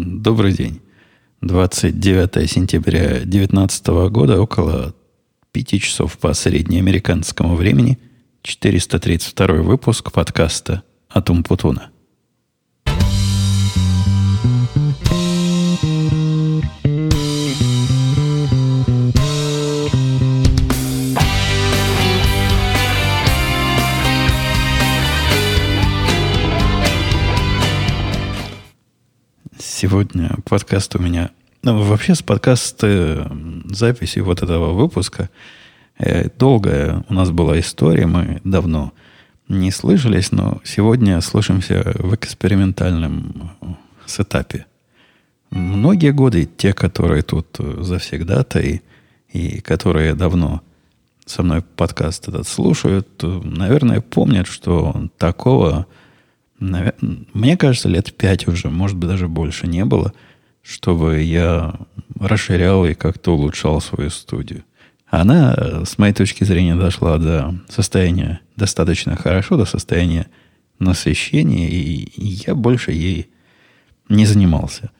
Добрый 0.00 0.52
день. 0.52 0.80
29 1.40 2.48
сентября 2.48 3.08
2019 3.24 3.86
года, 4.10 4.40
около 4.40 4.94
5 5.50 5.80
часов 5.80 6.18
по 6.18 6.32
среднеамериканскому 6.34 7.56
времени, 7.56 7.98
432 8.42 9.46
выпуск 9.62 10.12
подкаста 10.12 10.84
«Атум 11.08 11.42
Путуна». 11.42 11.90
Сегодня 29.80 30.34
подкаст 30.44 30.96
у 30.96 30.98
меня... 30.98 31.30
Ну, 31.62 31.80
вообще 31.84 32.16
с 32.16 32.20
подкаста 32.20 32.86
э, 32.88 33.26
записи 33.66 34.18
вот 34.18 34.42
этого 34.42 34.72
выпуска 34.72 35.30
э, 36.00 36.30
долгая 36.36 37.04
у 37.08 37.14
нас 37.14 37.30
была 37.30 37.60
история, 37.60 38.08
мы 38.08 38.40
давно 38.42 38.92
не 39.46 39.70
слышались, 39.70 40.32
но 40.32 40.60
сегодня 40.64 41.20
слышимся 41.20 41.92
в 41.94 42.12
экспериментальном 42.12 43.52
э, 43.60 43.66
сетапе. 44.04 44.66
Многие 45.50 46.10
годы 46.10 46.46
те, 46.56 46.72
которые 46.72 47.22
тут 47.22 47.46
завсегда-то 47.60 48.58
и, 48.58 48.80
и 49.28 49.60
которые 49.60 50.16
давно 50.16 50.60
со 51.24 51.44
мной 51.44 51.62
подкаст 51.62 52.26
этот 52.26 52.48
слушают, 52.48 53.22
наверное, 53.22 54.00
помнят, 54.00 54.48
что 54.48 55.08
такого 55.18 55.86
мне 56.60 57.56
кажется, 57.56 57.88
лет 57.88 58.12
пять 58.14 58.48
уже, 58.48 58.68
может 58.68 58.96
быть, 58.96 59.08
даже 59.08 59.28
больше 59.28 59.66
не 59.66 59.84
было, 59.84 60.12
чтобы 60.62 61.22
я 61.22 61.74
расширял 62.18 62.84
и 62.84 62.94
как-то 62.94 63.34
улучшал 63.34 63.80
свою 63.80 64.10
студию. 64.10 64.64
Она, 65.06 65.84
с 65.84 65.96
моей 65.98 66.12
точки 66.12 66.44
зрения, 66.44 66.74
дошла 66.74 67.18
до 67.18 67.54
состояния 67.68 68.40
достаточно 68.56 69.16
хорошо, 69.16 69.56
до 69.56 69.64
состояния 69.64 70.26
насыщения, 70.78 71.68
и 71.68 72.10
я 72.46 72.54
больше 72.54 72.92
ей 72.92 73.30
не 74.08 74.26
занимался. 74.26 74.90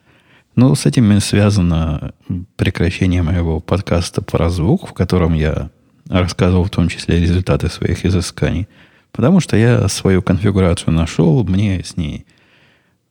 Но 0.55 0.73
с 0.75 0.85
этим 0.85 1.19
связано 1.19 2.13
прекращение 2.55 3.21
моего 3.21 3.59
подкаста 3.59 4.21
про 4.21 4.49
звук, 4.49 4.89
в 4.89 4.93
котором 4.93 5.33
я 5.33 5.69
рассказывал 6.07 6.63
в 6.63 6.69
том 6.69 6.89
числе 6.89 7.19
результаты 7.19 7.69
своих 7.69 8.05
изысканий– 8.05 8.67
Потому 9.11 9.39
что 9.39 9.57
я 9.57 9.87
свою 9.87 10.21
конфигурацию 10.21 10.93
нашел, 10.93 11.43
мне 11.43 11.83
с 11.83 11.97
ней 11.97 12.25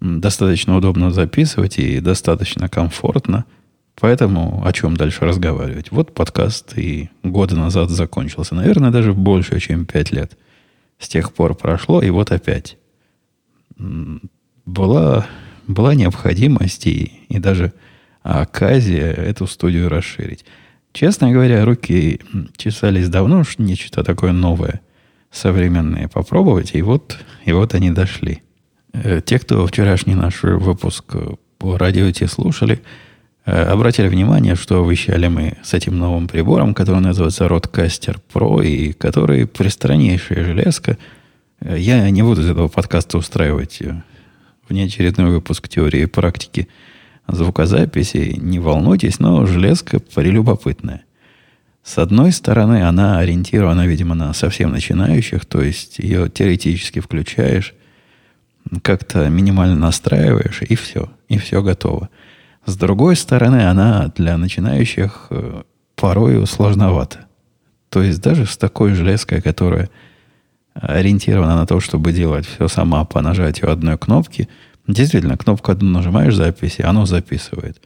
достаточно 0.01 0.77
удобно 0.77 1.11
записывать 1.11 1.79
и 1.79 2.01
достаточно 2.01 2.69
комфортно. 2.69 3.45
Поэтому 4.01 4.63
о 4.65 4.73
чем 4.73 4.97
дальше 4.97 5.25
разговаривать? 5.25 5.91
Вот 5.91 6.15
подкаст 6.15 6.79
и 6.79 7.11
года 7.25 7.57
назад 7.57 7.91
закончился. 7.91 8.55
Наверное, 8.55 8.91
даже 8.91 9.13
больше, 9.13 9.59
чем 9.59 9.87
пять 9.87 10.13
лет. 10.13 10.39
С 11.01 11.09
тех 11.09 11.33
пор 11.33 11.55
прошло, 11.55 12.01
и 12.01 12.11
вот 12.11 12.31
опять. 12.31 12.79
Была, 14.65 15.27
была 15.67 15.95
необходимость 15.95 16.87
и, 16.87 17.13
и 17.29 17.39
даже 17.39 17.73
оказия 18.23 19.13
эту 19.13 19.47
студию 19.47 19.89
расширить. 19.89 20.45
Честно 20.93 21.33
говоря, 21.33 21.65
руки 21.65 22.21
чесались 22.57 23.09
давно, 23.09 23.43
что 23.45 23.63
нечто 23.63 24.05
такое 24.05 24.33
новое 24.33 24.81
современные 25.31 26.09
попробовать, 26.09 26.75
и 26.75 26.83
вот, 26.83 27.19
и 27.45 27.53
вот 27.53 27.75
они 27.75 27.91
дошли. 27.91 28.43
Э, 28.93 29.21
те, 29.25 29.39
кто 29.39 29.67
вчерашний 29.67 30.15
наш 30.15 30.43
выпуск 30.43 31.15
по 31.59 31.77
радио 31.77 32.11
те 32.11 32.27
слушали, 32.27 32.83
э, 33.45 33.63
обратили 33.65 34.09
внимание, 34.09 34.55
что 34.55 34.89
вещали 34.89 35.29
мы 35.29 35.59
с 35.63 35.75
этим 35.75 35.99
новым 35.99 36.29
прибором, 36.29 36.75
который 36.75 37.01
называется 37.01 37.47
Rodecaster 37.47 38.19
Pro, 38.33 38.65
и 38.65 38.93
который 38.93 39.47
пристраннейшая 39.47 40.45
железка. 40.45 40.99
Э, 41.61 41.77
я 41.79 42.09
не 42.11 42.23
буду 42.23 42.43
из 42.43 42.51
этого 42.51 42.69
подкаста 42.69 43.19
устраивать 43.19 43.81
внеочередной 44.69 45.31
выпуск 45.31 45.69
теории 45.69 46.03
и 46.03 46.07
практики 46.07 46.69
звукозаписи. 47.27 48.37
Не 48.39 48.59
волнуйтесь, 48.59 49.19
но 49.19 49.47
железка 49.47 50.01
прелюбопытная. 50.01 51.05
С 51.83 51.99
одной 51.99 52.33
стороны, 52.33 52.83
она 52.83 53.19
ориентирована, 53.19 53.87
видимо, 53.87 54.15
на 54.15 54.33
совсем 54.35 54.73
начинающих, 54.73 55.47
то 55.47 55.63
есть 55.63 55.99
ее 55.99 56.29
теоретически 56.29 57.01
включаешь, 57.01 57.75
как-то 58.83 59.29
минимально 59.29 59.77
настраиваешь, 59.77 60.63
и 60.63 60.75
все, 60.75 61.11
и 61.29 61.39
все 61.39 61.63
готово. 61.63 62.11
С 62.67 62.77
другой 62.77 63.17
стороны, 63.17 63.67
она 63.67 64.13
для 64.15 64.37
начинающих 64.37 65.29
э, 65.31 65.63
порою 65.97 66.45
сложновата. 66.47 67.27
То 67.89 68.03
есть 68.03 68.21
даже 68.21 68.45
с 68.45 68.57
такой 68.57 68.93
железкой, 68.93 69.41
которая 69.41 69.89
ориентирована 70.75 71.57
на 71.57 71.67
то, 71.67 71.81
чтобы 71.81 72.13
делать 72.13 72.47
все 72.47 72.69
сама 72.69 73.05
по 73.05 73.21
нажатию 73.21 73.73
одной 73.73 73.97
кнопки, 73.97 74.49
действительно, 74.87 75.37
кнопку 75.37 75.73
одну 75.73 75.91
нажимаешь 75.91 76.35
записи, 76.35 76.83
оно 76.83 77.07
записывает. 77.07 77.81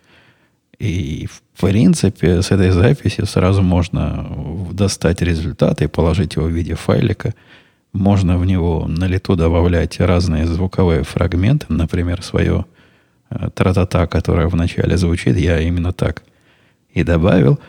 И, 0.83 1.29
в 1.29 1.61
принципе, 1.61 2.43
с 2.43 2.51
этой 2.51 2.71
записи 2.71 3.25
сразу 3.25 3.63
можно 3.63 4.27
достать 4.73 5.23
результаты 5.23 5.85
и 5.85 5.87
положить 5.87 6.35
его 6.35 6.47
в 6.47 6.51
виде 6.51 6.75
файлика. 6.75 7.35
Можно 7.93 8.37
в 8.37 8.45
него 8.45 8.87
на 8.89 9.05
лету 9.05 9.37
добавлять 9.37 10.01
разные 10.01 10.45
звуковые 10.45 11.05
фрагменты, 11.05 11.67
например, 11.69 12.21
свое 12.25 12.67
э, 13.31 13.51
тратата, 13.55 14.09
которое 14.09 14.49
вначале 14.49 14.97
звучит, 14.97 15.37
я 15.37 15.61
именно 15.61 15.93
так 15.93 16.25
и 16.93 17.05
добавил. 17.05 17.61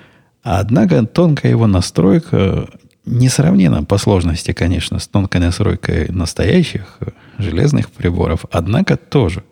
Однако 0.42 1.06
тонкая 1.06 1.52
его 1.52 1.68
настройка 1.68 2.68
несравнена 3.06 3.84
по 3.84 4.00
сложности, 4.00 4.54
конечно, 4.54 4.98
с 4.98 5.08
тонкой 5.08 5.40
настройкой 5.40 6.08
настоящих 6.10 6.98
э, 7.00 7.12
железных 7.38 7.92
приборов, 7.92 8.46
однако 8.50 8.98
тоже, 8.98 9.44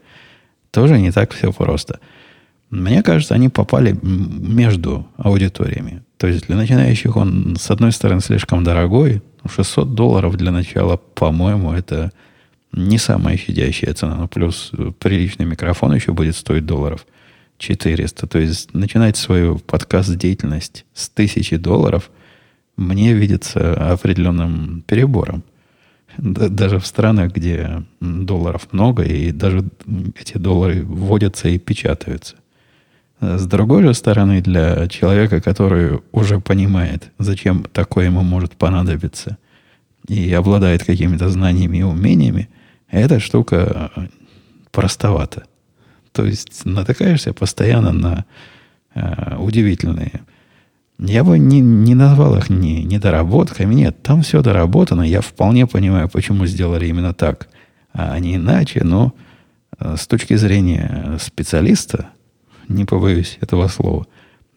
тоже 0.72 0.98
не 0.98 1.12
так 1.12 1.32
все 1.32 1.54
просто– 1.54 2.00
мне 2.72 3.04
кажется, 3.04 3.36
они 3.36 3.50
попали 3.50 3.98
между 4.02 5.06
аудиториями. 5.18 6.04
То 6.18 6.28
есть 6.28 6.48
для 6.48 6.56
начинающих 6.56 7.18
он, 7.18 7.58
с 7.60 7.70
одной 7.70 7.92
стороны, 7.92 8.22
слишком 8.22 8.64
дорогой. 8.64 9.22
600 9.46 9.94
долларов 9.94 10.38
для 10.38 10.52
начала, 10.52 10.98
по-моему, 10.98 11.74
это 11.74 12.12
не 12.72 12.98
самая 12.98 13.38
щадящая 13.38 13.94
цена. 13.94 14.16
Ну, 14.16 14.28
плюс 14.28 14.72
приличный 15.00 15.46
микрофон 15.46 15.94
еще 15.94 16.14
будет 16.14 16.36
стоить 16.36 16.66
долларов 16.66 17.06
400. 17.58 18.28
То 18.28 18.40
есть 18.40 18.74
начинать 18.74 19.18
свою 19.18 19.58
подкаст-деятельность 19.60 20.86
с 20.94 21.10
тысячи 21.10 21.58
долларов 21.58 22.10
мне 22.78 23.14
видится 23.14 23.92
определенным 23.92 24.84
перебором. 24.88 25.44
Даже 26.18 26.80
в 26.80 26.86
странах, 26.86 27.34
где 27.34 27.84
долларов 28.00 28.68
много, 28.72 29.04
и 29.04 29.32
даже 29.32 29.64
эти 30.20 30.38
доллары 30.38 30.84
вводятся 30.84 31.50
и 31.50 31.58
печатаются. 31.58 32.36
С 33.22 33.46
другой 33.46 33.84
же 33.84 33.94
стороны, 33.94 34.42
для 34.42 34.88
человека, 34.88 35.42
который 35.42 36.02
уже 36.12 36.40
понимает, 36.40 37.12
зачем 37.20 37.64
такое 37.72 38.06
ему 38.06 38.22
может 38.24 38.56
понадобиться, 38.56 39.38
и 40.08 40.34
обладает 40.34 40.84
какими-то 40.84 41.30
знаниями 41.30 41.78
и 41.78 41.84
умениями, 41.84 42.50
эта 42.90 43.20
штука 43.20 43.92
простовата. 44.72 45.44
То 46.12 46.26
есть 46.26 46.66
натыкаешься 46.66 47.34
постоянно 47.34 47.92
на 47.92 48.26
э, 48.96 49.38
удивительные. 49.38 50.22
Я 50.98 51.24
бы 51.24 51.38
не, 51.38 51.62
не 51.62 51.96
назвал 51.96 52.38
их 52.38 52.50
ни 52.50 52.82
недоработками. 52.82 53.74
Нет, 53.74 54.02
там 54.04 54.24
все 54.24 54.42
доработано. 54.42 55.04
Я 55.04 55.22
вполне 55.22 55.68
понимаю, 55.68 56.10
почему 56.10 56.48
сделали 56.48 56.88
именно 56.88 57.14
так, 57.14 57.50
а 57.94 58.18
не 58.20 58.36
иначе. 58.36 58.84
Но 58.84 59.14
э, 59.80 59.96
с 59.98 60.08
точки 60.08 60.36
зрения 60.36 61.18
специалиста, 61.22 62.10
не 62.68 62.86
побоюсь 62.86 63.38
этого 63.42 63.68
слова, 63.68 64.08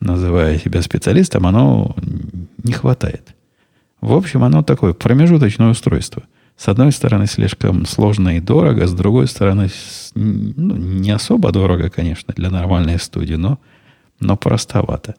называя 0.01 0.59
себя 0.59 0.83
специалистом, 0.83 1.47
оно 1.47 1.97
не 2.63 2.73
хватает. 2.73 3.35
В 4.01 4.13
общем, 4.13 4.45
оно 4.45 4.63
такое 4.63 4.93
промежуточное 4.93 5.71
устройство. 5.71 6.25
С 6.57 6.69
одной 6.69 6.93
стороны, 6.93 7.27
слишком 7.27 7.85
сложно 7.87 8.37
и 8.37 8.41
дорого, 8.41 8.87
с 8.87 8.93
другой 8.93 9.27
стороны, 9.27 9.71
ну, 10.15 10.77
не 10.77 11.11
особо 11.11 11.51
дорого, 11.51 11.91
конечно, 11.91 12.33
для 12.37 12.51
нормальной 12.51 12.99
студии, 12.99 13.35
но, 13.35 13.59
но 14.21 14.37
простовато. 14.37 15.17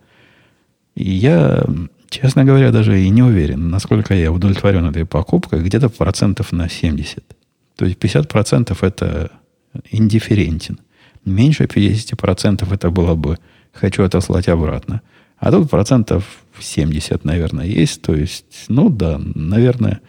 И 0.95 1.11
я, 1.11 1.65
честно 2.09 2.45
говоря, 2.45 2.71
даже 2.71 3.01
и 3.01 3.09
не 3.09 3.21
уверен, 3.21 3.69
насколько 3.69 4.13
я 4.13 4.31
удовлетворен 4.31 4.85
этой 4.85 5.05
покупкой, 5.05 5.61
где-то 5.61 5.89
процентов 5.89 6.53
на 6.53 6.69
70. 6.69 7.23
То 7.75 7.85
есть 7.85 7.97
50% 7.97 8.77
это 8.81 9.31
индифферентен. 9.91 10.79
Меньше 11.25 11.65
50% 11.65 12.73
это 12.73 12.89
было 12.89 13.15
бы 13.15 13.37
«хочу 13.73 14.03
отослать 14.03 14.47
обратно». 14.47 15.01
А 15.37 15.51
тут 15.51 15.69
процентов 15.69 16.23
70, 16.59 17.25
наверное, 17.25 17.65
есть. 17.65 18.01
То 18.01 18.15
есть, 18.15 18.65
ну 18.69 18.89
да, 18.89 19.19
наверное, 19.19 19.99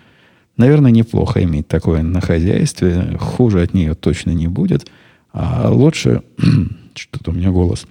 наверное, 0.57 0.93
неплохо 0.93 1.43
иметь 1.43 1.67
такое 1.67 2.03
на 2.03 2.21
хозяйстве. 2.21 3.17
Хуже 3.19 3.63
от 3.63 3.75
нее 3.75 3.95
точно 3.95 4.31
не 4.31 4.47
будет. 4.47 4.89
А 5.33 5.69
лучше 5.71 6.23
Что-то 6.97 7.31
у 7.31 7.35
меня 7.35 7.51
голос 7.51 7.87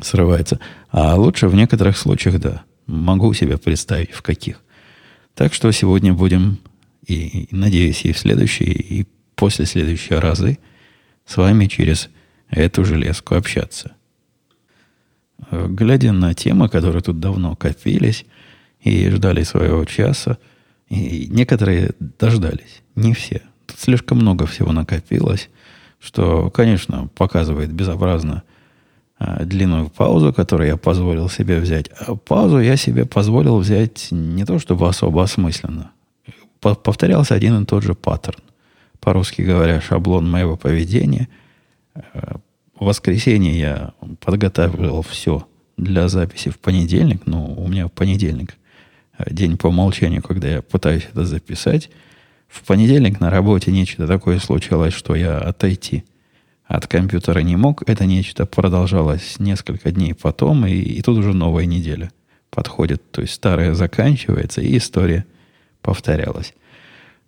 срывается. 0.00 0.58
А 0.90 1.14
лучше 1.16 1.48
в 1.48 1.54
некоторых 1.54 1.96
случаях, 1.96 2.40
да. 2.40 2.62
Могу 2.86 3.32
себе 3.32 3.56
представить, 3.56 4.10
в 4.10 4.22
каких. 4.22 4.60
Так 5.34 5.54
что 5.54 5.70
сегодня 5.70 6.12
будем, 6.12 6.58
и, 7.06 7.48
надеюсь, 7.50 8.04
и 8.04 8.12
в 8.12 8.18
следующие, 8.18 8.72
и 8.72 9.06
после 9.36 9.66
следующего 9.66 10.20
разы 10.20 10.58
с 11.26 11.36
вами 11.36 11.66
через 11.66 12.10
эту 12.54 12.84
железку 12.84 13.34
общаться. 13.34 13.92
Глядя 15.50 16.12
на 16.12 16.34
темы, 16.34 16.68
которые 16.68 17.02
тут 17.02 17.20
давно 17.20 17.56
копились 17.56 18.24
и 18.80 19.10
ждали 19.10 19.42
своего 19.42 19.84
часа, 19.84 20.38
и 20.88 21.26
некоторые 21.28 21.92
дождались, 21.98 22.82
не 22.94 23.12
все. 23.12 23.42
Тут 23.66 23.78
слишком 23.78 24.18
много 24.18 24.46
всего 24.46 24.72
накопилось, 24.72 25.50
что, 26.00 26.50
конечно, 26.50 27.08
показывает 27.14 27.72
безобразно 27.72 28.42
а, 29.18 29.44
длинную 29.44 29.88
паузу, 29.88 30.32
которую 30.32 30.68
я 30.68 30.76
позволил 30.76 31.28
себе 31.28 31.58
взять. 31.58 31.88
А 31.88 32.14
паузу 32.14 32.58
я 32.58 32.76
себе 32.76 33.06
позволил 33.06 33.58
взять 33.58 34.08
не 34.10 34.44
то 34.44 34.58
чтобы 34.58 34.88
особо 34.88 35.22
осмысленно. 35.22 35.90
Повторялся 36.60 37.34
один 37.34 37.62
и 37.62 37.66
тот 37.66 37.82
же 37.82 37.94
паттерн. 37.94 38.40
По-русски 39.00 39.42
говоря, 39.42 39.80
шаблон 39.80 40.30
моего 40.30 40.56
поведения. 40.56 41.28
В 41.94 42.40
воскресенье 42.84 43.58
я 43.58 43.94
подготавливал 44.20 45.02
все 45.02 45.46
для 45.76 46.08
записи 46.08 46.50
в 46.50 46.58
понедельник. 46.58 47.22
Ну, 47.26 47.54
у 47.54 47.68
меня 47.68 47.86
в 47.86 47.92
понедельник 47.92 48.56
день 49.30 49.56
по 49.56 49.68
умолчанию, 49.68 50.22
когда 50.22 50.48
я 50.48 50.62
пытаюсь 50.62 51.06
это 51.10 51.24
записать. 51.24 51.90
В 52.48 52.64
понедельник 52.64 53.20
на 53.20 53.30
работе 53.30 53.70
нечто 53.70 54.06
такое 54.06 54.38
случилось, 54.38 54.94
что 54.94 55.14
я 55.14 55.38
отойти 55.38 56.04
от 56.66 56.86
компьютера 56.86 57.40
не 57.40 57.56
мог. 57.56 57.88
Это 57.88 58.06
нечто 58.06 58.46
продолжалось 58.46 59.38
несколько 59.38 59.92
дней 59.92 60.14
потом, 60.14 60.66
и, 60.66 60.72
и 60.72 61.02
тут 61.02 61.18
уже 61.18 61.32
новая 61.32 61.66
неделя 61.66 62.10
подходит. 62.50 63.10
То 63.10 63.22
есть 63.22 63.34
старая 63.34 63.74
заканчивается, 63.74 64.60
и 64.60 64.76
история 64.76 65.26
повторялась. 65.82 66.54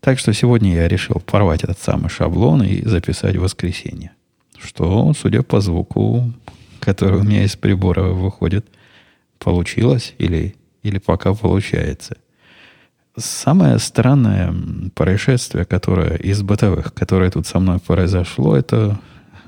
Так 0.00 0.18
что 0.18 0.32
сегодня 0.32 0.74
я 0.74 0.88
решил 0.88 1.20
порвать 1.20 1.64
этот 1.64 1.78
самый 1.78 2.08
шаблон 2.08 2.62
и 2.62 2.82
записать 2.86 3.36
воскресенье. 3.36 4.12
Что, 4.58 5.12
судя 5.14 5.42
по 5.42 5.60
звуку, 5.60 6.32
который 6.80 7.20
у 7.20 7.24
меня 7.24 7.44
из 7.44 7.56
прибора 7.56 8.04
выходит, 8.04 8.66
получилось 9.38 10.14
или, 10.18 10.56
или 10.82 10.98
пока 10.98 11.34
получается. 11.34 12.16
Самое 13.16 13.78
странное 13.78 14.54
происшествие, 14.94 15.64
которое 15.64 16.16
из 16.16 16.42
бытовых, 16.42 16.92
которое 16.92 17.30
тут 17.30 17.46
со 17.46 17.58
мной 17.58 17.78
произошло, 17.78 18.56
это 18.56 18.98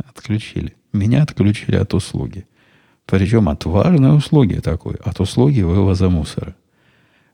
отключили. 0.08 0.74
Меня 0.92 1.22
отключили 1.22 1.76
от 1.76 1.92
услуги. 1.92 2.46
Причем 3.04 3.48
от 3.48 3.64
важной 3.64 4.16
услуги 4.16 4.54
такой, 4.54 4.96
от 5.04 5.20
услуги 5.20 5.62
вывоза 5.62 6.08
мусора. 6.08 6.54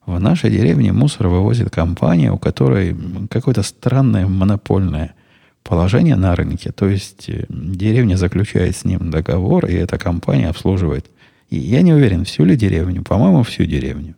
В 0.06 0.20
нашей 0.20 0.50
деревне 0.50 0.92
мусор 0.92 1.28
вывозит 1.28 1.70
компания, 1.70 2.30
у 2.30 2.38
которой 2.38 2.96
какое-то 3.30 3.62
странное 3.62 4.26
монопольное 4.26 5.14
положение 5.64 6.16
на 6.16 6.36
рынке. 6.36 6.70
То 6.70 6.86
есть 6.86 7.28
э, 7.28 7.46
деревня 7.48 8.16
заключает 8.16 8.76
с 8.76 8.84
ним 8.84 9.10
договор, 9.10 9.66
и 9.66 9.72
эта 9.74 9.98
компания 9.98 10.48
обслуживает. 10.48 11.10
И 11.50 11.56
я 11.56 11.82
не 11.82 11.92
уверен, 11.92 12.24
всю 12.24 12.44
ли 12.44 12.54
деревню, 12.54 13.02
по-моему, 13.02 13.42
всю 13.42 13.64
деревню. 13.64 14.14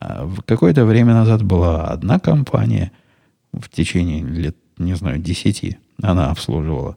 А 0.00 0.28
какое-то 0.46 0.84
время 0.84 1.14
назад 1.14 1.42
была 1.42 1.86
одна 1.86 2.18
компания, 2.18 2.90
в 3.52 3.68
течение 3.68 4.24
лет, 4.24 4.56
не 4.78 4.94
знаю, 4.94 5.18
десяти, 5.18 5.78
она 6.02 6.30
обслуживала. 6.30 6.96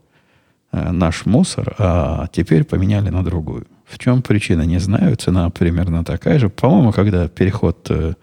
Э, 0.72 0.92
наш 0.92 1.26
мусор, 1.26 1.76
а 1.78 2.28
теперь 2.32 2.64
поменяли 2.64 3.10
на 3.10 3.24
другую. 3.24 3.68
В 3.86 4.00
чем 4.00 4.22
причина, 4.22 4.64
не 4.64 4.80
знаю. 4.80 5.16
Цена 5.18 5.50
примерно 5.50 6.04
такая 6.04 6.40
же. 6.40 6.50
По-моему, 6.50 6.92
когда 6.92 7.28
переход 7.28 7.86
э, 7.90 8.14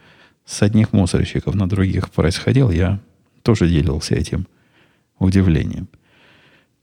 с 0.46 0.62
одних 0.62 0.92
мусорщиков 0.92 1.54
на 1.54 1.68
других 1.68 2.10
происходил, 2.10 2.70
я 2.70 2.98
тоже 3.42 3.68
делился 3.68 4.14
этим 4.14 4.46
удивлением. 5.18 5.88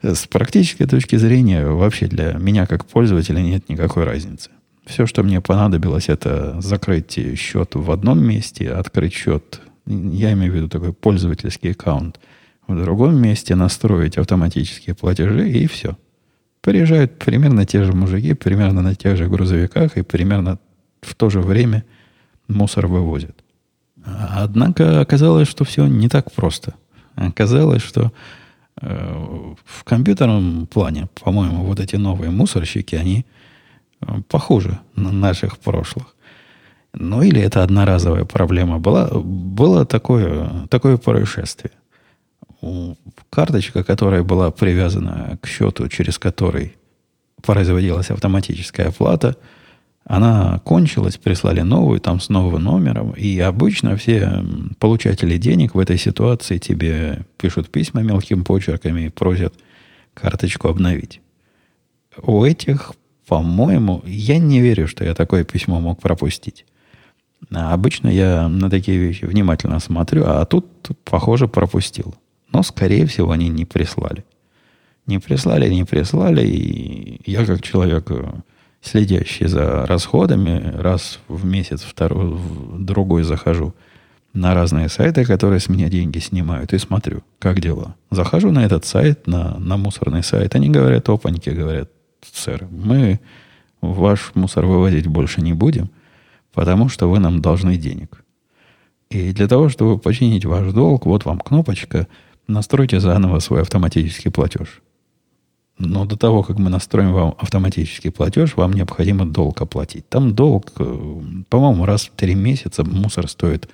С 0.01 0.25
практической 0.27 0.85
точки 0.85 1.15
зрения, 1.15 1.65
вообще 1.65 2.07
для 2.07 2.33
меня 2.33 2.65
как 2.65 2.85
пользователя 2.85 3.39
нет 3.41 3.69
никакой 3.69 4.03
разницы. 4.03 4.49
Все, 4.85 5.05
что 5.05 5.21
мне 5.23 5.41
понадобилось, 5.41 6.09
это 6.09 6.59
закрыть 6.59 7.19
счет 7.37 7.75
в 7.75 7.91
одном 7.91 8.23
месте, 8.23 8.71
открыть 8.71 9.13
счет, 9.13 9.61
я 9.85 10.33
имею 10.33 10.51
в 10.51 10.55
виду 10.55 10.69
такой 10.69 10.93
пользовательский 10.93 11.71
аккаунт– 11.71 12.19
в 12.67 12.83
другом 12.83 13.21
месте 13.21 13.55
настроить 13.55 14.17
автоматические 14.17 14.95
платежи, 14.95 15.49
и 15.49 15.67
все. 15.67 15.97
Приезжают 16.61 17.17
примерно 17.17 17.65
те 17.65 17.83
же 17.83 17.93
мужики, 17.93 18.33
примерно 18.33 18.81
на 18.81 18.95
тех 18.95 19.17
же 19.17 19.27
грузовиках, 19.27 19.97
и 19.97 20.03
примерно 20.03 20.59
в 21.01 21.15
то 21.15 21.29
же 21.29 21.41
время 21.41 21.83
мусор 22.47 22.87
вывозят. 22.87 23.35
Однако 24.03 24.99
оказалось, 25.01 25.47
что 25.47 25.63
все 25.63 25.87
не 25.87 26.07
так 26.07 26.31
просто. 26.31 26.75
Оказалось, 27.15 27.81
что 27.81 28.11
э, 28.81 29.53
в 29.65 29.83
компьютерном 29.83 30.67
плане, 30.67 31.07
по-моему, 31.21 31.63
вот 31.63 31.79
эти 31.79 31.95
новые 31.97 32.31
мусорщики, 32.31 32.95
они 32.95 33.25
э, 34.01 34.21
похожи 34.27 34.79
на 34.95 35.11
наших 35.11 35.57
прошлых. 35.57 36.15
Ну 36.93 37.21
или 37.21 37.41
это 37.41 37.63
одноразовая 37.63 38.25
проблема 38.25 38.79
была. 38.79 39.09
Было 39.13 39.85
такое, 39.85 40.67
такое 40.69 40.97
происшествие 40.97 41.71
карточка, 43.29 43.83
которая 43.83 44.23
была 44.23 44.51
привязана 44.51 45.37
к 45.41 45.47
счету, 45.47 45.87
через 45.87 46.19
который 46.19 46.75
производилась 47.41 48.11
автоматическая 48.11 48.89
оплата, 48.89 49.35
она 50.11 50.59
кончилась, 50.65 51.15
прислали 51.15 51.61
новую, 51.61 52.01
там 52.01 52.19
с 52.19 52.27
новым 52.27 52.61
номером. 52.63 53.11
И 53.11 53.39
обычно 53.39 53.95
все 53.95 54.43
получатели 54.77 55.37
денег 55.37 55.73
в 55.73 55.79
этой 55.79 55.97
ситуации 55.97 56.57
тебе 56.57 57.25
пишут 57.37 57.69
письма 57.69 58.01
мелким 58.01 58.43
почерками 58.43 59.05
и 59.05 59.09
просят 59.09 59.53
карточку 60.13 60.67
обновить. 60.67 61.21
У 62.21 62.43
этих, 62.43 62.91
по-моему, 63.25 64.03
я 64.05 64.37
не 64.37 64.59
верю, 64.59 64.89
что 64.89 65.05
я 65.05 65.13
такое 65.13 65.45
письмо 65.45 65.79
мог 65.79 66.01
пропустить. 66.01 66.65
А 67.49 67.73
обычно 67.73 68.09
я 68.09 68.49
на 68.49 68.69
такие 68.69 68.97
вещи 68.97 69.23
внимательно 69.23 69.79
смотрю, 69.79 70.25
а 70.25 70.43
тут, 70.43 70.65
похоже, 71.05 71.47
пропустил. 71.47 72.15
Но, 72.51 72.63
скорее 72.63 73.05
всего, 73.05 73.31
они 73.31 73.47
не 73.47 73.63
прислали. 73.63 74.25
Не 75.05 75.19
прислали, 75.19 75.73
не 75.73 75.85
прислали. 75.85 76.45
И 76.45 77.21
я, 77.31 77.45
как 77.45 77.61
человек, 77.61 78.11
э, 78.11 78.29
следящий 78.81 79.47
за 79.47 79.85
расходами, 79.85 80.73
раз 80.75 81.19
в 81.27 81.45
месяц, 81.45 81.81
второй, 81.81 82.31
в 82.31 82.83
другой 82.83 83.23
захожу 83.23 83.73
на 84.33 84.53
разные 84.53 84.89
сайты, 84.89 85.25
которые 85.25 85.59
с 85.59 85.69
меня 85.69 85.89
деньги 85.89 86.19
снимают, 86.19 86.73
и 86.73 86.77
смотрю, 86.77 87.21
как 87.39 87.59
дела. 87.59 87.95
Захожу 88.09 88.51
на 88.51 88.65
этот 88.65 88.85
сайт, 88.85 89.27
на, 89.27 89.57
на 89.59 89.77
мусорный 89.77 90.23
сайт, 90.23 90.55
они 90.55 90.69
говорят, 90.69 91.09
опаньки, 91.09 91.49
говорят, 91.49 91.89
сэр, 92.31 92.67
мы 92.69 93.19
ваш 93.81 94.31
мусор 94.35 94.65
вывозить 94.65 95.07
больше 95.07 95.41
не 95.41 95.53
будем, 95.53 95.89
потому 96.53 96.87
что 96.89 97.09
вы 97.09 97.19
нам 97.19 97.41
должны 97.41 97.77
денег. 97.77 98.23
И 99.09 99.33
для 99.33 99.47
того, 99.47 99.67
чтобы 99.67 99.97
починить 99.97 100.45
ваш 100.45 100.71
долг, 100.71 101.05
вот 101.05 101.25
вам 101.25 101.39
кнопочка– 101.39 102.07
настройте 102.51 102.99
заново 102.99 103.39
свой 103.39 103.61
автоматический 103.61 104.29
платеж. 104.29 104.81
Но 105.83 106.05
до 106.05 106.15
того, 106.15 106.43
как 106.43 106.59
мы 106.59 106.69
настроим 106.69 107.11
вам 107.11 107.35
автоматический 107.39 108.11
платеж, 108.11 108.55
вам 108.55 108.73
необходимо 108.73 109.25
долг 109.25 109.61
оплатить. 109.61 110.07
Там 110.09 110.35
долг, 110.35 110.71
э, 110.77 111.21
по-моему, 111.49 111.85
раз 111.85 112.03
в 112.03 112.11
три 112.11 112.35
месяца 112.35 112.83
мусор 112.83 113.27
стоит, 113.27 113.67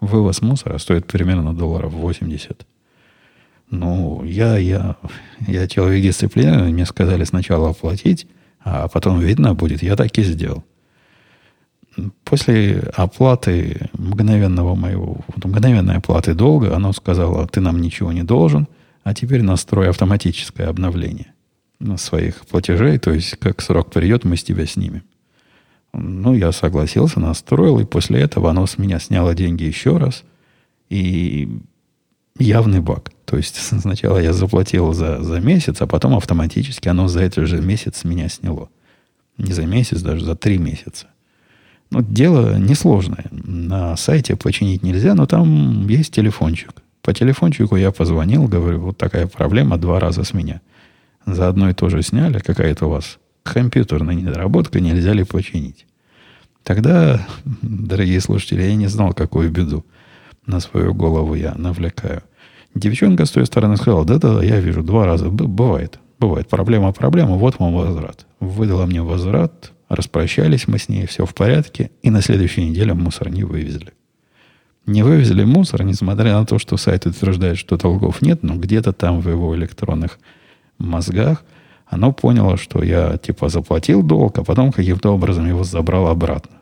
вывоз 0.00 0.40
мусора 0.40 0.78
стоит 0.78 1.06
примерно 1.06 1.52
долларов 1.52 1.92
80. 1.92 2.64
Ну, 3.70 4.22
я, 4.24 4.56
я, 4.56 4.96
я 5.46 5.66
человек 5.66 6.04
дисциплинированный, 6.04 6.72
мне 6.72 6.86
сказали 6.86 7.24
сначала 7.24 7.70
оплатить, 7.70 8.28
а 8.60 8.86
потом 8.86 9.18
видно 9.18 9.54
будет. 9.54 9.82
Я 9.82 9.96
так 9.96 10.16
и 10.16 10.22
сделал 10.22 10.64
после 12.22 12.78
оплаты 12.94 13.90
мгновенного 13.94 14.76
моего, 14.76 15.16
мгновенной 15.44 15.96
оплаты 15.96 16.34
долга, 16.34 16.76
оно 16.76 16.92
сказало, 16.92 17.48
ты 17.48 17.60
нам 17.60 17.80
ничего 17.80 18.12
не 18.12 18.22
должен, 18.22 18.68
а 19.02 19.14
теперь 19.14 19.42
настрой 19.42 19.90
автоматическое 19.90 20.68
обновление 20.68 21.32
своих 21.96 22.46
платежей, 22.46 22.98
то 22.98 23.12
есть 23.12 23.36
как 23.36 23.62
срок 23.62 23.90
придет, 23.92 24.24
мы 24.24 24.36
с 24.36 24.42
тебя 24.42 24.66
снимем. 24.66 25.02
Ну, 25.92 26.34
я 26.34 26.52
согласился, 26.52 27.20
настроил, 27.20 27.78
и 27.78 27.84
после 27.84 28.20
этого 28.20 28.50
оно 28.50 28.66
с 28.66 28.78
меня 28.78 28.98
сняло 28.98 29.34
деньги 29.34 29.64
еще 29.64 29.96
раз. 29.96 30.24
И 30.90 31.48
явный 32.38 32.80
баг. 32.80 33.10
То 33.24 33.36
есть 33.36 33.56
сначала 33.80 34.18
я 34.18 34.32
заплатил 34.32 34.92
за, 34.92 35.22
за 35.22 35.40
месяц, 35.40 35.80
а 35.80 35.86
потом 35.86 36.16
автоматически 36.16 36.88
оно 36.88 37.08
за 37.08 37.22
этот 37.22 37.46
же 37.46 37.60
месяц 37.60 37.98
с 37.98 38.04
меня 38.04 38.28
сняло. 38.28 38.68
Не 39.38 39.52
за 39.52 39.66
месяц, 39.66 40.02
даже 40.02 40.24
за 40.24 40.34
три 40.34 40.58
месяца. 40.58 41.06
Ну, 41.90 42.02
дело 42.02 42.58
несложное. 42.58 43.26
На 43.30 43.96
сайте 43.96 44.36
починить 44.36 44.82
нельзя, 44.82 45.14
но 45.14 45.26
там 45.26 45.88
есть 45.88 46.12
телефончик. 46.12 46.82
По 47.02 47.14
телефончику 47.14 47.76
я 47.76 47.92
позвонил, 47.92 48.46
говорю, 48.46 48.80
вот 48.80 48.98
такая 48.98 49.26
проблема, 49.26 49.78
два 49.78 50.00
раза 50.00 50.24
с 50.24 50.34
меня 50.34 50.60
за 51.34 51.48
одно 51.48 51.70
и 51.70 51.74
то 51.74 51.88
же 51.88 52.02
сняли, 52.02 52.38
какая-то 52.38 52.86
у 52.86 52.90
вас 52.90 53.18
компьютерная 53.42 54.14
недоработка, 54.14 54.80
нельзя 54.80 55.12
ли 55.12 55.24
починить. 55.24 55.86
Тогда, 56.62 57.26
дорогие 57.62 58.20
слушатели, 58.20 58.62
я 58.62 58.74
не 58.74 58.88
знал, 58.88 59.14
какую 59.14 59.50
беду 59.50 59.84
на 60.46 60.60
свою 60.60 60.94
голову 60.94 61.34
я 61.34 61.54
навлекаю. 61.54 62.22
Девчонка 62.74 63.24
с 63.24 63.30
той 63.30 63.46
стороны 63.46 63.76
сказала, 63.76 64.04
да-да, 64.04 64.42
я 64.42 64.60
вижу, 64.60 64.82
два 64.82 65.06
раза. 65.06 65.30
Бывает, 65.30 65.98
бывает. 66.18 66.48
Проблема, 66.48 66.92
проблема, 66.92 67.36
вот 67.36 67.58
вам 67.58 67.74
возврат. 67.74 68.26
Выдала 68.40 68.86
мне 68.86 69.02
возврат, 69.02 69.72
распрощались 69.88 70.68
мы 70.68 70.78
с 70.78 70.88
ней, 70.88 71.06
все 71.06 71.24
в 71.24 71.34
порядке, 71.34 71.90
и 72.02 72.10
на 72.10 72.20
следующей 72.20 72.68
неделе 72.68 72.94
мусор 72.94 73.30
не 73.30 73.44
вывезли. 73.44 73.92
Не 74.86 75.02
вывезли 75.02 75.44
мусор, 75.44 75.84
несмотря 75.84 76.38
на 76.38 76.46
то, 76.46 76.58
что 76.58 76.76
сайт 76.76 77.06
утверждает, 77.06 77.58
что 77.58 77.76
долгов 77.76 78.22
нет, 78.22 78.42
но 78.42 78.56
где-то 78.56 78.92
там 78.92 79.20
в 79.20 79.28
его 79.28 79.54
электронных 79.56 80.18
мозгах 80.78 81.44
оно 81.86 82.12
поняло, 82.12 82.56
что 82.56 82.82
я 82.82 83.16
типа 83.16 83.48
заплатил 83.48 84.02
долг, 84.02 84.38
а 84.38 84.44
потом 84.44 84.72
каким-то 84.72 85.14
образом 85.14 85.46
его 85.46 85.64
забрал 85.64 86.08
обратно. 86.08 86.56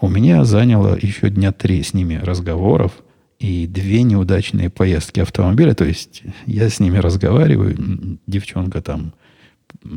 У 0.00 0.08
меня 0.08 0.44
заняло 0.44 0.96
еще 1.00 1.30
дня 1.30 1.52
три 1.52 1.82
с 1.82 1.94
ними 1.94 2.16
разговоров– 2.16 2.92
и 3.40 3.66
две 3.66 4.02
неудачные 4.02 4.68
поездки 4.68 5.20
автомобиля. 5.20 5.74
То 5.74 5.84
есть 5.84 6.22
я 6.46 6.68
с 6.68 6.78
ними 6.78 6.98
разговариваю, 6.98 8.18
девчонка 8.26 8.82
там 8.82 9.14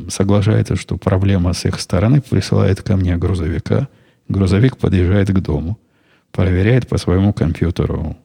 соглашается, 0.07 0.77
что 0.77 0.97
проблема 0.97 1.51
с 1.53 1.65
их 1.65 1.79
стороны, 1.79 2.21
присылает 2.21 2.81
ко 2.81 2.95
мне 2.95 3.17
грузовика. 3.17 3.89
Грузовик 4.29 4.77
подъезжает 4.77 5.29
к 5.29 5.39
дому, 5.41 5.77
проверяет 6.31 6.87
по 6.87 6.97
своему 6.97 7.33
компьютеру, 7.33 8.15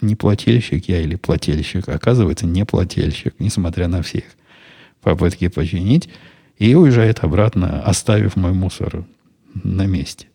не 0.00 0.14
плательщик 0.14 0.88
я 0.88 1.00
или 1.00 1.16
плательщик. 1.16 1.88
Оказывается, 1.88 2.46
не 2.46 2.64
плательщик, 2.64 3.34
несмотря 3.38 3.88
на 3.88 4.02
всех 4.02 4.24
попытки 5.00 5.48
починить. 5.48 6.08
И 6.58 6.74
уезжает 6.74 7.20
обратно, 7.22 7.82
оставив 7.82 8.36
мой 8.36 8.52
мусор 8.52 9.04
на 9.54 9.86
месте. 9.86 10.26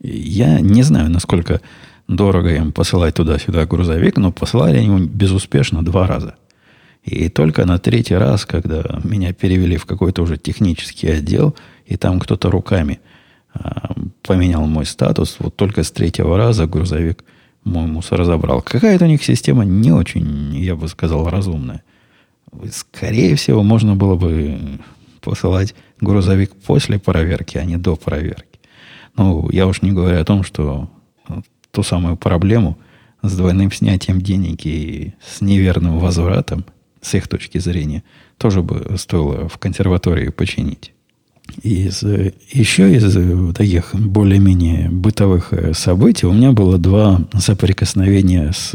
Я 0.00 0.60
не 0.60 0.82
знаю, 0.82 1.10
насколько 1.10 1.60
дорого 2.08 2.54
им 2.54 2.72
посылать 2.72 3.14
туда-сюда 3.14 3.64
грузовик, 3.66 4.16
но 4.16 4.32
посылали 4.32 4.78
они 4.78 5.06
безуспешно 5.06 5.84
два 5.84 6.06
раза. 6.06 6.34
И 7.04 7.28
только 7.28 7.66
на 7.66 7.78
третий 7.78 8.14
раз, 8.14 8.46
когда 8.46 9.00
меня 9.04 9.32
перевели 9.32 9.76
в 9.76 9.86
какой-то 9.86 10.22
уже 10.22 10.38
технический 10.38 11.08
отдел, 11.08 11.54
и 11.86 11.96
там 11.96 12.18
кто-то 12.18 12.50
руками 12.50 13.00
а, 13.52 13.94
поменял 14.22 14.66
мой 14.66 14.86
статус, 14.86 15.36
вот 15.38 15.54
только 15.54 15.82
с 15.82 15.90
третьего 15.90 16.36
раза 16.36 16.66
грузовик 16.66 17.24
мой 17.64 17.86
мусор 17.86 18.24
забрал. 18.24 18.62
Какая-то 18.62 19.04
у 19.04 19.08
них 19.08 19.24
система 19.24 19.64
не 19.64 19.90
очень, 19.90 20.54
я 20.56 20.76
бы 20.76 20.88
сказал, 20.88 21.28
разумная. 21.28 21.82
Скорее 22.70 23.34
всего, 23.36 23.62
можно 23.62 23.96
было 23.96 24.14
бы 24.16 24.58
посылать 25.20 25.74
грузовик 26.00 26.52
после 26.66 26.98
проверки, 26.98 27.58
а 27.58 27.64
не 27.64 27.76
до 27.76 27.96
проверки. 27.96 28.60
Ну, 29.16 29.48
я 29.50 29.66
уж 29.66 29.82
не 29.82 29.92
говорю 29.92 30.20
о 30.20 30.24
том, 30.24 30.42
что 30.44 30.90
ту 31.70 31.82
самую 31.82 32.16
проблему 32.16 32.78
с 33.22 33.34
двойным 33.36 33.72
снятием 33.72 34.20
денег 34.20 34.66
и 34.66 35.14
с 35.24 35.40
неверным 35.40 35.98
возвратом, 35.98 36.64
с 37.00 37.14
их 37.14 37.26
точки 37.28 37.58
зрения, 37.58 38.04
тоже 38.38 38.62
бы 38.62 38.96
стоило 38.98 39.48
в 39.48 39.58
консерватории 39.58 40.28
починить. 40.28 40.92
Из, 41.62 42.02
еще 42.02 42.94
из 42.94 43.54
таких 43.54 43.94
более-менее 43.94 44.88
бытовых 44.90 45.52
э, 45.52 45.72
событий 45.74 46.26
у 46.26 46.32
меня 46.32 46.52
было 46.52 46.78
два 46.78 47.20
соприкосновения 47.38 48.52
с, 48.52 48.74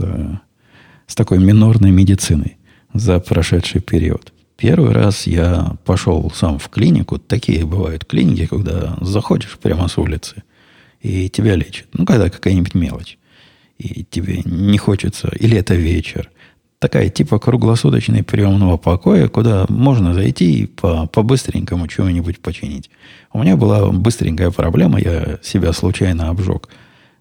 с 1.08 1.16
такой 1.16 1.40
минорной 1.40 1.92
медициной 1.92 2.58
за 2.94 3.20
прошедший 3.20 3.82
период. 3.82 4.34
Первый 4.56 4.92
раз 4.92 5.26
я 5.28 5.78
пошел 5.86 6.32
сам 6.36 6.60
в 6.60 6.70
клинику. 6.70 7.18
Такие 7.18 7.66
бывают 7.66 8.06
клиники, 8.06 8.46
когда 8.46 8.98
заходишь 9.02 9.58
прямо 9.62 9.88
с 9.88 9.98
улицы 9.98 10.44
и 11.02 11.30
тебя 11.30 11.56
лечат. 11.56 11.88
Ну, 11.94 12.06
когда 12.06 12.30
какая-нибудь 12.30 12.76
мелочь. 12.76 13.18
И 13.78 14.04
тебе 14.04 14.42
не 14.44 14.78
хочется, 14.78 15.32
или 15.40 15.58
это 15.58 15.76
вечер. 15.76 16.30
Такая 16.80 17.10
типа 17.10 17.40
круглосуточной 17.40 18.24
приемного 18.24 18.78
покоя, 18.78 19.28
куда 19.28 19.66
можно 19.68 20.14
зайти 20.14 20.62
и 20.62 20.66
по, 20.66 21.08
по-быстренькому 21.08 21.88
чего-нибудь 21.88 22.40
починить. 22.40 22.90
У 23.34 23.40
меня 23.40 23.58
была 23.58 23.92
быстренькая 23.92 24.50
проблема, 24.50 25.00
я 25.00 25.40
себя 25.44 25.74
случайно 25.74 26.30
обжег 26.30 26.70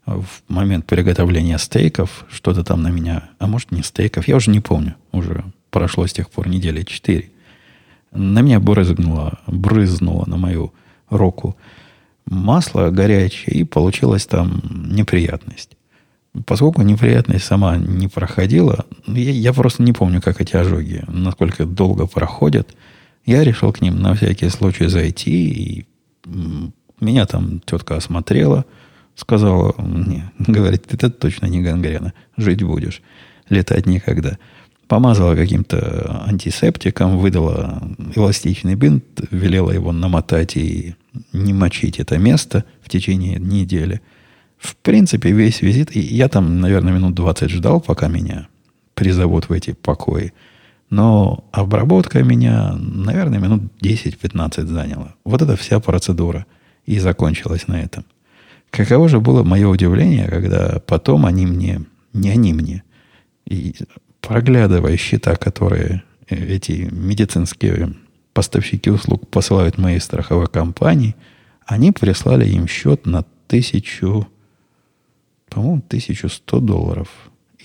в 0.07 0.27
момент 0.49 0.87
приготовления 0.87 1.59
стейков, 1.59 2.25
что-то 2.31 2.65
там 2.65 2.83
на 2.83 2.89
меня, 2.89 3.31
а 3.39 3.47
может 3.47 3.73
не 3.73 3.83
стейков, 3.83 4.29
я 4.29 4.37
уже 4.37 4.51
не 4.51 4.61
помню, 4.61 4.95
уже 5.13 5.45
прошло 5.71 6.07
с 6.07 6.13
тех 6.13 6.31
пор 6.31 6.49
недели 6.49 6.83
четыре. 6.83 7.31
На 8.13 8.41
меня 8.41 8.59
брызнуло, 8.59 9.39
брызнуло 9.47 10.25
на 10.27 10.37
мою 10.37 10.73
руку 11.11 11.57
масло 12.27 12.91
горячее, 12.91 13.57
и 13.57 13.65
получилась 13.65 14.27
там 14.27 14.63
неприятность. 14.91 15.77
Поскольку 16.47 16.83
неприятность 16.83 17.45
сама 17.45 17.77
не 17.77 18.09
проходила, 18.09 18.87
я, 19.15 19.31
я 19.31 19.53
просто 19.53 19.83
не 19.83 19.93
помню, 19.93 20.21
как 20.21 20.41
эти 20.41 20.57
ожоги, 20.57 21.05
насколько 21.09 21.65
долго 21.65 22.07
проходят, 22.07 22.75
я 23.27 23.45
решил 23.45 23.73
к 23.73 23.81
ним 23.81 24.01
на 24.01 24.15
всякий 24.15 24.49
случай 24.49 24.87
зайти, 24.87 25.49
и 25.51 25.87
меня 27.01 27.27
там 27.27 27.61
тетка 27.61 27.97
осмотрела, 27.97 28.65
сказала 29.15 29.75
мне, 29.79 30.33
говорит, 30.39 30.87
это 30.93 31.11
точно 31.11 31.47
не 31.47 31.63
гангрена, 31.63 32.13
жить 32.37 32.63
будешь, 32.63 33.03
летать 33.49 33.87
никогда. 33.87 34.39
Помазала 34.87 35.37
каким-то 35.37 36.25
антисептиком, 36.27 37.19
выдала 37.19 37.83
эластичный 38.15 38.75
бинт, 38.75 39.05
велела 39.31 39.71
его 39.71 39.93
намотать 39.93 40.57
и 40.57 40.95
не 41.35 41.53
мочить 41.53 42.01
это 42.01 42.17
место 42.17 42.65
в 42.81 42.89
течение 42.89 43.39
недели. 43.39 44.01
В 44.57 44.75
принципе, 44.77 45.31
весь 45.33 45.61
визит, 45.61 45.95
и 45.95 46.01
я 46.01 46.29
там, 46.29 46.61
наверное, 46.61 46.95
минут 46.95 47.15
20 47.15 47.51
ждал, 47.51 47.81
пока 47.83 48.09
меня 48.09 48.49
призовут 48.99 49.49
в 49.49 49.53
эти 49.53 49.75
покои. 49.75 50.33
Но 50.91 51.45
обработка 51.53 52.25
меня, 52.25 52.75
наверное, 52.77 53.39
минут 53.39 53.63
10-15 53.81 54.67
заняла. 54.67 55.15
Вот 55.25 55.41
эта 55.41 55.57
вся 55.57 55.79
процедура 55.79 56.47
и 56.85 56.99
закончилась 56.99 57.69
на 57.69 57.81
этом. 57.81 58.05
Каково 58.71 59.09
же 59.09 59.21
было 59.21 59.45
мое 59.45 59.69
удивление, 59.69 60.27
когда 60.27 60.81
потом 60.85 61.27
они 61.27 61.47
мне, 61.47 61.83
не 62.13 62.31
они 62.31 62.53
мне, 62.53 62.83
и 63.47 63.77
проглядывая 64.21 64.97
счета, 64.97 65.37
которые 65.37 66.03
эти 66.29 66.89
медицинские 66.91 67.95
поставщики 68.35 68.91
услуг 68.91 69.29
посылают 69.29 69.79
моей 69.79 70.01
страховой 70.01 70.49
компании, 70.49 71.15
они 71.67 71.93
прислали 71.93 72.49
им 72.49 72.67
счет 72.67 73.07
на 73.07 73.25
тысячу, 73.47 74.27
по-моему, 75.49 75.83
1100 75.87 76.61
долларов 76.61 77.09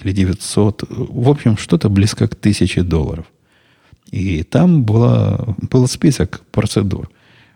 или 0.04 0.12
900, 0.12 0.84
в 0.90 1.30
общем, 1.30 1.58
что-то 1.58 1.90
близко 1.90 2.28
к 2.28 2.34
1000 2.34 2.84
долларов. 2.84 3.26
И 4.12 4.44
там 4.44 4.84
была, 4.84 5.56
был 5.72 5.88
список 5.88 6.42
процедур. 6.52 7.10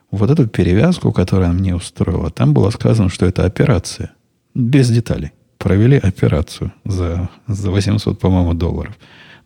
Вот 0.09 0.29
эту 0.29 0.47
перевязку, 0.47 1.11
которую 1.11 1.49
она 1.49 1.59
мне 1.59 1.75
устроила, 1.75 2.31
там 2.31 2.53
было 2.53 2.69
сказано, 2.69 3.09
что 3.09 3.25
это 3.25 3.45
операция. 3.45 4.11
Без 4.53 4.89
деталей. 4.89 5.31
Провели 5.57 5.97
операцию 5.97 6.71
за, 6.85 7.29
за 7.47 7.71
800, 7.71 8.19
по-моему, 8.19 8.53
долларов 8.53 8.97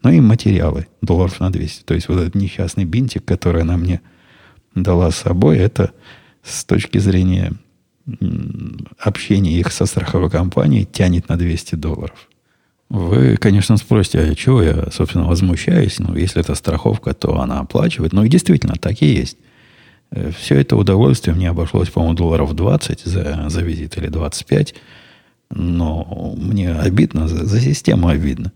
но 0.03 0.11
и 0.11 0.19
материалы 0.19 0.87
долларов 1.01 1.39
на 1.39 1.51
200. 1.51 1.83
То 1.83 1.93
есть 1.93 2.07
вот 2.09 2.19
этот 2.19 2.35
несчастный 2.35 2.85
бинтик, 2.85 3.25
который 3.25 3.61
она 3.61 3.77
мне 3.77 4.01
дала 4.75 5.11
с 5.11 5.17
собой, 5.17 5.57
это 5.57 5.91
с 6.43 6.65
точки 6.65 6.97
зрения 6.97 7.53
общения 8.97 9.59
их 9.59 9.71
со 9.71 9.85
страховой 9.85 10.29
компанией 10.29 10.85
тянет 10.85 11.29
на 11.29 11.37
200 11.37 11.75
долларов. 11.75 12.27
Вы, 12.91 13.37
конечно, 13.37 13.77
спросите, 13.77 14.19
а 14.19 14.35
чего 14.35 14.61
я, 14.61 14.91
собственно, 14.91 15.25
возмущаюсь? 15.25 15.97
Ну, 15.99 16.13
если 16.13 16.41
это 16.41 16.55
страховка, 16.55 17.13
то 17.13 17.39
она 17.39 17.61
оплачивает. 17.61 18.11
Ну, 18.11 18.25
и 18.25 18.27
действительно, 18.27 18.73
так 18.75 19.01
и 19.01 19.05
есть. 19.05 19.37
Э, 20.11 20.29
Все 20.37 20.55
это 20.55 20.75
удовольствие 20.75 21.33
мне 21.33 21.49
обошлось, 21.49 21.89
по-моему, 21.89 22.15
долларов 22.15 22.53
20 22.53 22.99
за, 23.05 23.45
за 23.47 23.61
визит 23.61 23.97
или 23.97 24.07
25. 24.07 24.75
Но 25.51 26.35
мне 26.37 26.73
обидно, 26.73 27.29
за, 27.29 27.45
за 27.45 27.61
систему 27.61 28.09
обидно. 28.09 28.51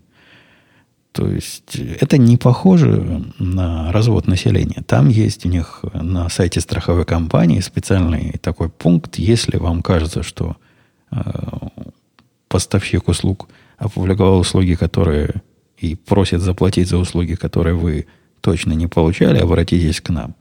То 1.12 1.30
есть 1.30 1.74
это 1.98 2.18
не 2.18 2.36
похоже 2.36 3.24
на 3.38 3.90
развод 3.90 4.26
населения. 4.26 4.82
Там 4.86 5.08
есть 5.08 5.46
у 5.46 5.48
них 5.48 5.82
на 5.94 6.28
сайте 6.28 6.60
страховой 6.60 7.06
компании 7.06 7.60
специальный 7.60 8.32
такой 8.42 8.68
пункт, 8.68 9.16
если 9.16 9.56
вам 9.56 9.82
кажется, 9.82 10.22
что 10.22 10.58
э, 11.10 11.22
поставщик 12.48 13.08
услуг 13.08 13.48
опубликовал 13.78 14.38
услуги, 14.38 14.74
которые 14.74 15.42
и 15.78 15.94
просит 15.94 16.40
заплатить 16.40 16.88
за 16.88 16.96
услуги, 16.96 17.34
которые 17.34 17.74
вы 17.74 18.06
точно 18.40 18.72
не 18.72 18.86
получали, 18.86 19.38
обратитесь 19.38 20.00
к 20.00 20.10
нам. 20.10 20.34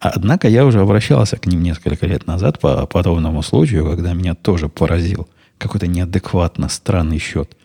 Однако 0.00 0.48
я 0.48 0.66
уже 0.66 0.80
обращался 0.80 1.36
к 1.36 1.46
ним 1.46 1.62
несколько 1.62 2.06
лет 2.06 2.26
назад 2.26 2.58
по 2.58 2.86
подобному 2.86 3.42
случаю, 3.42 3.86
когда 3.86 4.12
меня 4.12 4.34
тоже 4.34 4.68
поразил 4.68 5.28
какой-то 5.56 5.86
неадекватно 5.86 6.68
странный 6.68 7.18
счет 7.18 7.56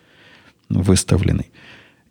выставленный. 0.70 1.50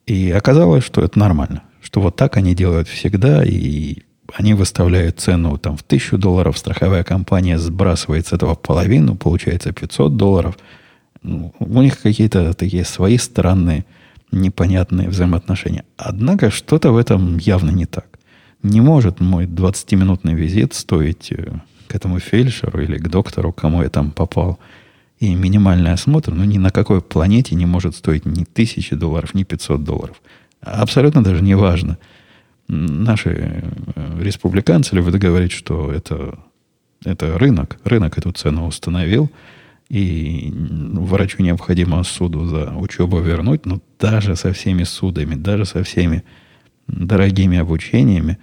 И 0.05 0.31
оказалось, 0.31 0.83
что 0.83 1.01
это 1.01 1.17
нормально. 1.17 1.63
что 1.81 2.01
вот 2.01 2.17
так 2.17 2.35
они 2.35 2.53
делают 2.53 2.87
всегда, 2.87 3.43
и 3.43 4.03
они 4.33 4.53
выставляют 4.53 5.19
цену 5.19 5.57
там 5.57 5.77
в 5.77 5.83
тысячу 5.83 6.17
долларов, 6.17 6.57
страховая 6.57 7.03
компания 7.03 7.57
сбрасывает 7.57 8.27
с 8.27 8.33
этого 8.33 8.55
половину, 8.55 9.15
получается 9.15 9.71
500 9.71 10.17
долларов. 10.17 10.57
Ну, 11.21 11.53
у 11.59 11.81
них 11.81 11.99
какие-то 11.99 12.53
такие 12.53 12.85
свои 12.85 13.17
странные, 13.17 13.85
непонятные 14.31 15.09
взаимоотношения. 15.09 15.83
Однако 15.97 16.49
что-то 16.49 16.91
в 16.91 16.97
этом 16.97 17.37
явно 17.37 17.71
не 17.71 17.85
так. 17.85 18.07
Не 18.63 18.81
может 18.81 19.19
мой 19.19 19.45
20-минутный 19.45 20.33
визит 20.33 20.73
стоить 20.73 21.31
э, 21.31 21.51
к 21.87 21.95
этому 21.95 22.19
фельдшеру 22.19 22.81
или 22.81 22.97
к 22.97 23.07
доктору, 23.07 23.53
кому 23.53 23.83
я 23.83 23.89
там 23.89 24.11
попал, 24.11 24.59
и 25.19 25.33
минимальный 25.35 25.91
осмотр, 25.91 26.33
ну, 26.33 26.43
ни 26.45 26.57
на 26.57 26.69
какой 26.69 27.01
планете 27.01 27.55
не 27.55 27.65
может 27.65 27.95
стоить 27.95 28.25
ни 28.25 28.43
тысячи 28.43 28.95
долларов, 28.95 29.33
ни 29.33 29.43
500 29.43 29.83
долларов. 29.83 30.21
Абсолютно 30.61 31.23
даже 31.23 31.41
не 31.41 31.55
важно– 31.55 31.97
наши 32.69 33.63
э, 33.95 34.21
республиканцы 34.21 34.95
любят 34.95 35.15
говорить, 35.15 35.51
что 35.51 35.91
это, 35.91 36.39
это 37.03 37.37
рынок. 37.37 37.77
Рынок 37.83 38.17
эту 38.17 38.31
цену 38.31 38.67
установил, 38.67 39.29
и 39.89 40.53
врачу 40.53 41.41
необходимо 41.41 42.03
суду 42.03 42.45
за 42.45 42.71
учебу 42.75 43.19
вернуть, 43.19 43.65
но 43.65 43.81
даже 43.99 44.35
со 44.35 44.53
всеми 44.53 44.83
судами, 44.83 45.35
даже 45.35 45.65
со 45.65 45.83
всеми 45.83 46.23
дорогими 46.87 47.57
обучениями, 47.57 48.37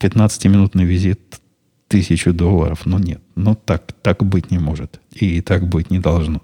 15-минутный 0.00 0.84
визит 0.84 1.40
тысячу 1.88 2.32
долларов, 2.32 2.86
ну 2.86 2.98
нет, 2.98 3.20
ну 3.34 3.54
так, 3.54 3.92
так 4.02 4.24
быть 4.24 4.50
не 4.50 4.58
может. 4.58 5.00
И 5.12 5.40
так 5.40 5.68
быть 5.68 5.90
не 5.90 5.98
должно. 5.98 6.42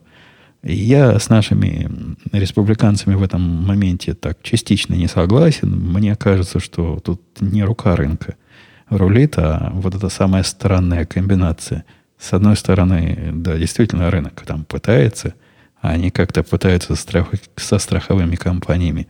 Я 0.62 1.18
с 1.18 1.30
нашими 1.30 1.90
республиканцами 2.32 3.14
в 3.14 3.22
этом 3.22 3.40
моменте 3.40 4.14
так 4.14 4.42
частично 4.42 4.94
не 4.94 5.06
согласен. 5.06 5.70
Мне 5.70 6.14
кажется, 6.16 6.60
что 6.60 7.00
тут 7.00 7.22
не 7.40 7.64
рука 7.64 7.96
рынка 7.96 8.36
рулит, 8.90 9.38
а 9.38 9.70
вот 9.72 9.94
эта 9.94 10.08
самая 10.08 10.42
странная 10.42 11.06
комбинация. 11.06 11.84
С 12.20 12.32
одной 12.32 12.56
стороны, 12.56 13.30
да, 13.32 13.56
действительно, 13.56 14.10
рынок 14.10 14.42
там 14.46 14.64
пытается, 14.64 15.34
а 15.80 15.90
они 15.90 16.10
как-то 16.10 16.42
пытаются 16.42 16.94
страх... 16.94 17.28
со 17.56 17.78
страховыми 17.78 18.36
компаниями 18.36 19.08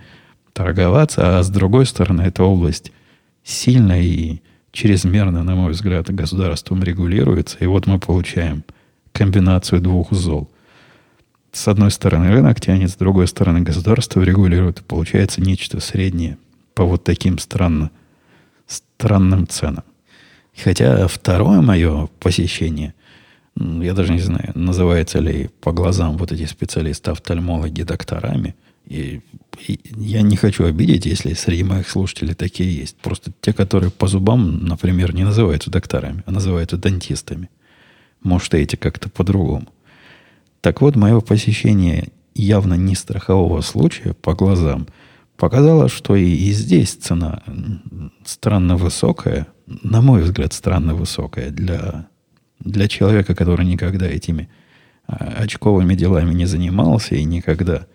торговаться, 0.53 1.39
а 1.39 1.43
с 1.43 1.51
другой 1.51 1.87
стороны, 1.87 2.23
эта 2.23 2.45
область 2.45 2.93
сильно 3.43 4.01
и 4.01 4.41
чрезмерно, 4.73 5.43
на 5.43 5.55
мой 5.57 5.73
взгляд, 5.73 6.09
государством 6.15 6.83
регулируется. 6.83 7.59
И 7.59 7.67
вот 7.67 7.87
мы 7.87 7.99
получаем 7.99 8.65
комбинацию 9.13 9.81
двух 9.81 10.13
зол– 10.13 10.49
с 11.53 11.67
одной 11.67 11.91
стороны 11.91 12.31
рынок 12.31 12.61
тянет, 12.61 12.91
с 12.91 12.97
другой 12.97 13.27
стороны 13.27 13.61
государство 13.61 14.21
регулирует. 14.23 14.85
Получается 14.85 15.41
нечто 15.41 15.81
среднее 15.81 16.39
по 16.75 16.85
вот 16.85 17.03
таким 17.03 17.39
странно, 17.39 17.91
странным 18.67 19.49
ценам. 19.49 19.85
Хотя 20.57 21.09
второе 21.09 21.61
мое 21.61 22.09
посещение, 22.21 22.95
я 23.61 23.93
даже 23.93 24.13
не 24.13 24.21
знаю, 24.21 24.53
называется 24.55 25.19
ли 25.19 25.51
по 25.61 25.73
глазам 25.73 26.17
вот 26.17 26.33
эти 26.33 26.47
специалисты, 26.47 27.11
офтальмологи, 27.11 27.83
докторами. 27.83 28.55
И, 28.87 29.21
и 29.67 29.81
я 29.97 30.23
не 30.23 30.37
хочу 30.37 30.65
обидеть, 30.65 31.07
если 31.07 31.35
среди 31.35 31.63
моих 31.63 31.89
слушателей 31.89 32.35
такие 32.35 32.75
есть. 32.75 32.97
Просто 32.97 33.33
те, 33.41 33.53
которые 33.53 33.91
по 33.91 34.09
зубам, 34.09 34.65
например, 34.65 35.15
не 35.15 35.25
называются 35.25 35.71
докторами, 35.71 36.23
а 36.27 36.31
называются 36.31 36.77
дантистами. 36.77 37.51
Может, 38.23 38.55
эти 38.55 38.77
как-то 38.77 39.11
по-другому. 39.11 39.69
Так 40.63 40.81
вот, 40.81 40.97
мое 40.97 41.21
посещение 41.21 42.09
явно 42.35 42.75
не 42.75 42.95
страхового 42.95 43.61
случая 43.61 44.15
по 44.15 44.35
глазам 44.35 44.87
показало, 45.37 45.89
что 45.89 46.17
и, 46.17 46.31
и 46.31 46.53
здесь 46.53 46.95
цена 46.95 47.43
странно 48.25 48.77
высокая, 48.77 49.47
на 49.67 50.01
мой 50.01 50.23
взгляд, 50.23 50.53
странно 50.53 50.95
высокая 50.95 51.51
для, 51.51 52.09
для 52.61 52.89
человека, 52.89 53.35
который 53.35 53.67
никогда 53.67 54.07
этими 54.07 54.49
а, 55.07 55.43
очковыми 55.43 55.95
делами 55.95 56.33
не 56.33 56.47
занимался 56.47 57.15
и 57.15 57.25
никогда 57.25 57.87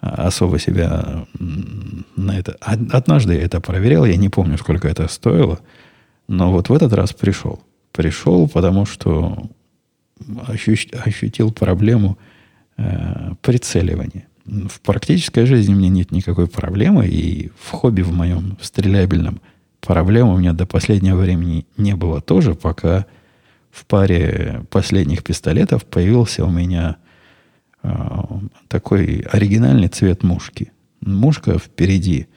а, 0.00 0.26
особо 0.26 0.58
себя 0.58 1.26
на 1.38 2.38
это... 2.38 2.56
Однажды 2.60 3.34
я 3.34 3.42
это 3.42 3.60
проверял, 3.60 4.04
я 4.04 4.16
не 4.16 4.28
помню, 4.28 4.58
сколько 4.58 4.88
это 4.88 5.08
стоило, 5.08 5.60
но 6.28 6.52
вот 6.52 6.68
в 6.68 6.72
этот 6.72 6.92
раз 6.92 7.12
пришел. 7.12 7.62
Пришел, 7.92 8.48
потому 8.48 8.86
что 8.86 9.50
ощутил 10.46 11.52
проблему 11.52 12.18
э, 12.76 13.32
прицеливания. 13.42 14.28
В 14.44 14.80
практической 14.80 15.44
жизни 15.46 15.74
у 15.74 15.76
меня 15.76 15.88
нет 15.88 16.10
никакой 16.10 16.46
проблемы, 16.46 17.06
и 17.06 17.50
в 17.60 17.70
хобби 17.70 18.02
в 18.02 18.12
моем 18.12 18.56
в 18.60 18.64
стрелябельном 18.64 19.40
проблем 19.80 20.28
у 20.28 20.38
меня 20.38 20.52
до 20.52 20.66
последнего 20.66 21.16
времени 21.16 21.66
не 21.76 21.94
было 21.94 22.20
тоже, 22.20 22.54
пока 22.54 23.06
в 23.72 23.84
паре 23.86 24.64
последних 24.70 25.24
пистолетов 25.24 25.84
появился 25.84 26.44
у 26.44 26.50
меня 26.50 26.96
э, 27.82 27.90
такой 28.68 29.24
оригинальный 29.32 29.88
цвет 29.88 30.22
мушки. 30.22 30.70
Мушка 31.00 31.58
впереди 31.58 32.28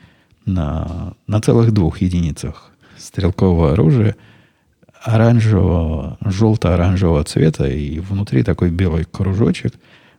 на, 0.45 1.13
на 1.27 1.39
целых 1.41 1.71
двух 1.71 2.01
единицах 2.01 2.71
стрелкового 2.97 3.73
оружия– 3.73 4.15
оранжевого, 5.05 6.17
желто-оранжевого 6.21 7.23
цвета, 7.23 7.67
и 7.67 7.99
внутри 7.99 8.43
такой 8.43 8.71
белый 8.71 9.05
кружочек. 9.05 9.73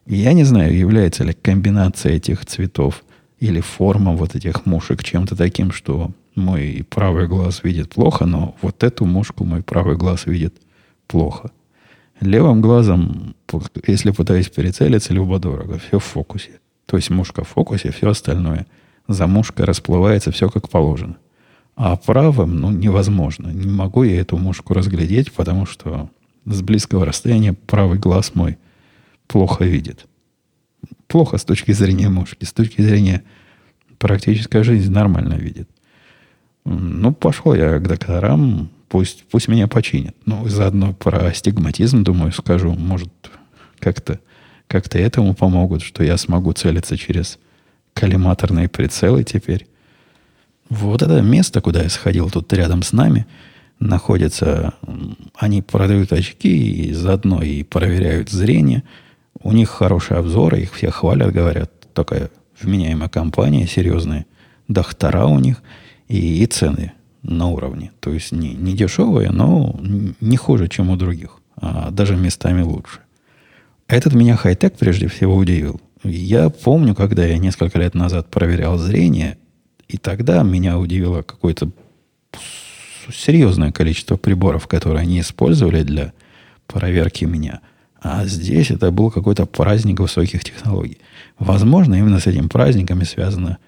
Я 0.07 0.33
не 0.33 0.45
знаю, 0.45 0.77
является 0.77 1.25
ли 1.25 1.33
комбинация 1.33 2.13
этих 2.13 2.47
цветов 2.47 3.05
или 3.41 3.61
форма 3.61 4.13
вот 4.13 4.37
этих 4.37 4.65
мушек 4.65 5.03
чем-то 5.03 5.35
таким, 5.35 5.73
что 5.73 6.13
мой 6.37 6.87
правый 6.89 7.27
глаз 7.27 7.65
видит 7.65 7.91
плохо, 7.91 8.27
но 8.27 8.55
вот 8.63 8.85
эту 8.85 9.05
мушку 9.05 9.45
мой 9.45 9.63
правый 9.63 9.97
глаз 9.97 10.27
видит 10.27 10.55
плохо. 11.07 11.51
Левым 12.21 12.61
глазом, 12.61 13.35
если 13.87 14.11
пытаюсь 14.11 14.49
перецелиться, 14.49 15.13
любо-дорого, 15.13 15.79
все 15.79 15.99
в 15.99 16.05
фокусе. 16.05 16.61
То 16.87 16.97
есть 16.97 17.11
мушка 17.11 17.45
в 17.45 17.49
фокусе, 17.49 17.91
все 17.91 18.11
остальное 18.11 18.67
за 19.09 19.27
мушкой 19.27 19.67
расплывается, 19.67 20.31
все 20.31 20.49
как 20.49 20.69
положено. 20.69 21.17
А 21.77 21.97
правым, 21.97 22.59
ну, 22.59 22.71
невозможно. 22.71 23.49
Не 23.49 23.71
могу 23.71 24.03
я 24.03 24.21
эту 24.21 24.39
мушку 24.39 24.73
разглядеть, 24.73 25.33
потому 25.33 25.67
что 25.67 26.09
с 26.47 26.63
близкого 26.63 27.05
расстояния 27.05 27.53
правый 27.53 27.99
глаз 27.99 28.35
мой 28.35 28.57
плохо 29.27 29.65
видит. 29.65 30.07
Плохо 31.07 31.37
с 31.37 31.45
точки 31.45 31.73
зрения 31.73 32.09
мушки. 32.09 32.45
С 32.45 32.53
точки 32.53 32.81
зрения 32.81 33.25
практической 33.99 34.63
жизни 34.63 34.93
нормально 34.93 35.35
видит. 35.35 35.69
Ну, 36.65 37.13
пошел 37.13 37.55
я 37.55 37.79
к 37.79 37.87
докторам, 37.87 38.71
пусть, 38.89 39.25
пусть 39.31 39.49
меня 39.49 39.67
починят. 39.69 40.15
Ну, 40.25 40.49
заодно 40.49 40.93
про 40.93 41.27
астигматизм, 41.27 42.05
думаю, 42.05 42.33
скажу. 42.33 42.73
Может, 42.73 43.11
как-то 43.79 44.21
как 44.69 44.95
этому 44.95 45.35
помогут, 45.35 45.83
что 45.83 46.03
я 46.03 46.17
смогу 46.17 46.53
целиться 46.53 46.97
через 46.97 47.39
коллиматорные 47.95 48.69
прицелы 48.69 49.25
теперь. 49.25 49.67
Вот 50.69 51.03
это 51.03 51.23
место, 51.23 51.61
куда 51.61 51.83
я 51.83 51.89
сходил, 51.89 52.31
тут 52.31 52.53
рядом 52.53 52.83
с 52.83 52.93
нами, 52.93 53.27
находится, 53.79 54.75
они 55.37 55.63
продают 55.63 56.13
очки 56.13 56.89
и 56.89 56.93
заодно 56.93 57.43
и 57.43 57.63
проверяют 57.63 58.31
зрение. 58.31 58.83
У 59.41 59.53
них 59.53 59.69
хорошие 59.69 60.19
обзоры, 60.19 60.63
их 60.63 60.75
все 60.75 60.91
хвалят, 60.91 61.33
говорят, 61.33 61.71
такая 61.95 62.31
вменяемая 62.61 63.09
компания, 63.09 63.67
серьезные 63.67 64.27
доктора 64.67 65.27
у 65.27 65.39
них 65.39 65.63
и, 66.09 66.43
и 66.43 66.47
цены 66.47 66.93
на 67.27 67.49
уровне. 67.49 67.93
То 68.01 68.13
есть 68.13 68.33
не, 68.33 68.55
не 68.55 68.75
дешевые, 68.75 69.31
но 69.31 69.79
не 70.21 70.37
хуже, 70.37 70.69
чем 70.69 70.91
у 70.91 70.97
других, 70.97 71.39
а 71.57 71.91
даже 71.91 72.17
местами 72.17 72.63
лучше. 72.63 73.01
Этот 73.89 74.15
меня 74.15 74.37
хай-тек 74.37 74.77
прежде 74.77 75.09
всего 75.09 75.37
удивил. 75.37 75.81
Я 76.03 76.51
помню, 76.51 76.95
когда 76.95 77.25
я 77.25 77.39
несколько 77.39 77.79
лет 77.79 77.95
назад 77.95 78.29
проверял 78.31 78.79
зрение, 78.79 79.39
и 79.89 79.99
тогда 79.99 80.43
меня 80.43 80.79
удивило 80.79 81.23
какое-то 81.23 81.71
серьезное 83.13 83.73
количество 83.73 84.17
приборов, 84.17 84.67
которые 84.67 85.03
они 85.03 85.21
использовали 85.21 85.83
для 85.83 86.13
проверки 86.67 87.25
меня. 87.25 87.61
А 88.01 88.27
здесь 88.27 88.71
это 88.71 88.91
был 88.91 89.11
какой-то 89.11 89.47
праздник 89.47 90.01
высоких 90.01 90.45
технологий. 90.45 90.99
Возможно, 91.39 91.95
именно 91.95 92.21
с 92.21 92.27
этим 92.27 92.49
праздниками 92.49 93.05
связано 93.05 93.59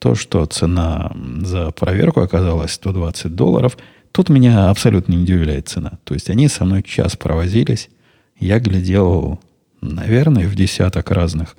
то, 0.00 0.14
что 0.14 0.46
цена 0.46 1.12
за 1.42 1.70
проверку 1.72 2.20
оказалась 2.20 2.72
120 2.72 3.34
долларов. 3.36 3.76
Тут 4.12 4.30
меня 4.30 4.70
абсолютно 4.70 5.12
не 5.12 5.22
удивляет 5.22 5.68
цена. 5.68 5.98
То 6.04 6.14
есть 6.14 6.30
они 6.30 6.48
со 6.48 6.64
мной 6.64 6.82
час 6.82 7.16
провозились. 7.16 7.90
Я 8.38 8.58
глядел, 8.58 9.38
наверное, 9.82 10.48
в 10.48 10.54
десяток 10.54 11.10
разных 11.10 11.54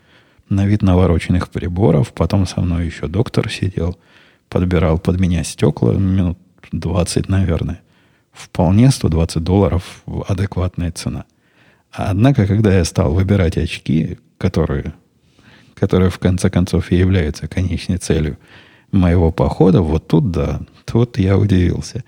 на 0.50 0.66
вид 0.66 0.82
навороченных 0.82 1.50
приборов. 1.50 2.14
Потом 2.14 2.48
со 2.48 2.62
мной 2.62 2.88
еще 2.88 3.08
доктор 3.08 3.50
сидел, 3.50 3.98
подбирал 4.50 4.98
под 4.98 5.20
меня 5.20 5.44
стекла 5.44 5.94
минут 5.94 6.40
20, 6.72 7.30
наверное. 7.30 7.82
Вполне 8.32 8.90
120 8.90 9.44
долларов 9.44 10.04
адекватная 10.28 10.92
цена. 10.92 11.26
Однако, 11.92 12.48
когда 12.48 12.76
я 12.76 12.86
стал 12.86 13.14
выбирать 13.14 13.58
очки, 13.58 14.18
которые, 14.40 14.94
которые 15.82 16.12
в 16.12 16.20
конце 16.20 16.52
концов 16.52 16.92
и 16.92 16.96
являются 16.96 17.48
конечной 17.48 17.98
целью 17.98 18.38
моего 18.92 19.32
похода, 19.32 19.82
вот 19.82 20.08
тут 20.08 20.30
да, 20.30 20.62
тут 20.86 21.18
я 21.18 21.40
удивился. 21.40 22.04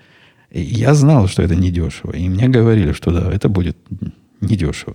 Я 0.52 0.94
знал, 0.94 1.26
что 1.26 1.42
это 1.42 1.56
недешево. 1.56 2.12
И 2.12 2.28
мне 2.28 2.46
говорили, 2.46 2.92
что 2.92 3.10
да, 3.10 3.32
это 3.32 3.48
будет 3.48 3.76
недешево. 4.40 4.94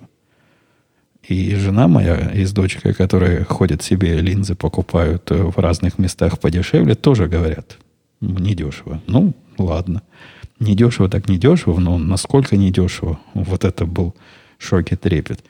И 1.27 1.53
жена 1.55 1.89
моя 1.89 2.31
и 2.31 2.45
с 2.45 2.53
дочкой, 2.53 2.93
которые 2.93 3.43
ходят 3.43 3.83
себе 3.83 4.21
линзы, 4.21 4.55
покупают 4.55 5.29
в 5.29 5.59
разных 5.59 5.99
местах 5.99 6.39
подешевле, 6.39 6.95
тоже 6.95 7.27
говорят, 7.27 7.77
недешево. 8.21 9.01
Ну, 9.07 9.33
ладно. 9.57 10.03
Недешево 10.59 11.09
так 11.09 11.27
недешево, 11.27 11.77
но 11.81 11.97
насколько 11.97 12.55
недешево, 12.55 13.19
вот 13.33 13.65
это 13.65 13.85
был 13.85 14.15
шок 14.57 14.93
и 14.93 14.95
трепет. 14.95 15.43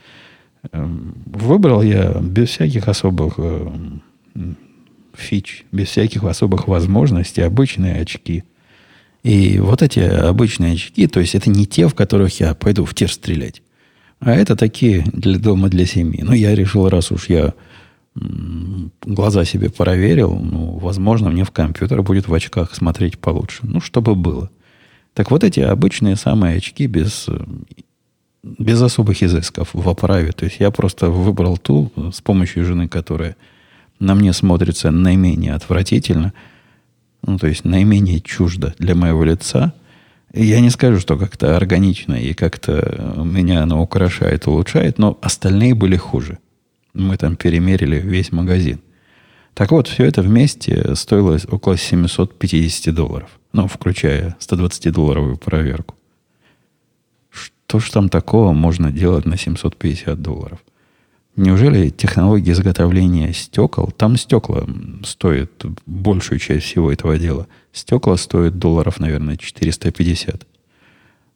Эм, 0.71 1.15
выбрал 1.25 1.81
я 1.81 2.19
без 2.21 2.49
всяких 2.49 2.87
особых 2.87 3.35
эм, 3.37 4.01
фич, 5.13 5.65
без 5.71 5.87
всяких 5.87 6.23
особых 6.23 6.67
возможностей 6.67 7.41
обычные 7.41 8.01
очки. 8.01 8.43
И 9.23 9.59
вот 9.59 9.81
эти 9.81 9.99
обычные 9.99 10.73
очки, 10.73 11.07
то 11.07 11.19
есть 11.19 11.35
это 11.35 11.49
не 11.49 11.65
те, 11.65 11.87
в 11.87 11.95
которых 11.95 12.39
я 12.39 12.53
пойду 12.55 12.85
в 12.85 12.93
тир 12.93 13.11
стрелять. 13.11 13.61
А 14.19 14.31
это 14.31 14.55
такие 14.55 15.03
для 15.13 15.39
дома, 15.39 15.69
для 15.69 15.85
семьи. 15.85 16.21
Но 16.23 16.33
я 16.33 16.53
решил, 16.55 16.89
раз 16.89 17.11
уж 17.11 17.29
я 17.29 17.53
глаза 18.15 19.45
себе 19.45 19.69
проверил, 19.69 20.35
ну, 20.35 20.77
возможно, 20.77 21.29
мне 21.29 21.45
в 21.45 21.51
компьютер 21.51 22.01
будет 22.01 22.27
в 22.27 22.33
очках 22.33 22.75
смотреть 22.75 23.17
получше. 23.17 23.61
Ну, 23.63 23.79
чтобы 23.79 24.15
было. 24.15 24.49
Так 25.13 25.31
вот 25.31 25.43
эти 25.43 25.61
обычные 25.61 26.15
самые 26.15 26.57
очки 26.57 26.87
без, 26.87 27.27
без 28.43 28.81
особых 28.81 29.21
изысков 29.21 29.69
в 29.73 29.89
оправе. 29.89 30.31
То 30.31 30.45
есть 30.45 30.59
я 30.59 30.71
просто 30.71 31.09
выбрал 31.09 31.57
ту 31.57 31.91
с 32.13 32.21
помощью 32.21 32.65
жены, 32.65 32.87
которая 32.87 33.35
на 33.99 34.15
мне 34.15 34.33
смотрится 34.33 34.91
наименее 34.91 35.53
отвратительно, 35.53 36.33
ну, 37.25 37.37
то 37.37 37.47
есть 37.47 37.65
наименее 37.65 38.21
чуждо 38.21 38.73
для 38.79 38.95
моего 38.95 39.23
лица. 39.23 39.73
И 40.33 40.45
я 40.45 40.61
не 40.61 40.69
скажу, 40.69 40.99
что 40.99 41.17
как-то 41.17 41.57
органично 41.57 42.13
и 42.13 42.33
как-то 42.33 43.13
меня 43.25 43.63
она 43.63 43.79
украшает, 43.79 44.47
улучшает, 44.47 44.99
но 44.99 45.17
остальные 45.21 45.75
были 45.75 45.97
хуже. 45.97 46.37
Мы 46.93 47.17
там 47.17 47.35
перемерили 47.35 47.97
весь 47.97 48.31
магазин. 48.31 48.79
Так 49.53 49.71
вот, 49.71 49.87
все 49.87 50.05
это 50.05 50.21
вместе 50.21 50.95
стоило 50.95 51.37
около 51.49 51.77
750 51.77 52.93
долларов. 52.93 53.29
Ну, 53.51 53.67
включая 53.67 54.37
120-долларовую 54.39 55.37
проверку. 55.37 55.95
Что 57.69 57.79
ж 57.79 57.91
там 57.91 58.09
такого 58.09 58.51
можно 58.51 58.91
делать 58.91 59.25
на 59.25 59.37
750 59.37 60.19
долларов? 60.19 60.57
Неужели 61.35 61.89
технология 61.89 62.53
изготовления 62.53 63.31
стекол, 63.31 63.91
там 63.91 64.17
стекла 64.17 64.65
стоят 65.03 65.51
большую 65.85 66.39
часть 66.39 66.65
всего 66.65 66.91
этого 66.91 67.19
дела. 67.19 67.47
Стекла 67.71 68.17
стоят 68.17 68.57
долларов, 68.57 68.99
наверное, 68.99 69.37
450. 69.37 70.47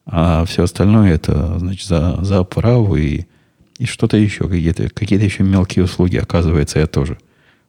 А 0.07 0.43
все 0.45 0.63
остальное 0.63 1.13
это, 1.13 1.59
значит, 1.59 1.87
за, 1.87 2.17
за 2.23 2.39
оправу 2.39 2.95
и, 2.95 3.25
и 3.77 3.85
что-то 3.85 4.17
еще, 4.17 4.49
какие-то 4.49 4.89
какие 4.89 5.23
еще 5.23 5.43
мелкие 5.43 5.85
услуги, 5.85 6.17
оказывается, 6.17 6.79
я 6.79 6.87
тоже 6.87 7.19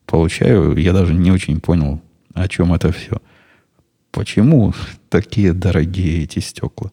получаю. 0.06 0.74
Я 0.78 0.94
даже 0.94 1.12
не 1.12 1.30
очень 1.30 1.60
понял, 1.60 2.00
о 2.32 2.48
чем 2.48 2.72
это 2.72 2.92
все. 2.92 3.20
Почему 4.10 4.72
такие 5.10 5.52
дорогие 5.52 6.24
эти 6.24 6.38
стекла? 6.38 6.90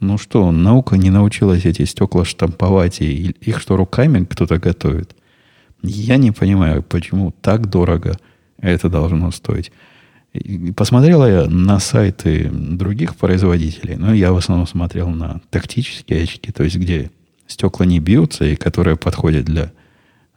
Ну 0.00 0.18
что, 0.18 0.50
наука 0.50 0.96
не 0.96 1.10
научилась 1.10 1.64
эти 1.64 1.84
стекла 1.84 2.24
штамповать, 2.24 3.00
и 3.00 3.34
их 3.40 3.60
что, 3.60 3.76
руками 3.76 4.24
кто-то 4.24 4.58
готовит? 4.58 5.16
Я 5.82 6.16
не 6.16 6.32
понимаю, 6.32 6.82
почему 6.82 7.32
так 7.40 7.68
дорого 7.68 8.18
это 8.58 8.88
должно 8.88 9.30
стоить. 9.30 9.72
И 10.32 10.72
посмотрел 10.72 11.26
я 11.26 11.46
на 11.46 11.78
сайты 11.78 12.50
других 12.52 13.16
производителей, 13.16 13.96
но 13.96 14.12
я 14.12 14.32
в 14.32 14.36
основном 14.36 14.66
смотрел 14.66 15.08
на 15.08 15.40
тактические 15.50 16.24
очки, 16.24 16.52
то 16.52 16.62
есть 16.62 16.76
где 16.76 17.10
стекла 17.46 17.86
не 17.86 18.00
бьются 18.00 18.44
и 18.44 18.56
которые 18.56 18.96
подходят 18.96 19.46
для, 19.46 19.72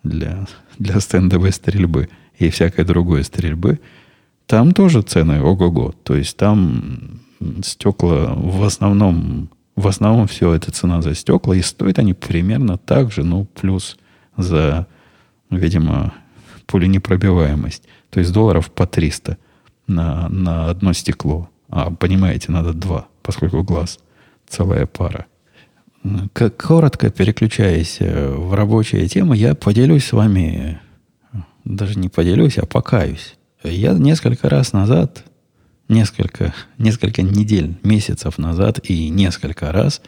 для, 0.03 0.47
для 0.77 0.99
стендовой 1.01 1.51
стрельбы 1.51 2.07
и 2.37 2.49
всякой 2.49 2.85
другой 2.85 3.23
стрельбы– 3.23 3.79
там 4.49 4.73
тоже 4.73 5.03
цены 5.03 5.43
ого-го. 5.43 5.93
То 6.03 6.15
есть 6.15 6.35
там 6.35 7.18
стекла 7.63 8.33
в 8.35 8.63
основном, 8.63 9.49
в 9.75 9.87
основном 9.87 10.27
все 10.27 10.53
это 10.53 10.71
цена 10.71 11.01
за 11.01 11.15
стекла, 11.15 11.55
и 11.55 11.61
стоят 11.61 11.99
они 11.99 12.13
примерно 12.13 12.77
так 12.77 13.11
же, 13.11 13.23
ну, 13.23 13.45
плюс 13.45 13.97
за, 14.37 14.87
видимо, 15.49 16.13
пуленепробиваемость. 16.65 17.83
То 18.09 18.19
есть 18.19 18.31
долларов 18.31 18.71
по 18.71 18.85
300 18.85 19.37
на, 19.87 20.29
на 20.29 20.69
одно 20.69 20.93
стекло. 20.93 21.49
А, 21.69 21.91
понимаете, 21.91 22.51
надо 22.51 22.73
два, 22.73 23.07
поскольку 23.21 23.63
глаз 23.63 23.99
целая 24.47 24.85
пара. 24.85 25.25
Как 26.33 26.55
коротко 26.57 27.09
переключаясь 27.09 27.97
э, 27.99 28.33
в 28.33 28.53
рабочие 28.53 29.07
темы, 29.07 29.35
я 29.35 29.53
поделюсь 29.53 30.05
с 30.05 30.13
вами, 30.13 30.79
даже 31.65 31.99
не 31.99 32.07
поделюсь, 32.07 32.57
а 32.57 32.65
покаюсь 32.65 33.35
я 33.63 33.93
несколько 33.93 34.49
раз 34.49 34.73
назад, 34.73 35.23
несколько, 35.89 36.53
несколько 36.77 37.21
недель, 37.21 37.75
месяцев 37.83 38.37
назад 38.37 38.79
и 38.83 39.09
несколько 39.09 39.71
раз 39.71 40.01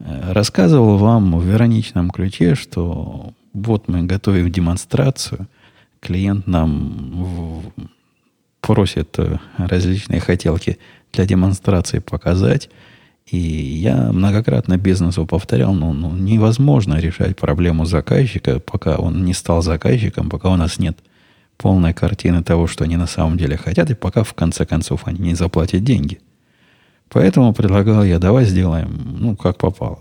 э, 0.00 0.32
рассказывал 0.32 0.98
вам 0.98 1.38
в 1.38 1.44
вероничном 1.44 2.10
ключе, 2.10 2.54
что 2.54 3.32
вот 3.54 3.88
мы 3.88 4.02
готовим 4.02 4.50
демонстрацию, 4.52 5.46
клиент 6.00 6.46
нам 6.46 7.62
просит 8.60 9.18
э, 9.18 9.38
различные 9.56 10.20
хотелки 10.20 10.78
для 11.12 11.24
демонстрации 11.24 12.00
показать, 12.00 12.68
и 13.30 13.36
я 13.36 14.10
многократно 14.12 14.78
бизнесу 14.78 15.26
повторял, 15.26 15.74
ну, 15.74 15.92
ну, 15.92 16.10
невозможно 16.12 16.98
решать 16.98 17.36
проблему 17.36 17.84
заказчика, 17.84 18.58
пока 18.58 18.96
он 18.96 19.24
не 19.24 19.34
стал 19.34 19.62
заказчиком, 19.62 20.30
пока 20.30 20.48
у 20.48 20.56
нас 20.56 20.78
нет 20.78 20.98
полная 21.58 21.92
картина 21.92 22.42
того, 22.42 22.66
что 22.66 22.84
они 22.84 22.96
на 22.96 23.06
самом 23.06 23.36
деле 23.36 23.56
хотят, 23.56 23.90
и 23.90 23.94
пока 23.94 24.22
в 24.22 24.32
конце 24.32 24.64
концов 24.64 25.02
они 25.06 25.18
не 25.18 25.34
заплатят 25.34 25.84
деньги. 25.84 26.20
Поэтому 27.10 27.52
предлагал 27.52 28.04
я, 28.04 28.18
давай 28.18 28.44
сделаем, 28.44 29.16
ну, 29.18 29.36
как 29.36 29.58
попало. 29.58 29.98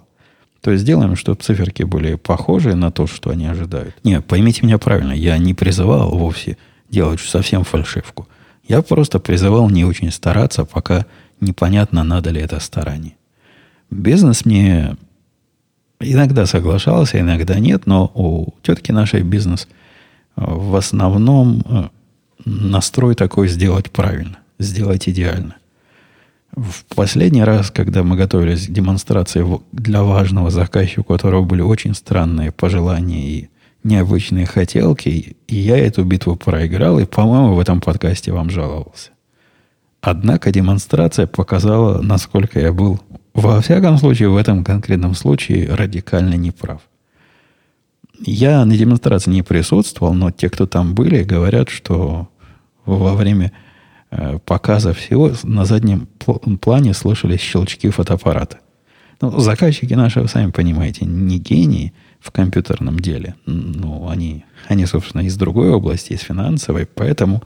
То 0.61 0.71
есть 0.71 0.83
сделаем, 0.83 1.15
чтобы 1.15 1.41
циферки 1.41 1.83
были 1.83 2.15
похожи 2.15 2.75
на 2.75 2.91
то, 2.91 3.07
что 3.07 3.31
они 3.31 3.47
ожидают. 3.47 3.95
Нет, 4.03 4.25
поймите 4.25 4.65
меня 4.65 4.77
правильно, 4.77 5.13
я 5.13 5.37
не 5.37 5.53
призывал 5.53 6.11
вовсе 6.11 6.57
делать 6.89 7.19
совсем 7.19 7.63
фальшивку. 7.63 8.27
Я 8.67 8.81
просто 8.81 9.19
призывал 9.19 9.69
не 9.69 9.85
очень 9.85 10.11
стараться, 10.11 10.65
пока 10.65 11.05
непонятно, 11.39 12.03
надо 12.03 12.29
ли 12.29 12.41
это 12.41 12.59
старание. 12.59 13.15
Бизнес 13.89 14.45
мне 14.45 14.97
иногда 16.01 16.45
соглашался, 16.45 17.19
иногда 17.19 17.57
нет, 17.59 17.87
но 17.87 18.11
у 18.13 18.53
тетки 18.61 18.91
нашей 18.91 19.23
бизнес– 19.23 19.67
в 20.37 20.75
основном 20.75 21.63
э, 21.65 21.89
настрой 22.45 23.15
такой 23.15 23.47
сделать 23.47 23.91
правильно, 23.91 24.37
сделать 24.59 25.09
идеально. 25.09 25.55
В 26.55 26.85
последний 26.95 27.43
раз, 27.43 27.71
когда 27.71 28.03
мы 28.03 28.15
готовились 28.15 28.67
к 28.67 28.71
демонстрации 28.71 29.45
для 29.71 30.03
важного 30.03 30.49
заказчика, 30.49 31.01
у 31.01 31.03
которого 31.03 31.43
были 31.43 31.61
очень 31.61 31.93
странные 31.93 32.51
пожелания 32.51 33.29
и 33.29 33.49
необычные 33.83 34.45
хотелки, 34.45 35.35
и 35.47 35.55
я 35.55 35.77
эту 35.77 36.03
битву 36.03 36.35
проиграл, 36.35 36.99
и, 36.99 37.05
по-моему, 37.05 37.55
в 37.55 37.59
этом 37.59 37.81
подкасте 37.81 38.31
вам 38.31 38.49
жаловался. 38.49 39.11
Однако 40.01 40.51
демонстрация 40.51 41.27
показала, 41.27 42.01
насколько 42.01 42.59
я 42.59 42.71
был, 42.71 42.99
во 43.33 43.59
всяком 43.61 43.97
случае, 43.97 44.29
в 44.29 44.37
этом 44.37 44.63
конкретном 44.63 45.15
случае, 45.15 45.73
радикально 45.73 46.35
неправ. 46.35 46.81
Я 48.19 48.65
на 48.65 48.75
демонстрации 48.75 49.31
не 49.31 49.43
присутствовал, 49.43 50.13
но 50.13 50.31
те, 50.31 50.49
кто 50.49 50.65
там 50.65 50.95
были, 50.95 51.23
говорят, 51.23 51.69
что 51.69 52.29
во 52.85 53.15
время 53.15 53.51
э, 54.09 54.39
показа 54.43 54.93
всего 54.93 55.31
на 55.43 55.65
заднем 55.65 56.07
плане 56.61 56.93
слышались 56.93 57.41
щелчки 57.41 57.89
фотоаппарата. 57.89 58.59
Ну, 59.21 59.39
заказчики 59.39 59.93
наши, 59.93 60.21
вы 60.21 60.27
сами 60.27 60.51
понимаете, 60.51 61.05
не 61.05 61.39
гении 61.39 61.93
в 62.19 62.31
компьютерном 62.31 62.99
деле. 62.99 63.35
Ну, 63.45 64.09
они, 64.09 64.45
они, 64.67 64.85
собственно, 64.85 65.21
из 65.21 65.35
другой 65.37 65.69
области, 65.69 66.13
из 66.13 66.21
финансовой, 66.21 66.85
поэтому 66.85 67.43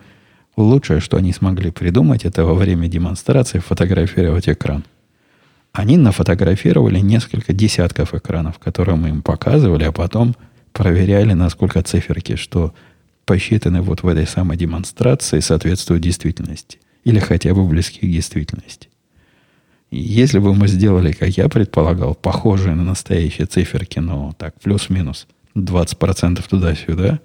лучшее, 0.58 1.00
что 1.00 1.18
они 1.18 1.34
смогли 1.34 1.72
придумать, 1.72 2.26
это 2.26 2.46
во 2.46 2.54
время 2.54 2.88
демонстрации 2.88 3.60
фотографировать 3.60 4.50
экран. 4.50 4.84
Они 5.74 5.96
нафотографировали 5.96 7.00
несколько 7.00 7.54
десятков 7.54 8.14
экранов, 8.14 8.60
которые 8.60 8.98
мы 8.98 9.10
им 9.10 9.22
показывали, 9.22 9.84
а 9.84 9.92
потом– 9.92 10.36
проверяли, 10.74 11.34
насколько 11.34 11.82
циферки, 11.82 12.36
что 12.36 12.74
посчитаны 13.26 13.82
вот 13.82 14.04
в 14.04 14.08
этой 14.08 14.28
самой 14.28 14.58
демонстрации, 14.58 15.40
соответствуют 15.40 16.04
действительности. 16.04 16.80
Или 17.04 17.20
хотя 17.20 17.54
бы 17.54 17.66
близки 17.66 18.00
к 18.00 18.12
действительности. 18.12 18.90
если 19.94 20.40
бы 20.40 20.56
мы 20.56 20.68
сделали, 20.68 21.12
как 21.12 21.30
я 21.30 21.50
предполагал, 21.50 22.16
похожие 22.16 22.76
на 22.76 22.84
настоящие 22.84 23.46
циферки, 23.46 24.00
но 24.00 24.34
так, 24.38 24.54
плюс-минус 24.62 25.28
20% 25.56 26.42
туда-сюда, 26.50 27.20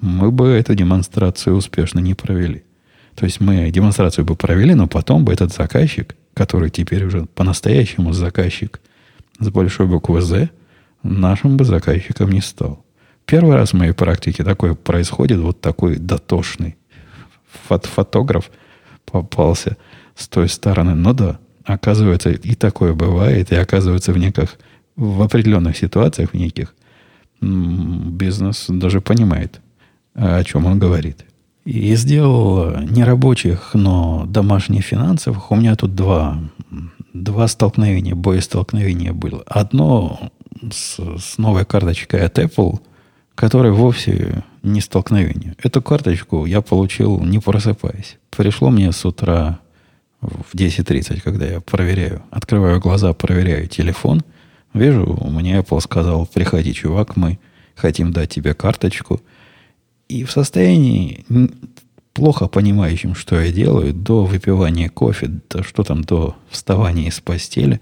мы 0.00 0.32
бы 0.32 0.48
эту 0.48 0.74
демонстрацию 0.74 1.54
успешно 1.54 2.00
не 2.00 2.14
провели. 2.14 2.64
То 3.14 3.26
есть 3.26 3.40
мы 3.40 3.70
демонстрацию 3.70 4.24
бы 4.24 4.34
провели, 4.34 4.74
но 4.74 4.86
потом 4.86 5.24
бы 5.24 5.32
этот 5.32 5.52
заказчик, 5.52 6.16
который 6.34 6.70
теперь 6.70 7.04
уже 7.04 7.26
по-настоящему 7.26 8.12
заказчик 8.12 8.80
с 9.38 9.48
большой 9.50 9.86
буквы 9.86 10.20
«З», 10.20 10.50
нашим 11.02 11.56
бы 11.56 11.64
заказчиком 11.64 12.30
не 12.30 12.40
стал. 12.40 12.84
Первый 13.26 13.56
раз 13.56 13.70
в 13.70 13.76
моей 13.76 13.92
практике 13.92 14.44
такое 14.44 14.74
происходит, 14.74 15.38
вот 15.38 15.60
такой 15.60 15.96
дотошный 15.96 16.76
фот 17.68 17.86
фотограф 17.86 18.50
попался 19.04 19.76
с 20.14 20.28
той 20.28 20.48
стороны. 20.48 20.94
Но 20.94 21.12
да, 21.12 21.38
оказывается, 21.64 22.30
и 22.30 22.54
такое 22.54 22.94
бывает, 22.94 23.52
и 23.52 23.56
оказывается 23.56 24.12
в 24.12 24.18
неких, 24.18 24.58
в 24.96 25.22
определенных 25.22 25.76
ситуациях, 25.76 26.30
в 26.30 26.36
неких, 26.36 26.74
бизнес 27.40 28.66
даже 28.68 29.00
понимает, 29.00 29.60
о 30.14 30.42
чем 30.44 30.66
он 30.66 30.78
говорит. 30.78 31.24
И 31.64 31.94
сделал 31.94 32.80
нерабочих, 32.80 33.70
но 33.74 34.24
домашних 34.26 34.84
финансовых. 34.84 35.50
У 35.50 35.56
меня 35.56 35.76
тут 35.76 35.94
два, 35.94 36.38
два 37.12 37.48
столкновения, 37.48 38.14
боестолкновения 38.14 39.12
было. 39.12 39.42
Одно 39.46 40.30
с, 40.70 40.98
с 40.98 41.38
новой 41.38 41.64
карточкой 41.64 42.24
от 42.24 42.38
Apple, 42.38 42.80
которая 43.34 43.72
вовсе 43.72 44.44
не 44.62 44.80
столкновение. 44.80 45.54
Эту 45.62 45.82
карточку 45.82 46.44
я 46.46 46.60
получил, 46.60 47.20
не 47.20 47.38
просыпаясь. 47.38 48.18
Пришло 48.30 48.70
мне 48.70 48.92
с 48.92 49.04
утра 49.04 49.60
в 50.20 50.54
10.30, 50.54 51.20
когда 51.20 51.46
я 51.46 51.60
проверяю, 51.60 52.22
открываю 52.30 52.80
глаза, 52.80 53.12
проверяю 53.14 53.66
телефон, 53.68 54.22
вижу, 54.74 55.18
мне 55.24 55.58
Apple 55.58 55.80
сказал, 55.80 56.26
приходи, 56.26 56.74
чувак, 56.74 57.16
мы 57.16 57.38
хотим 57.74 58.12
дать 58.12 58.30
тебе 58.30 58.54
карточку. 58.54 59.20
И 60.08 60.24
в 60.24 60.30
состоянии 60.30 61.24
плохо 62.12 62.48
понимающим, 62.48 63.14
что 63.14 63.40
я 63.40 63.50
делаю, 63.50 63.94
до 63.94 64.24
выпивания 64.24 64.90
кофе, 64.90 65.30
да 65.48 65.62
что 65.62 65.84
там, 65.84 66.02
до 66.02 66.36
вставания 66.50 67.08
из 67.08 67.20
постели, 67.20 67.80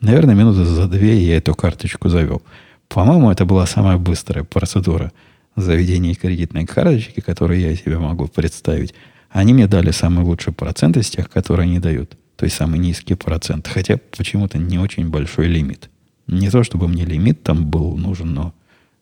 наверное, 0.00 0.34
минуты 0.34 0.64
за 0.64 0.86
две 0.86 1.18
я 1.20 1.36
эту 1.36 1.54
карточку 1.54 2.08
завел. 2.08 2.42
По-моему, 2.88 3.30
это 3.30 3.44
была 3.44 3.66
самая 3.66 3.96
быстрая 3.98 4.44
процедура 4.44 5.12
заведения 5.56 6.14
кредитной 6.14 6.66
карточки, 6.66 7.20
которую 7.20 7.60
я 7.60 7.74
себе 7.74 7.98
могу 7.98 8.28
представить. 8.28 8.94
Они 9.30 9.52
мне 9.52 9.66
дали 9.66 9.90
самый 9.90 10.24
лучший 10.24 10.52
процент 10.52 10.96
из 10.96 11.10
тех, 11.10 11.28
которые 11.28 11.64
они 11.64 11.78
дают. 11.78 12.16
То 12.36 12.44
есть 12.44 12.56
самый 12.56 12.78
низкий 12.78 13.14
процент. 13.14 13.66
Хотя 13.66 13.98
почему-то 14.16 14.58
не 14.58 14.78
очень 14.78 15.08
большой 15.08 15.48
лимит. 15.48 15.90
Не 16.26 16.50
то, 16.50 16.62
чтобы 16.62 16.88
мне 16.88 17.04
лимит 17.04 17.42
там 17.42 17.66
был 17.66 17.96
нужен, 17.96 18.32
но 18.32 18.54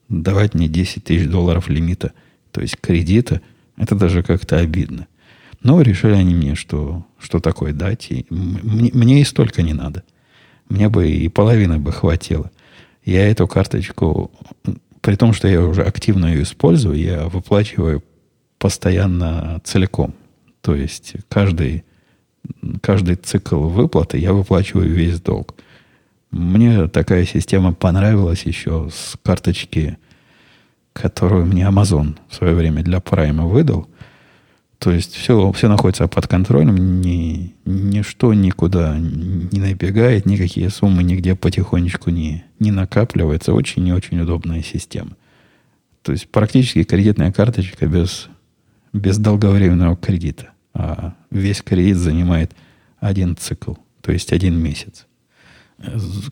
давать 0.09 0.55
мне 0.55 0.69
10 0.69 1.05
тысяч 1.05 1.29
долларов 1.29 1.69
лимита– 1.69 2.13
то 2.57 2.63
есть 2.63 2.79
кредита, 2.81 3.43
это 3.77 3.95
даже 3.95 4.23
как-то 4.23 4.57
обидно. 4.57 5.07
Но 5.63 5.83
решили 5.83 6.15
они 6.15 6.35
мне, 6.35 6.55
что, 6.55 7.05
что 7.19 7.39
такое 7.39 7.75
дать. 7.75 8.07
И 8.09 8.25
мне, 8.31 8.91
мне 8.95 9.21
и 9.21 9.25
столько 9.25 9.61
не 9.61 9.75
надо. 9.75 10.05
Мне 10.69 10.89
бы 10.89 11.09
и 11.09 11.29
половины 11.29 11.79
бы 11.79 11.93
хватило. 11.93 12.51
Я 13.05 13.31
эту 13.31 13.47
карточку, 13.47 14.31
при 15.01 15.15
том, 15.17 15.33
что 15.33 15.49
я 15.49 15.63
уже 15.63 15.83
активно 15.83 16.27
ее 16.27 16.43
использую, 16.43 16.99
я 16.99 17.27
выплачиваю 17.27 18.03
постоянно 18.59 19.61
целиком. 19.65 20.15
То 20.61 20.75
есть 20.75 21.15
каждый, 21.29 21.85
каждый 22.81 23.17
цикл 23.17 23.69
выплаты 23.69 24.19
я 24.19 24.33
выплачиваю 24.33 24.93
весь 24.93 25.21
долг. 25.21 25.55
Мне 26.31 26.89
такая 26.89 27.25
система 27.25 27.73
понравилась 27.73 28.43
еще 28.43 28.91
с 28.93 29.17
карточки 29.23 29.99
которую 30.97 31.45
мне 31.45 31.65
Amazon 31.65 32.17
в 32.29 32.35
свое 32.35 32.55
время 32.55 32.83
для 32.83 32.99
Prime 32.99 33.47
выдал. 33.47 33.87
То 34.79 34.91
есть 34.91 35.15
все, 35.15 35.53
все 35.53 35.69
находится 35.69 36.07
под 36.07 36.27
контролем, 36.27 37.01
ни, 37.01 37.55
ничто 37.65 38.35
никуда 38.35 38.99
не 38.99 39.59
набегает, 39.59 40.27
никакие 40.27 40.69
суммы 40.69 41.03
нигде 41.03 41.35
потихонечку 41.35 42.11
не, 42.11 42.45
не 42.59 42.71
накапливаются. 42.71 43.55
Очень 43.55 43.87
и 43.89 43.93
очень 43.93 44.21
удобная 44.21 44.63
система. 44.63 45.17
То 46.03 46.13
есть 46.13 46.29
практически 46.29 46.85
кредитная 46.85 47.33
карточка 47.33 47.87
без, 47.87 48.29
без 48.93 49.19
долговременного 49.19 49.97
кредита. 49.97 50.51
А 50.75 51.15
весь 51.31 51.63
кредит 51.63 51.97
занимает 51.97 52.53
один 53.01 53.37
цикл, 53.37 53.75
то 54.03 54.13
есть 54.13 54.33
один 54.33 54.59
месяц. 54.59 55.07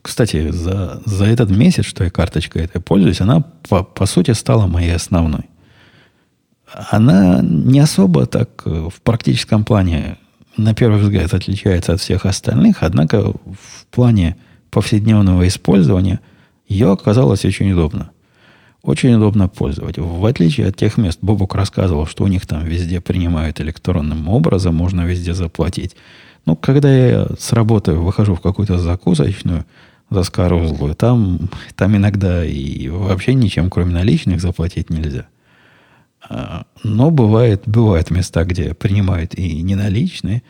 Кстати, 0.01 0.51
за, 0.51 1.01
за 1.05 1.25
этот 1.25 1.49
месяц, 1.49 1.85
что 1.85 2.03
я 2.03 2.09
карточкой 2.09 2.63
этой 2.63 2.81
пользуюсь, 2.81 3.21
она 3.21 3.41
по, 3.41 3.83
по 3.83 4.05
сути 4.05 4.31
стала 4.31 4.67
моей 4.67 4.95
основной. 4.95 5.45
Она 6.73 7.41
не 7.41 7.79
особо 7.79 8.25
так 8.25 8.49
э, 8.65 8.89
в 8.93 9.01
практическом 9.01 9.63
плане, 9.63 10.17
на 10.57 10.73
первый 10.73 10.99
взгляд, 10.99 11.33
отличается 11.33 11.93
от 11.93 12.01
всех 12.01 12.25
остальных, 12.25 12.77
однако 12.81 13.31
в 13.31 13.85
плане 13.91 14.35
повседневного 14.71 15.47
использования 15.47 16.19
ее 16.67 16.91
оказалось 16.91 17.45
очень 17.45 17.71
удобно. 17.71 18.11
Очень 18.81 19.15
удобно 19.15 19.47
пользовать. 19.47 19.97
В 19.97 20.25
отличие 20.25 20.67
от 20.67 20.75
тех 20.75 20.97
мест, 20.97 21.17
Бобук 21.21 21.55
рассказывал, 21.55 22.05
что 22.05 22.23
у 22.23 22.27
них 22.27 22.45
там 22.45 22.63
везде 22.63 23.01
принимают 23.01 23.59
электронным 23.59 24.27
образом, 24.27 24.75
можно 24.75 25.01
везде 25.01 25.33
заплатить. 25.33 25.95
Ну, 26.45 26.55
когда 26.55 26.95
я 26.95 27.27
с 27.39 27.53
работы 27.53 27.93
выхожу 27.93 28.35
в 28.35 28.41
какую-то 28.41 28.77
закусочную, 28.77 29.65
заскорузлую, 30.11 30.93
там, 30.93 31.49
там 31.75 31.95
иногда 31.95 32.45
и 32.45 32.87
вообще 32.89 33.33
ничем, 33.33 33.71
кроме 33.71 33.93
наличных, 33.93 34.39
заплатить 34.39 34.91
нельзя. 34.91 35.25
А, 36.29 36.65
но 36.83 37.11
бывает, 37.11 37.63
бывают 37.65 38.11
места, 38.11 38.43
где 38.45 38.73
принимают 38.73 39.33
и 39.35 39.61
неналичные, 39.61 40.43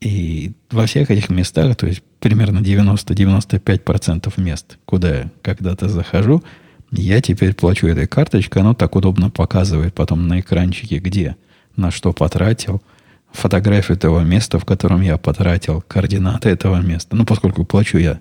и 0.00 0.52
во 0.70 0.86
всех 0.86 1.10
этих 1.10 1.28
местах, 1.28 1.76
то 1.76 1.86
есть 1.86 2.02
примерно 2.20 2.60
90-95% 2.60 4.32
мест, 4.40 4.78
куда 4.84 5.08
я 5.08 5.30
когда-то 5.42 5.88
захожу, 5.88 6.42
я 6.90 7.20
теперь 7.20 7.54
плачу 7.54 7.86
этой 7.86 8.06
карточкой, 8.06 8.62
оно 8.62 8.74
так 8.74 8.96
удобно 8.96 9.30
показывает 9.30 9.94
потом 9.94 10.26
на 10.26 10.40
экранчике, 10.40 10.98
где, 10.98 11.36
на 11.76 11.90
что 11.90 12.12
потратил– 12.12 12.82
фотографию 13.32 13.98
того 13.98 14.20
места, 14.20 14.58
в 14.58 14.64
котором 14.64 15.00
я 15.00 15.18
потратил 15.18 15.82
координаты 15.82 16.48
этого 16.48 16.80
места. 16.80 17.16
Ну, 17.16 17.24
поскольку 17.24 17.64
плачу 17.64 17.98
я 17.98 18.20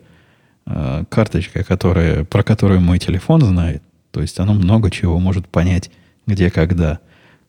э, 0.66 1.04
карточкой, 1.10 1.64
которая, 1.64 2.24
про 2.24 2.44
которую 2.44 2.82
мой 2.82 3.00
телефон 3.00 3.42
знает, 3.42 3.82
то 4.12 4.22
есть 4.22 4.40
оно 4.40 4.54
много 4.54 4.92
чего 4.92 5.20
может 5.20 5.48
понять, 5.48 5.92
где, 6.28 6.52
когда 6.52 7.00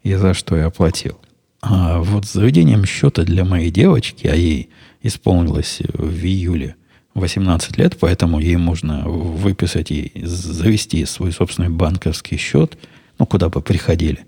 и 0.03 0.15
за 0.15 0.33
что 0.33 0.57
я 0.57 0.67
оплатил. 0.67 1.19
А 1.61 1.99
вот 2.01 2.25
заведением 2.25 2.87
счета 2.87 3.25
для 3.25 3.45
моей 3.45 3.71
девочки, 3.71 4.27
а 4.29 4.35
ей 4.35 4.71
исполнилось 5.03 5.83
в 5.93 6.25
июле 6.25 6.77
18 7.15 7.77
лет, 7.77 7.99
поэтому 7.99 8.39
ей 8.39 8.57
можно 8.57 9.03
выписать 9.09 9.91
и 9.91 10.13
завести 10.25 11.05
свой 11.05 11.33
собственный 11.33 11.69
банковский 11.69 12.37
счет, 12.37 12.79
ну, 13.19 13.27
куда 13.27 13.49
бы 13.49 13.61
приходили, 13.61 14.25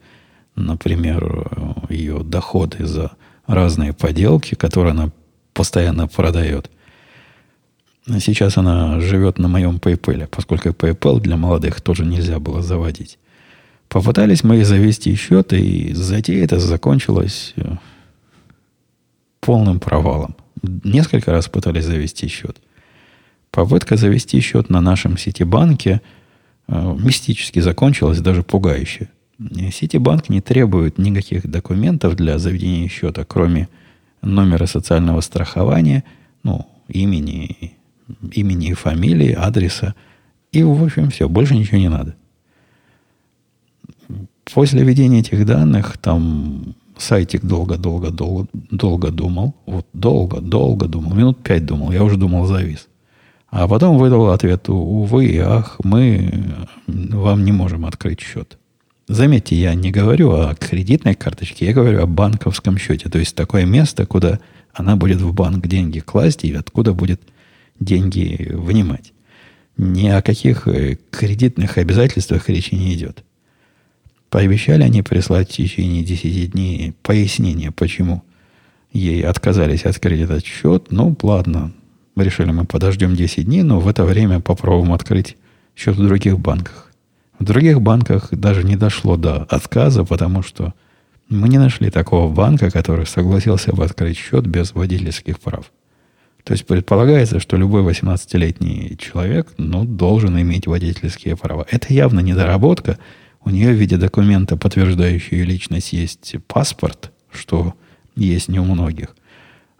например, 0.56 1.86
ее 1.88 2.24
доходы 2.24 2.84
за 2.84 3.12
разные 3.46 3.92
поделки, 3.92 4.56
которые 4.56 4.92
она 4.92 5.10
постоянно 5.52 6.08
продает. 6.08 6.70
Сейчас 8.06 8.56
она 8.56 8.98
живет 9.00 9.38
на 9.38 9.46
моем 9.46 9.76
PayPal, 9.76 10.26
поскольку 10.26 10.70
PayPal 10.70 11.20
для 11.20 11.36
молодых 11.36 11.80
тоже 11.80 12.04
нельзя 12.04 12.40
было 12.40 12.62
заводить. 12.62 13.18
Попытались 13.90 14.44
мы 14.44 14.64
завести 14.64 15.16
счет, 15.16 15.52
и 15.52 15.92
затея 15.94 16.44
это 16.44 16.60
закончилась 16.60 17.54
э, 17.56 17.74
полным 19.40 19.80
провалом. 19.80 20.36
Несколько 20.62 21.32
раз 21.32 21.48
пытались 21.48 21.86
завести 21.86 22.28
счет. 22.28 22.60
Попытка 23.50 23.96
завести 23.96 24.38
счет 24.38 24.70
на 24.70 24.80
нашем 24.80 25.18
Ситибанке 25.18 26.02
э, 26.68 26.96
мистически 27.00 27.58
закончилась, 27.58 28.20
даже 28.20 28.44
пугающе. 28.44 29.08
Ситибанк 29.72 30.28
не 30.28 30.40
требует 30.40 30.96
никаких 30.96 31.50
документов 31.50 32.14
для 32.14 32.38
заведения 32.38 32.88
счета, 32.88 33.24
кроме 33.24 33.68
номера 34.22 34.66
социального 34.66 35.20
страхования, 35.20 36.04
ну, 36.44 36.68
имени, 36.86 37.74
имени 38.30 38.68
и 38.68 38.74
фамилии, 38.74 39.32
адреса. 39.32 39.96
И, 40.52 40.62
в 40.62 40.84
общем, 40.84 41.10
все, 41.10 41.28
больше 41.28 41.56
ничего 41.56 41.78
не 41.78 41.88
надо. 41.88 42.14
После 44.54 44.82
введения 44.82 45.20
этих 45.20 45.46
данных 45.46 45.98
там 45.98 46.74
сайтик 46.98 47.44
долго-долго-долго 47.44 48.48
долго 48.70 49.10
думал. 49.10 49.54
Вот 49.66 49.86
долго-долго 49.92 50.86
думал. 50.86 51.14
Минут 51.14 51.42
пять 51.42 51.64
думал. 51.64 51.92
Я 51.92 52.02
уже 52.02 52.16
думал, 52.16 52.46
завис. 52.46 52.88
А 53.48 53.66
потом 53.66 53.98
выдал 53.98 54.30
ответ, 54.30 54.68
увы, 54.68 55.40
ах, 55.44 55.76
мы 55.82 56.44
вам 56.86 57.44
не 57.44 57.52
можем 57.52 57.84
открыть 57.84 58.20
счет. 58.20 58.58
Заметьте, 59.08 59.56
я 59.56 59.74
не 59.74 59.90
говорю 59.90 60.30
о 60.30 60.54
кредитной 60.54 61.14
карточке, 61.14 61.66
я 61.66 61.72
говорю 61.72 62.02
о 62.02 62.06
банковском 62.06 62.78
счете. 62.78 63.08
То 63.08 63.18
есть 63.18 63.34
такое 63.34 63.64
место, 63.66 64.06
куда 64.06 64.38
она 64.72 64.94
будет 64.94 65.20
в 65.20 65.32
банк 65.32 65.66
деньги 65.66 65.98
класть 65.98 66.44
и 66.44 66.54
откуда 66.54 66.92
будет 66.92 67.20
деньги 67.80 68.52
вынимать. 68.52 69.12
Ни 69.76 70.08
о 70.08 70.22
каких 70.22 70.68
э, 70.68 70.96
кредитных 71.10 71.78
обязательствах 71.78 72.48
речи 72.48 72.74
не 72.74 72.94
идет. 72.94 73.24
Пообещали 74.30 74.84
они 74.84 75.02
прислать 75.02 75.50
в 75.50 75.56
течение 75.56 76.04
10 76.04 76.52
дней 76.52 76.94
пояснение, 77.02 77.72
почему 77.72 78.22
ей 78.92 79.22
отказались 79.22 79.84
открыть 79.84 80.20
этот 80.20 80.44
счет. 80.44 80.86
Ну, 80.90 81.16
ладно, 81.22 81.72
решили, 82.16 82.52
мы 82.52 82.64
подождем 82.64 83.16
10 83.16 83.44
дней, 83.44 83.62
но 83.62 83.80
в 83.80 83.88
это 83.88 84.04
время 84.04 84.40
попробуем 84.40 84.92
открыть 84.92 85.36
счет 85.76 85.96
в 85.96 86.06
других 86.06 86.38
банках. 86.38 86.90
В 87.38 87.44
других 87.44 87.80
банках 87.80 88.28
даже 88.30 88.64
не 88.64 88.76
дошло 88.76 89.16
до 89.16 89.44
отказа, 89.44 90.04
потому 90.04 90.42
что 90.42 90.74
мы 91.28 91.48
не 91.48 91.58
нашли 91.58 91.90
такого 91.90 92.32
банка, 92.32 92.70
который 92.70 93.06
согласился 93.06 93.72
бы 93.72 93.84
открыть 93.84 94.18
счет 94.18 94.46
без 94.46 94.74
водительских 94.74 95.40
прав. 95.40 95.72
То 96.44 96.52
есть 96.52 96.66
предполагается, 96.66 97.40
что 97.40 97.56
любой 97.56 97.82
18-летний 97.82 98.96
человек 98.98 99.48
ну, 99.56 99.84
должен 99.84 100.38
иметь 100.40 100.66
водительские 100.66 101.36
права. 101.36 101.66
Это 101.70 101.92
явно 101.92 102.20
недоработка. 102.20 102.98
У 103.44 103.50
нее 103.50 103.72
в 103.72 103.76
виде 103.76 103.96
документа, 103.96 104.56
подтверждающего 104.56 105.34
ее 105.36 105.44
личность, 105.44 105.92
есть 105.92 106.34
паспорт, 106.46 107.12
что 107.30 107.74
есть 108.16 108.48
не 108.48 108.58
у 108.58 108.64
многих. 108.64 109.16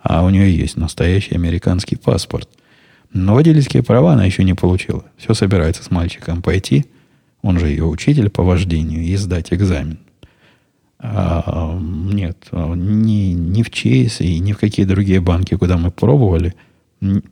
А 0.02 0.24
у 0.24 0.30
нее 0.30 0.56
есть 0.56 0.76
настоящий 0.76 1.34
американский 1.34 1.96
паспорт. 1.96 2.48
Но 3.12 3.34
водительские 3.34 3.82
права 3.82 4.14
она 4.14 4.24
еще 4.24 4.44
не 4.44 4.54
получила. 4.54 5.04
Все 5.16 5.34
собирается 5.34 5.82
с 5.82 5.90
мальчиком 5.90 6.42
пойти, 6.42 6.86
он 7.42 7.58
же 7.58 7.68
ее 7.68 7.84
учитель 7.84 8.30
по 8.30 8.42
вождению, 8.42 9.02
и 9.02 9.16
сдать 9.16 9.52
экзамен. 9.52 9.98
А, 10.98 11.78
нет, 11.80 12.48
ни, 12.52 13.32
ни 13.32 13.62
в 13.62 13.70
Чейз 13.70 14.20
и 14.20 14.38
ни 14.38 14.52
в 14.52 14.58
какие 14.58 14.84
другие 14.84 15.20
банки, 15.20 15.56
куда 15.56 15.78
мы 15.78 15.90
пробовали, 15.90 16.54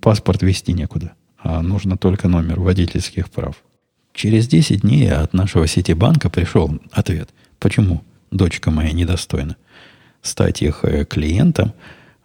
паспорт 0.00 0.42
вести 0.42 0.72
некуда. 0.72 1.12
А 1.38 1.62
нужно 1.62 1.96
только 1.96 2.28
номер 2.28 2.60
водительских 2.60 3.30
прав. 3.30 3.62
Через 4.18 4.48
10 4.48 4.80
дней 4.80 5.12
от 5.12 5.32
нашего 5.32 5.68
Ситибанка 5.68 6.28
пришел 6.28 6.76
ответ, 6.90 7.28
почему 7.60 8.02
дочка 8.32 8.72
моя 8.72 8.90
недостойна 8.90 9.56
стать 10.22 10.60
их 10.60 10.80
э, 10.82 11.04
клиентом. 11.04 11.72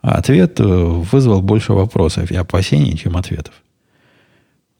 А 0.01 0.15
ответ 0.15 0.60
э, 0.60 0.63
вызвал 0.63 1.43
больше 1.43 1.73
вопросов 1.73 2.32
и 2.32 2.36
опасений, 2.36 2.97
чем 2.97 3.15
ответов. 3.15 3.53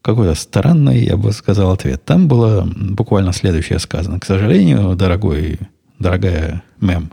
Какой-то 0.02 0.34
странный, 0.34 1.04
я 1.04 1.16
бы 1.16 1.30
сказал, 1.30 1.70
ответ. 1.70 2.04
Там 2.04 2.26
было 2.26 2.68
буквально 2.68 3.32
следующее 3.32 3.78
сказано. 3.78 4.18
К 4.18 4.24
сожалению, 4.24 4.96
дорогой 4.96 5.60
дорогая 6.00 6.64
мэм, 6.80 7.12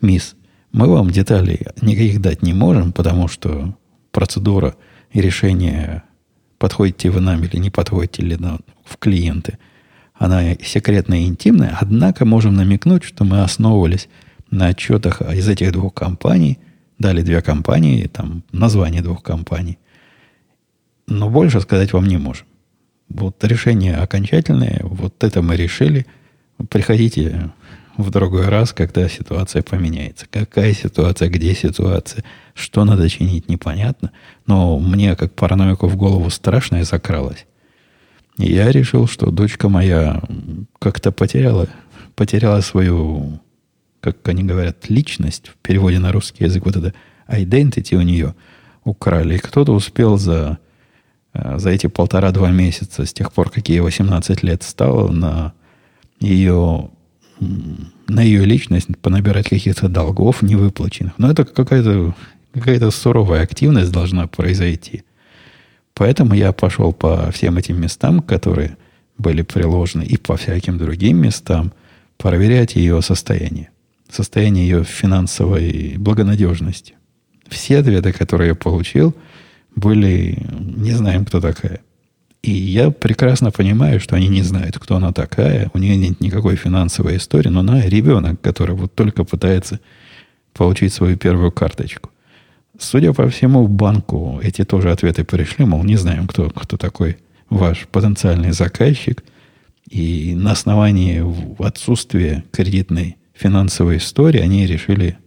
мисс, 0.00 0.34
мы 0.72 0.88
вам 0.88 1.10
деталей 1.10 1.60
никаких 1.80 2.20
дать 2.20 2.42
не 2.42 2.54
можем, 2.54 2.90
потому 2.90 3.28
что 3.28 3.72
процедура 4.10 4.74
и 5.12 5.20
решение, 5.20 6.02
подходите 6.58 7.10
вы 7.10 7.20
нам 7.20 7.44
или 7.44 7.58
не 7.58 7.70
подходите 7.70 8.22
ли 8.22 8.36
нам 8.36 8.58
в 8.88 8.96
клиенты, 8.96 9.58
она 10.14 10.54
секретная 10.62 11.20
и 11.20 11.26
интимная, 11.26 11.76
однако 11.80 12.24
можем 12.24 12.54
намекнуть, 12.54 13.04
что 13.04 13.24
мы 13.24 13.42
основывались 13.42 14.08
на 14.50 14.68
отчетах 14.68 15.20
из 15.22 15.48
этих 15.48 15.72
двух 15.72 15.94
компаний, 15.94 16.58
дали 16.98 17.22
две 17.22 17.42
компании, 17.42 18.06
там 18.06 18.42
название 18.50 19.02
двух 19.02 19.22
компаний, 19.22 19.78
но 21.06 21.30
больше 21.30 21.60
сказать 21.60 21.92
вам 21.92 22.06
не 22.06 22.16
можем. 22.16 22.46
Вот 23.08 23.42
решение 23.44 23.96
окончательное, 23.96 24.80
вот 24.82 25.22
это 25.24 25.40
мы 25.40 25.56
решили. 25.56 26.06
Приходите 26.68 27.50
в 27.96 28.10
другой 28.10 28.48
раз, 28.48 28.72
когда 28.72 29.08
ситуация 29.08 29.62
поменяется. 29.62 30.26
Какая 30.30 30.74
ситуация, 30.74 31.30
где 31.30 31.54
ситуация, 31.54 32.24
что 32.54 32.84
надо 32.84 33.08
чинить, 33.08 33.48
непонятно. 33.48 34.12
Но 34.46 34.78
мне, 34.78 35.16
как 35.16 35.34
параноику, 35.34 35.88
в 35.88 35.96
голову 35.96 36.28
страшное 36.30 36.84
закралось. 36.84 37.46
Я 38.38 38.70
решил, 38.70 39.08
что 39.08 39.30
дочка 39.30 39.68
моя 39.68 40.22
как-то 40.78 41.10
потеряла, 41.10 41.66
потеряла 42.14 42.60
свою, 42.60 43.40
как 44.00 44.26
они 44.28 44.44
говорят, 44.44 44.88
личность 44.88 45.48
в 45.48 45.56
переводе 45.56 45.98
на 45.98 46.12
русский 46.12 46.44
язык. 46.44 46.64
Вот 46.64 46.76
это 46.76 46.94
identity 47.28 47.96
у 47.96 48.02
нее 48.02 48.34
украли. 48.84 49.34
И 49.34 49.38
кто-то 49.38 49.72
успел 49.72 50.18
за, 50.18 50.58
э, 51.34 51.58
за 51.58 51.70
эти 51.70 51.88
полтора-два 51.88 52.50
месяца, 52.50 53.04
с 53.04 53.12
тех 53.12 53.32
пор, 53.32 53.50
как 53.50 53.68
ей 53.68 53.80
18 53.80 54.44
лет 54.44 54.62
стало, 54.62 55.10
на 55.10 55.52
ее 56.20 56.90
на 58.08 58.20
ее 58.22 58.44
личность 58.44 58.88
понабирать 58.98 59.48
каких-то 59.48 59.88
долгов 59.88 60.42
невыплаченных. 60.42 61.12
Но 61.18 61.30
это 61.30 61.44
какая-то 61.44 62.14
какая 62.52 62.90
суровая 62.90 63.42
активность 63.42 63.92
должна 63.92 64.26
произойти. 64.26 65.04
Поэтому 65.98 66.34
я 66.34 66.52
пошел 66.52 66.92
по 66.92 67.28
всем 67.32 67.58
этим 67.58 67.80
местам, 67.80 68.20
которые 68.20 68.76
были 69.18 69.42
приложены, 69.42 70.04
и 70.04 70.16
по 70.16 70.36
всяким 70.36 70.78
другим 70.78 71.20
местам, 71.20 71.72
проверять 72.18 72.76
ее 72.76 73.02
состояние. 73.02 73.70
Состояние 74.08 74.68
ее 74.68 74.84
финансовой 74.84 75.96
благонадежности. 75.98 76.94
Все 77.48 77.78
ответы, 77.78 78.12
которые 78.12 78.50
я 78.50 78.54
получил, 78.54 79.12
были 79.74 80.38
«не 80.60 80.92
знаем, 80.92 81.24
кто 81.24 81.40
такая». 81.40 81.80
И 82.42 82.52
я 82.52 82.92
прекрасно 82.92 83.50
понимаю, 83.50 83.98
что 83.98 84.14
они 84.14 84.28
не 84.28 84.42
знают, 84.42 84.78
кто 84.78 84.94
она 84.96 85.12
такая. 85.12 85.68
У 85.74 85.78
нее 85.78 85.96
нет 85.96 86.20
никакой 86.20 86.54
финансовой 86.54 87.16
истории, 87.16 87.48
но 87.48 87.60
она 87.60 87.82
ребенок, 87.82 88.40
который 88.40 88.76
вот 88.76 88.94
только 88.94 89.24
пытается 89.24 89.80
получить 90.54 90.92
свою 90.92 91.16
первую 91.16 91.50
карточку. 91.50 92.10
Судя 92.78 93.12
по 93.12 93.28
всему, 93.28 93.64
в 93.64 93.70
банку 93.70 94.40
эти 94.42 94.64
тоже 94.64 94.92
ответы 94.92 95.24
пришли, 95.24 95.64
мол, 95.64 95.82
не 95.82 95.96
знаем, 95.96 96.28
кто, 96.28 96.48
кто 96.48 96.76
такой 96.76 97.18
ваш 97.50 97.88
потенциальный 97.88 98.52
заказчик. 98.52 99.24
И 99.90 100.34
на 100.36 100.52
основании 100.52 101.24
отсутствия 101.62 102.44
кредитной 102.52 103.16
финансовой 103.34 103.96
истории 103.96 104.40
они 104.40 104.66
решили 104.66 105.18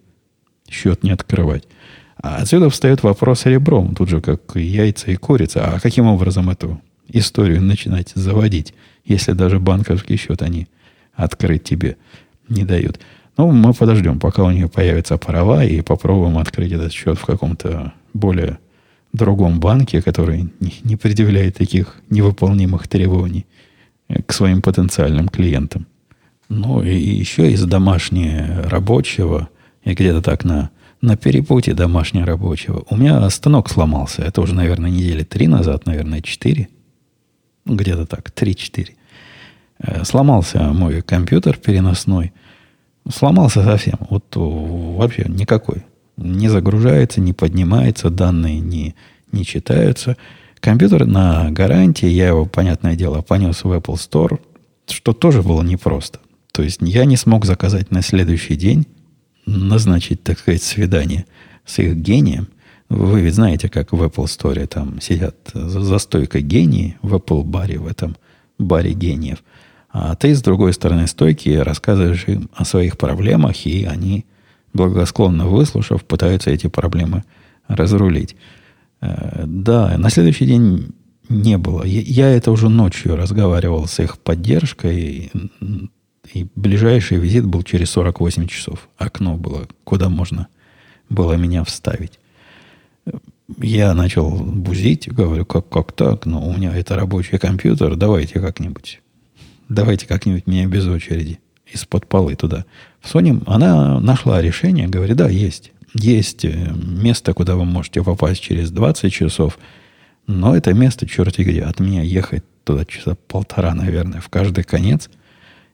счет 0.70 1.04
не 1.04 1.12
открывать. 1.12 1.64
А 2.22 2.38
отсюда 2.38 2.70
встает 2.70 3.04
вопрос 3.04 3.46
ребром, 3.46 3.96
тут 3.96 4.08
же 4.10 4.22
как 4.22 4.56
яйца 4.56 5.12
и 5.12 5.16
курица. 5.16 5.66
А 5.66 5.80
каким 5.80 6.06
образом 6.06 6.50
это 6.50 6.80
историю 7.10 7.62
начинать 7.62 8.12
заводить, 8.16 8.74
если 9.04 9.34
даже 9.34 9.60
банковский 9.60 10.16
счет 10.16 10.42
они 10.42 10.68
открыть 11.14 11.64
тебе 11.64 11.98
не 12.48 12.64
дают. 12.64 13.00
Ну, 13.38 13.52
мы 13.52 13.74
подождем, 13.74 14.20
пока 14.20 14.44
у 14.44 14.52
нее 14.52 14.67
появятся 14.67 15.17
права, 15.17 15.63
и 15.63 15.82
попробуем 15.82 16.38
открыть 16.38 16.72
этот 16.72 16.91
счет 16.91 17.17
в 17.17 17.26
каком-то 17.26 17.94
более 18.13 18.60
другом 19.13 19.60
банке, 19.60 20.02
который 20.02 20.50
не, 20.84 20.96
предъявляет 20.96 21.58
таких 21.58 21.98
невыполнимых 22.10 22.88
требований 22.88 23.46
к 24.26 24.34
своим 24.34 24.62
потенциальным 24.62 25.28
клиентам. 25.30 25.88
Ну, 26.50 26.84
и 26.84 26.94
еще 26.94 27.52
из 27.52 27.63
домашнего 27.63 28.70
рабочего, 28.70 29.50
и 29.84 29.94
где-то 29.94 30.22
так 30.22 30.44
на, 30.44 30.70
на 31.02 31.15
перепуте 31.15 31.74
домашнего 31.74 32.26
рабочего, 32.26 32.84
у 32.89 32.98
меня 32.98 33.30
станок 33.30 33.70
сломался. 33.70 34.24
Это 34.24 34.41
уже, 34.41 34.54
наверное, 34.54 34.91
недели 34.91 35.24
три 35.24 35.48
назад, 35.48 35.86
наверное, 35.86 36.22
четыре– 36.22 36.67
где-то 37.65 38.06
так, 38.06 38.30
3-4. 38.30 38.89
Э, 39.80 40.04
сломался 40.04 40.60
мой 40.74 41.02
компьютер 41.02 41.58
переносной. 41.58 42.34
Сломался 43.10 43.64
совсем. 43.64 43.96
Вот 44.10 44.26
вообще 44.36 45.26
никакой. 45.28 45.86
Не 46.18 46.50
загружается, 46.50 47.22
не 47.22 47.34
поднимается, 47.34 48.10
данные 48.10 48.60
не, 48.60 48.96
не 49.32 49.46
читаются. 49.46 50.18
Компьютер 50.60 51.06
на 51.06 51.50
гарантии, 51.50 52.08
я 52.08 52.28
его, 52.28 52.46
понятное 52.46 52.96
дело, 52.96 53.22
понес 53.22 53.64
в 53.64 53.72
Apple 53.72 53.96
Store, 53.96 54.40
что 54.88 55.14
тоже 55.14 55.42
было 55.42 55.64
непросто. 55.64 56.20
То 56.52 56.62
есть 56.62 56.80
я 56.82 57.06
не 57.06 57.18
смог 57.18 57.46
заказать 57.46 57.92
на 57.92 58.02
следующий 58.02 58.56
день, 58.56 58.86
назначить, 59.46 60.22
так 60.22 60.38
сказать, 60.38 60.62
свидание 60.62 61.26
с 61.66 61.80
их 61.80 61.96
гением– 61.96 62.48
вы 62.92 63.22
ведь 63.22 63.36
знаете, 63.36 63.70
как 63.70 63.94
в 63.94 64.04
Apple 64.04 64.26
Store 64.26 64.68
там 64.68 65.00
сидят 65.00 65.38
за 65.54 65.98
стойкой 65.98 66.42
гении 66.42 66.98
в 67.02 67.16
Apple 67.16 67.46
баре, 67.46 67.80
в 67.80 67.88
этом 67.88 68.18
баре 68.58 68.92
гениев. 68.92 69.42
А 69.91 70.15
ты 70.15 70.34
с 70.34 70.41
другой 70.41 70.73
стороны 70.73 71.08
стойки 71.08 71.49
рассказываешь 71.49 72.25
им 72.27 72.49
о 72.54 72.63
своих 72.65 72.97
проблемах, 72.97 73.66
и 73.66 73.86
они, 73.86 74.26
благосклонно 74.74 75.47
выслушав, 75.47 76.05
пытаются 76.05 76.49
эти 76.49 76.68
проблемы 76.68 77.24
разрулить. 77.68 78.36
Э, 79.01 79.43
да, 79.45 79.97
на 79.97 80.09
следующий 80.09 80.45
день 80.45 80.93
не 81.28 81.57
было. 81.57 81.84
Я 81.84 82.30
это 82.30 82.51
уже 82.51 82.70
ночью 82.70 83.16
разговаривал 83.16 83.86
с 83.88 83.99
их 83.99 84.18
поддержкой, 84.18 85.32
и 86.34 86.47
ближайший 86.55 87.18
визит 87.18 87.45
был 87.45 87.63
через 87.63 87.89
48 87.91 88.47
часов. 88.47 88.88
Окно 88.97 89.36
было, 89.36 89.68
куда 89.84 90.09
можно 90.09 90.47
было 91.09 91.34
меня 91.34 91.63
вставить. 91.63 92.20
Я 93.57 93.93
начал 93.93 94.30
бузить, 94.30 95.11
говорю, 95.11 95.45
как, 95.45 95.68
как 95.68 95.91
так? 95.91 96.26
Ну, 96.26 96.47
у 96.47 96.55
меня 96.55 96.74
это 96.74 96.95
рабочий 96.95 97.38
компьютер, 97.38 97.97
давайте 97.97 98.39
как-нибудь. 98.39 99.01
Давайте 99.72 100.05
как-нибудь 100.05 100.47
меня 100.47 100.67
без 100.67 100.86
очереди 100.86 101.39
из-под 101.65 102.05
полы 102.05 102.36
туда. 102.36 102.65
В 102.99 103.15
Sony 103.15 103.41
она 103.47 104.01
нашла 104.01 104.41
решение, 104.41 104.89
говорит, 104.89 105.15
да, 105.15 105.30
есть. 105.30 105.72
Есть 105.93 106.43
э, 106.43 106.74
место, 106.76 107.34
куда 107.34 107.55
вы 107.55 107.63
можете 107.63 108.03
попасть 108.03 108.41
через 108.41 108.69
20 108.69 109.13
часов, 109.13 109.57
но 110.28 110.57
это 110.57 110.74
место, 110.74 111.07
черти 111.07 111.43
где, 111.43 111.61
от 111.61 111.80
меня 111.80 112.01
ехать 112.01 112.43
туда 112.65 112.84
часа 112.84 113.15
полтора, 113.30 113.74
наверное, 113.74 114.19
в 114.19 114.28
каждый 114.28 114.65
конец. 114.65 115.09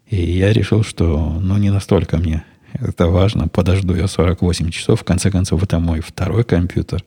И 0.06 0.22
я 0.22 0.54
решил, 0.54 0.84
что 0.84 1.40
ну, 1.42 1.58
не 1.58 1.72
настолько 1.72 2.18
мне 2.18 2.44
Это 2.74 3.08
важно. 3.08 3.48
Подожду 3.48 3.96
я 3.96 4.08
48 4.08 4.70
часов. 4.70 5.02
В 5.02 5.06
конце 5.06 5.32
концов, 5.32 5.64
это 5.64 5.80
мой 5.80 6.02
второй 6.02 6.44
компьютер. 6.44 7.04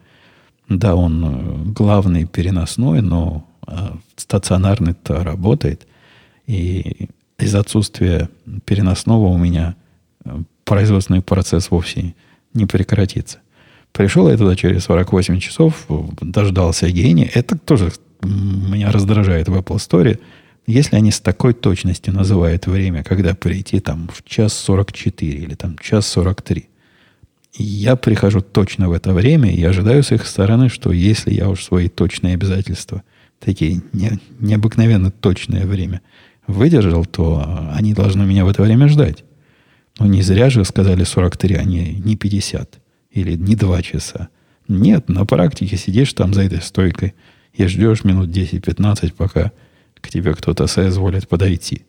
Да, 0.69 0.97
он 0.97 1.25
э, 1.25 1.73
главный 1.73 2.25
переносной, 2.25 3.01
но 3.01 3.47
э, 3.69 3.75
стационарный-то 4.17 5.23
работает. 5.23 5.87
И 6.51 7.09
из 7.39 7.55
отсутствия 7.55 8.29
переносного 8.65 9.29
у 9.29 9.39
меня 9.39 9.77
э, 10.25 10.37
производственный 10.65 11.23
процесс 11.23 11.71
вовсе 11.71 12.17
не 12.55 12.67
прекратится. 12.67 13.39
Пришел 13.93 14.29
я 14.29 14.37
туда 14.37 14.57
через 14.57 14.83
48 14.85 15.39
часов, 15.39 15.87
дождался 16.21 16.91
гения. 16.91 17.31
Это 17.33 17.57
тоже 17.57 17.93
меня 18.23 18.91
раздражает 18.91 19.49
в 19.49 19.55
Apple 19.55 19.77
Store. 19.77 20.19
Если 20.67 20.97
они 20.97 21.13
с 21.13 21.21
такой 21.21 21.55
точностью 21.55 22.13
называют 22.15 22.67
время, 22.67 23.05
когда 23.05 23.35
прийти 23.35 23.79
там 23.79 24.11
в 24.13 24.29
час 24.29 24.53
44 24.55 25.33
или 25.33 25.55
там 25.55 25.79
час 25.79 26.09
43, 26.09 26.69
я 27.59 27.95
прихожу 27.95 28.41
точно 28.41 28.89
в 28.89 28.93
это 28.93 29.13
время 29.13 29.53
и 29.53 29.63
ожидаю 29.63 30.03
с 30.03 30.11
их 30.11 30.27
стороны, 30.27 30.69
что 30.69 30.91
если 30.91 31.33
я 31.33 31.49
уж 31.49 31.63
свои 31.63 31.89
точные 31.89 32.35
обязательства, 32.35 33.05
такие 33.39 33.83
не, 33.93 34.19
необыкновенно 34.41 35.13
точное 35.13 35.65
время 35.65 36.01
выдержал, 36.51 37.05
то 37.05 37.71
они 37.73 37.95
должны 37.95 38.25
меня 38.25 38.45
в 38.45 38.49
это 38.49 38.63
время 38.63 38.89
ждать. 38.89 39.25
Но 39.99 40.07
не 40.07 40.23
зря 40.23 40.51
же 40.51 40.65
сказали 40.65 41.05
43, 41.05 41.55
а 41.57 41.65
не, 41.65 41.95
не 41.95 42.17
50 42.17 42.81
или 43.11 43.37
не 43.37 43.57
2 43.57 43.83
часа. 43.83 44.29
Нет, 44.69 45.09
на 45.09 45.27
практике 45.27 45.77
сидишь 45.77 46.13
там 46.13 46.33
за 46.33 46.43
этой 46.43 46.63
стойкой 46.63 47.15
и 47.53 47.67
ждешь 47.67 48.05
минут 48.05 48.31
10-15, 48.31 49.15
пока 49.17 49.53
к 50.01 50.09
тебе 50.09 50.35
кто-то 50.35 50.67
соизволит 50.67 51.29
подойти. 51.29 51.85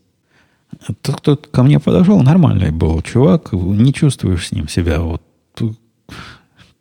Тот, 1.02 1.18
кто 1.18 1.36
ко 1.36 1.64
мне 1.64 1.80
подошел, 1.80 2.22
нормальный 2.22 2.72
был 2.72 3.02
чувак, 3.02 3.54
не 3.54 3.94
чувствуешь 3.94 4.48
с 4.48 4.52
ним 4.52 4.68
себя 4.68 5.02
вот 5.02 5.22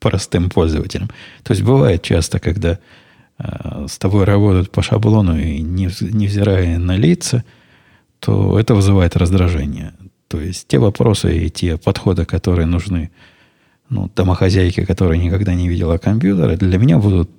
простым 0.00 0.48
пользователем. 0.48 1.08
То 1.42 1.52
есть 1.52 1.62
бывает 1.62 2.02
часто, 2.02 2.38
когда 2.38 2.78
э, 3.38 3.86
с 3.88 3.98
тобой 3.98 4.24
работают 4.24 4.70
по 4.70 4.82
шаблону 4.82 5.38
и 5.38 5.60
не, 5.60 5.90
невзирая 6.00 6.78
на 6.78 6.96
лица, 6.96 7.44
то 8.20 8.58
это 8.58 8.74
вызывает 8.74 9.16
раздражение. 9.16 9.94
То 10.28 10.40
есть 10.40 10.68
те 10.68 10.78
вопросы 10.78 11.46
и 11.46 11.50
те 11.50 11.76
подходы, 11.76 12.24
которые 12.24 12.66
нужны 12.66 13.10
ну, 13.88 14.08
домохозяйке, 14.14 14.86
которая 14.86 15.18
никогда 15.18 15.54
не 15.54 15.68
видела 15.68 15.98
компьютера, 15.98 16.56
для 16.56 16.78
меня 16.78 16.98
будут 16.98 17.30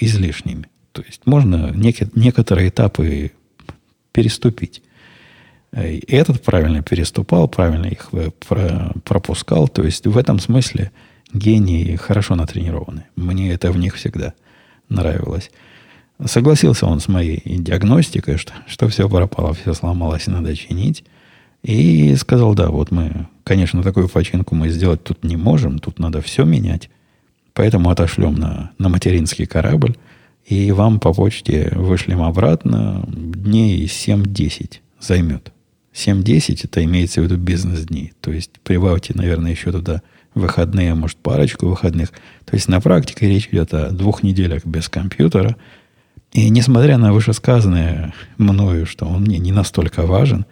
излишними. 0.00 0.68
То 0.92 1.02
есть 1.02 1.22
можно 1.26 1.70
нек- 1.70 2.10
некоторые 2.14 2.68
этапы 2.68 3.32
переступить. 4.12 4.82
И 5.76 6.04
этот 6.08 6.42
правильно 6.42 6.82
переступал, 6.82 7.48
правильно 7.48 7.86
их 7.86 8.10
про- 8.48 8.92
пропускал. 9.04 9.68
То 9.68 9.82
есть 9.82 10.06
в 10.06 10.16
этом 10.16 10.38
смысле 10.38 10.92
гении 11.32 11.96
хорошо 11.96 12.34
натренированы. 12.34 13.04
Мне 13.16 13.52
это 13.52 13.72
в 13.72 13.78
них 13.78 13.96
всегда 13.96 14.34
нравилось. 14.88 15.50
Согласился 16.26 16.86
он 16.86 17.00
с 17.00 17.08
моей 17.08 17.42
диагностикой, 17.44 18.36
что, 18.36 18.52
что 18.66 18.88
все 18.88 19.08
пропало, 19.08 19.54
все 19.54 19.74
сломалось 19.74 20.26
надо 20.26 20.56
чинить. 20.56 21.04
И 21.62 22.14
сказал, 22.16 22.54
да, 22.54 22.70
вот 22.70 22.90
мы, 22.90 23.28
конечно, 23.44 23.82
такую 23.82 24.08
починку 24.08 24.54
мы 24.54 24.68
сделать 24.68 25.04
тут 25.04 25.24
не 25.24 25.36
можем, 25.36 25.78
тут 25.78 25.98
надо 25.98 26.20
все 26.20 26.44
менять. 26.44 26.90
Поэтому 27.54 27.90
отошлем 27.90 28.34
на, 28.34 28.72
на 28.78 28.88
материнский 28.88 29.46
корабль. 29.46 29.96
И 30.46 30.72
вам 30.72 30.98
по 30.98 31.12
почте 31.12 31.72
вышлем 31.74 32.22
обратно 32.22 33.04
дней 33.06 33.86
7-10 33.86 34.80
займет. 35.00 35.52
7-10 35.94 36.60
это 36.64 36.82
имеется 36.84 37.20
в 37.20 37.24
виду 37.24 37.36
бизнес-дни. 37.36 38.12
То 38.20 38.32
есть 38.32 38.50
прибавьте, 38.64 39.12
наверное, 39.14 39.52
еще 39.52 39.70
туда 39.70 40.02
выходные, 40.34 40.94
может, 40.94 41.18
парочку 41.18 41.66
выходных. 41.66 42.10
То 42.44 42.54
есть 42.54 42.68
на 42.68 42.80
практике 42.80 43.28
речь 43.28 43.48
идет 43.52 43.74
о 43.74 43.90
двух 43.90 44.22
неделях 44.22 44.64
без 44.64 44.88
компьютера. 44.88 45.56
И 46.32 46.48
несмотря 46.48 46.96
на 46.96 47.12
вышесказанное 47.12 48.14
мною, 48.38 48.86
что 48.86 49.06
он 49.06 49.22
мне 49.22 49.38
не 49.38 49.52
настолько 49.52 50.06
важен, 50.06 50.46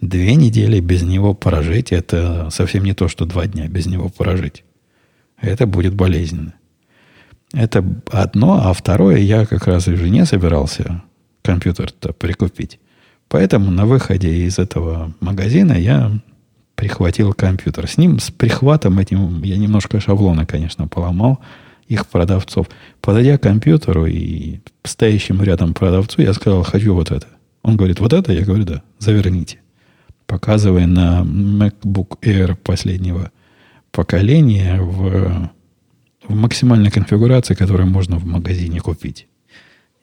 две 0.00 0.34
недели 0.36 0.78
без 0.80 1.02
него 1.02 1.34
прожить– 1.34 1.90
это 1.92 2.48
совсем 2.50 2.84
не 2.84 2.94
то, 2.94 3.08
что 3.08 3.24
два 3.24 3.46
дня 3.46 3.66
без 3.66 3.86
него 3.86 4.08
прожить. 4.08 4.64
Это 5.40 5.66
будет 5.66 5.94
болезненно. 5.94 6.54
Это 7.52 7.84
одно, 8.10 8.68
а 8.68 8.72
второе, 8.72 9.18
я 9.18 9.46
как 9.46 9.66
раз 9.66 9.88
и 9.88 9.94
жене 9.94 10.26
собирался 10.26 11.02
компьютер-то 11.42 12.12
прикупить. 12.12 12.78
Поэтому 13.28 13.70
на 13.70 13.86
выходе 13.86 14.30
из 14.46 14.58
этого 14.58 15.12
магазина 15.20 15.72
я 15.72 16.12
прихватил 16.76 17.32
компьютер. 17.32 17.88
С 17.88 17.98
ним, 17.98 18.20
с 18.20 18.30
прихватом 18.30 18.98
этим, 18.98 19.42
я 19.42 19.56
немножко 19.56 19.98
шаблона, 20.00 20.46
конечно, 20.46 20.86
поломал 20.86 21.40
их 21.88 22.06
продавцов. 22.06 22.68
Подойдя 23.00 23.38
к 23.38 23.42
компьютеру 23.42 24.06
и 24.06 24.60
стоящему 24.84 25.42
рядом 25.42 25.74
продавцу, 25.74 26.22
я 26.22 26.32
сказал, 26.32 26.62
хочу 26.62 26.94
вот 26.94 27.10
это. 27.10 27.26
Он 27.62 27.76
говорит, 27.76 28.00
вот 28.00 28.12
это? 28.12 28.32
Я 28.32 28.44
говорю, 28.44 28.64
да, 28.64 28.82
заверните. 28.98 29.60
Показывая 30.26 30.86
на 30.86 31.22
MacBook 31.22 32.18
Air 32.22 32.56
последнего 32.56 33.30
поколения 33.92 34.80
в, 34.80 35.50
в 36.26 36.34
максимальной 36.34 36.90
конфигурации, 36.90 37.54
которую 37.54 37.88
можно 37.88 38.18
в 38.18 38.26
магазине 38.26 38.80
купить. 38.80 39.26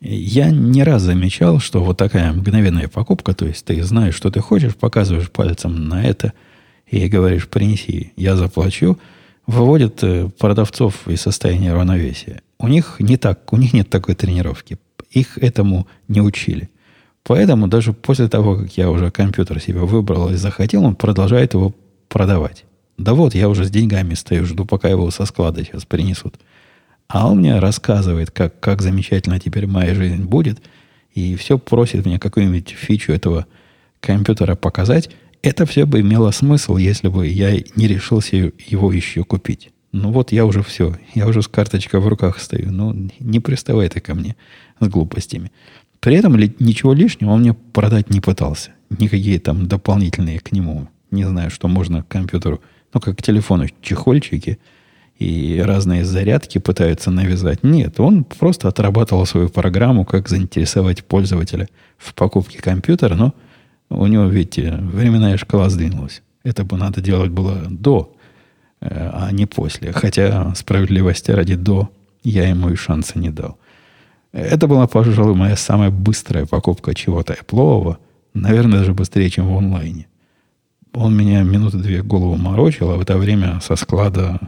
Я 0.00 0.50
не 0.50 0.82
раз 0.82 1.02
замечал, 1.02 1.60
что 1.60 1.82
вот 1.82 1.96
такая 1.96 2.32
мгновенная 2.32 2.88
покупка, 2.88 3.34
то 3.34 3.46
есть 3.46 3.64
ты 3.64 3.82
знаешь, 3.82 4.14
что 4.14 4.30
ты 4.30 4.40
хочешь, 4.40 4.76
показываешь 4.76 5.30
пальцем 5.30 5.88
на 5.88 6.02
это– 6.02 6.32
и 6.86 7.08
говоришь, 7.08 7.48
принеси, 7.48 8.12
я 8.16 8.36
заплачу, 8.36 8.98
выводят 9.46 10.02
э, 10.02 10.28
продавцов 10.38 11.06
из 11.08 11.20
состояния 11.20 11.72
равновесия. 11.72 12.42
У 12.58 12.68
них 12.68 12.96
не 12.98 13.16
так, 13.16 13.52
у 13.52 13.56
них 13.56 13.72
нет 13.72 13.90
такой 13.90 14.14
тренировки. 14.14 14.78
Их 15.10 15.38
этому 15.38 15.86
не 16.08 16.20
учили. 16.20 16.70
Поэтому 17.22 17.68
даже 17.68 17.92
после 17.92 18.28
того, 18.28 18.56
как 18.56 18.76
я 18.76 18.90
уже 18.90 19.10
компьютер 19.10 19.60
себе 19.60 19.80
выбрал 19.80 20.30
и 20.30 20.34
захотел, 20.34 20.84
он 20.84 20.94
продолжает 20.94 21.54
его 21.54 21.74
продавать. 22.08 22.64
Да 22.98 23.14
вот, 23.14 23.34
я 23.34 23.48
уже 23.48 23.64
с 23.64 23.70
деньгами 23.70 24.14
стою, 24.14 24.44
жду, 24.44 24.64
пока 24.64 24.88
его 24.88 25.10
со 25.10 25.24
склада 25.24 25.64
сейчас 25.64 25.84
принесут. 25.84 26.34
А 27.08 27.28
он 27.28 27.38
мне 27.38 27.58
рассказывает, 27.58 28.30
как, 28.30 28.60
как 28.60 28.82
замечательно 28.82 29.40
теперь 29.40 29.66
моя 29.66 29.94
жизнь 29.94 30.22
будет, 30.22 30.60
и 31.12 31.34
все 31.36 31.58
просит 31.58 32.04
мне 32.06 32.18
какую-нибудь 32.18 32.70
фичу 32.70 33.12
этого 33.12 33.46
компьютера 34.00 34.54
показать, 34.54 35.10
это 35.44 35.66
все 35.66 35.84
бы 35.84 36.00
имело 36.00 36.30
смысл, 36.30 36.78
если 36.78 37.08
бы 37.08 37.28
я 37.28 37.52
не 37.76 37.86
решился 37.86 38.36
его 38.66 38.90
еще 38.90 39.24
купить. 39.24 39.70
Ну 39.92 40.10
вот 40.10 40.32
я 40.32 40.46
уже 40.46 40.62
все, 40.62 40.96
я 41.14 41.28
уже 41.28 41.42
с 41.42 41.48
карточкой 41.48 42.00
в 42.00 42.08
руках 42.08 42.40
стою. 42.40 42.72
Ну, 42.72 43.10
не 43.20 43.40
приставай 43.40 43.88
ты 43.90 44.00
ко 44.00 44.14
мне 44.14 44.36
с 44.80 44.88
глупостями. 44.88 45.52
При 46.00 46.16
этом 46.16 46.36
ничего 46.36 46.94
лишнего 46.94 47.30
он 47.30 47.40
мне 47.40 47.52
продать 47.52 48.08
не 48.10 48.20
пытался. 48.20 48.70
Никакие 48.88 49.38
там 49.38 49.68
дополнительные 49.68 50.40
к 50.40 50.50
нему. 50.52 50.88
Не 51.10 51.24
знаю, 51.24 51.50
что 51.50 51.68
можно 51.68 52.02
к 52.02 52.08
компьютеру. 52.08 52.62
Ну, 52.94 53.00
как 53.00 53.18
к 53.18 53.22
телефону, 53.22 53.66
чехольчики 53.82 54.58
и 55.18 55.62
разные 55.64 56.06
зарядки 56.06 56.58
пытаются 56.58 57.10
навязать. 57.10 57.62
Нет, 57.62 58.00
он 58.00 58.24
просто 58.24 58.68
отрабатывал 58.68 59.26
свою 59.26 59.50
программу, 59.50 60.06
как 60.06 60.28
заинтересовать 60.28 61.04
пользователя 61.04 61.68
в 61.98 62.14
покупке 62.14 62.60
компьютера, 62.60 63.14
но 63.14 63.34
у 63.90 64.06
него, 64.06 64.24
видите, 64.26 64.72
временная 64.72 65.36
шкала 65.36 65.68
сдвинулась. 65.68 66.22
Это 66.42 66.64
бы 66.64 66.76
надо 66.76 67.00
делать 67.00 67.30
было 67.30 67.54
до, 67.68 68.14
э, 68.80 68.88
а 68.90 69.30
не 69.32 69.46
после. 69.46 69.92
Хотя 69.92 70.54
справедливости 70.54 71.30
ради 71.30 71.54
до 71.54 71.90
я 72.22 72.48
ему 72.48 72.70
и 72.70 72.76
шанса 72.76 73.18
не 73.18 73.30
дал. 73.30 73.58
Это 74.32 74.66
была, 74.66 74.86
пожалуй, 74.86 75.34
моя 75.34 75.56
самая 75.56 75.90
быстрая 75.90 76.46
покупка 76.46 76.94
чего-то 76.94 77.34
Apple, 77.34 77.96
наверное, 78.34 78.80
даже 78.80 78.92
быстрее, 78.92 79.30
чем 79.30 79.52
в 79.52 79.56
онлайне. 79.56 80.06
Он 80.92 81.16
меня 81.16 81.42
минуты 81.42 81.78
две 81.78 82.02
голову 82.02 82.36
морочил, 82.36 82.90
а 82.90 82.96
в 82.96 83.00
это 83.00 83.16
время 83.16 83.60
со 83.60 83.76
склада 83.76 84.40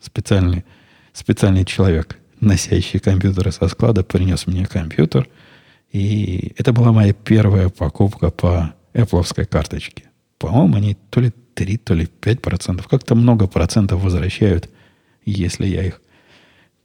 специальный, 0.00 0.64
специальный 1.12 1.64
человек, 1.64 2.18
носящий 2.40 2.98
компьютеры 2.98 3.52
со 3.52 3.68
склада, 3.68 4.02
принес 4.02 4.46
мне 4.46 4.66
компьютер– 4.66 5.28
и 5.92 6.52
это 6.56 6.72
была 6.72 6.92
моя 6.92 7.12
первая 7.12 7.68
покупка 7.68 8.30
по 8.30 8.74
Apple 8.94 9.44
карточке. 9.46 10.04
По-моему, 10.38 10.76
они 10.76 10.96
то 11.10 11.20
ли 11.20 11.32
3, 11.54 11.76
то 11.78 11.94
ли 11.94 12.06
5 12.06 12.40
процентов. 12.40 12.88
Как-то 12.88 13.14
много 13.14 13.46
процентов 13.46 14.02
возвращают, 14.02 14.70
если 15.24 15.66
я 15.66 15.84
их 15.84 16.00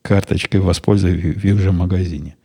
карточкой 0.02 0.60
воспользуюсь 0.60 1.36
в 1.36 1.46
их 1.46 1.60
же 1.60 1.72
магазине. 1.72 2.36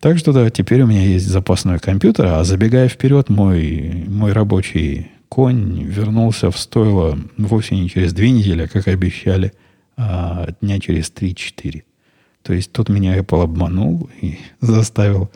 Так 0.00 0.18
что 0.18 0.32
да, 0.32 0.50
теперь 0.50 0.82
у 0.82 0.86
меня 0.86 1.02
есть 1.02 1.26
запасной 1.26 1.78
компьютер, 1.78 2.26
а 2.26 2.44
забегая 2.44 2.88
вперед, 2.88 3.30
мой, 3.30 4.04
мой 4.06 4.32
рабочий 4.32 5.10
конь 5.28 5.82
вернулся 5.82 6.50
в 6.50 6.58
стойло 6.58 7.18
вовсе 7.38 7.74
не 7.74 7.88
через 7.88 8.12
две 8.12 8.30
недели, 8.30 8.66
как 8.66 8.86
обещали, 8.86 9.52
а 9.96 10.48
дня 10.60 10.78
через 10.78 11.10
3-4. 11.10 11.82
То 12.42 12.52
есть 12.52 12.70
тут 12.72 12.90
меня 12.90 13.18
Apple 13.18 13.42
обманул 13.42 14.10
и 14.20 14.38
заставил 14.60 15.30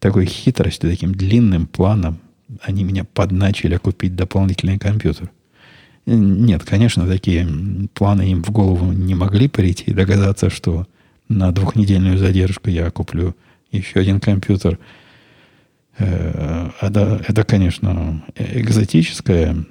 такой 0.00 0.26
хитростью, 0.26 0.90
таким 0.90 1.14
длинным 1.14 1.66
планом 1.66 2.18
они 2.62 2.82
меня 2.82 3.04
подначили 3.04 3.76
купить 3.76 4.16
дополнительный 4.16 4.78
компьютер. 4.78 5.30
Нет, 6.06 6.64
конечно, 6.64 7.06
такие 7.06 7.46
планы 7.94 8.32
им 8.32 8.42
в 8.42 8.50
голову 8.50 8.90
не 8.92 9.14
могли 9.14 9.46
прийти 9.46 9.92
и 9.92 9.94
догадаться, 9.94 10.50
что 10.50 10.88
на 11.28 11.52
двухнедельную 11.52 12.18
задержку 12.18 12.70
я 12.70 12.90
куплю 12.90 13.36
еще 13.70 14.00
один 14.00 14.18
компьютер. 14.18 14.78
Это, 15.96 17.22
это, 17.28 17.44
конечно, 17.44 18.24
экзотическая 18.34 19.64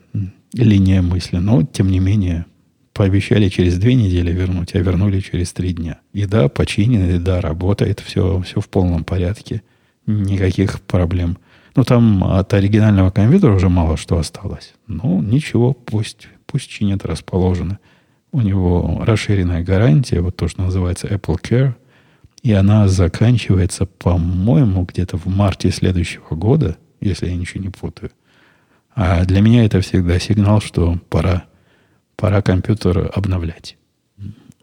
линия 0.53 1.01
мысли, 1.01 1.37
но, 1.37 1.63
тем 1.63 1.89
не 1.91 1.99
менее, 1.99 2.45
пообещали 2.93 3.49
через 3.49 3.77
две 3.77 3.95
недели 3.95 4.31
вернуть, 4.31 4.75
а 4.75 4.79
вернули 4.79 5.19
через 5.19 5.51
три 5.51 5.73
дня. 5.73 5.99
И 6.13 6.25
да, 6.25 6.47
починено, 6.47 7.15
и 7.15 7.17
да, 7.17 7.41
работает, 7.41 7.99
все, 7.99 8.41
все 8.41 8.61
в 8.61 8.69
полном 8.69 9.03
порядке. 9.03 9.63
Никаких 10.09 10.81
проблем. 10.81 11.37
Ну, 11.75 11.83
там 11.83 12.23
от 12.23 12.53
оригинального 12.53 13.11
компьютера 13.11 13.53
уже 13.53 13.69
мало 13.69 13.95
что 13.95 14.17
осталось. 14.17 14.73
Ну, 14.87 15.21
ничего, 15.21 15.73
пусть, 15.73 16.27
пусть 16.47 16.67
чинят 16.67 17.05
расположено. 17.05 17.79
У 18.31 18.41
него 18.41 19.01
расширенная 19.05 19.63
гарантия, 19.63 20.21
вот 20.21 20.35
то, 20.35 20.47
что 20.47 20.63
называется 20.63 21.07
Apple 21.07 21.39
Care, 21.41 21.75
и 22.41 22.51
она 22.53 22.87
заканчивается, 22.87 23.85
по-моему, 23.85 24.83
где-то 24.85 25.17
в 25.17 25.27
марте 25.27 25.71
следующего 25.71 26.35
года, 26.35 26.77
если 27.01 27.27
я 27.27 27.35
ничего 27.35 27.63
не 27.63 27.69
путаю. 27.69 28.11
А 28.95 29.25
для 29.25 29.41
меня 29.41 29.63
это 29.63 29.81
всегда 29.81 30.19
сигнал, 30.19 30.59
что 30.59 30.99
пора, 31.09 31.45
пора 32.15 32.41
компьютер 32.41 33.11
обновлять. 33.13 33.77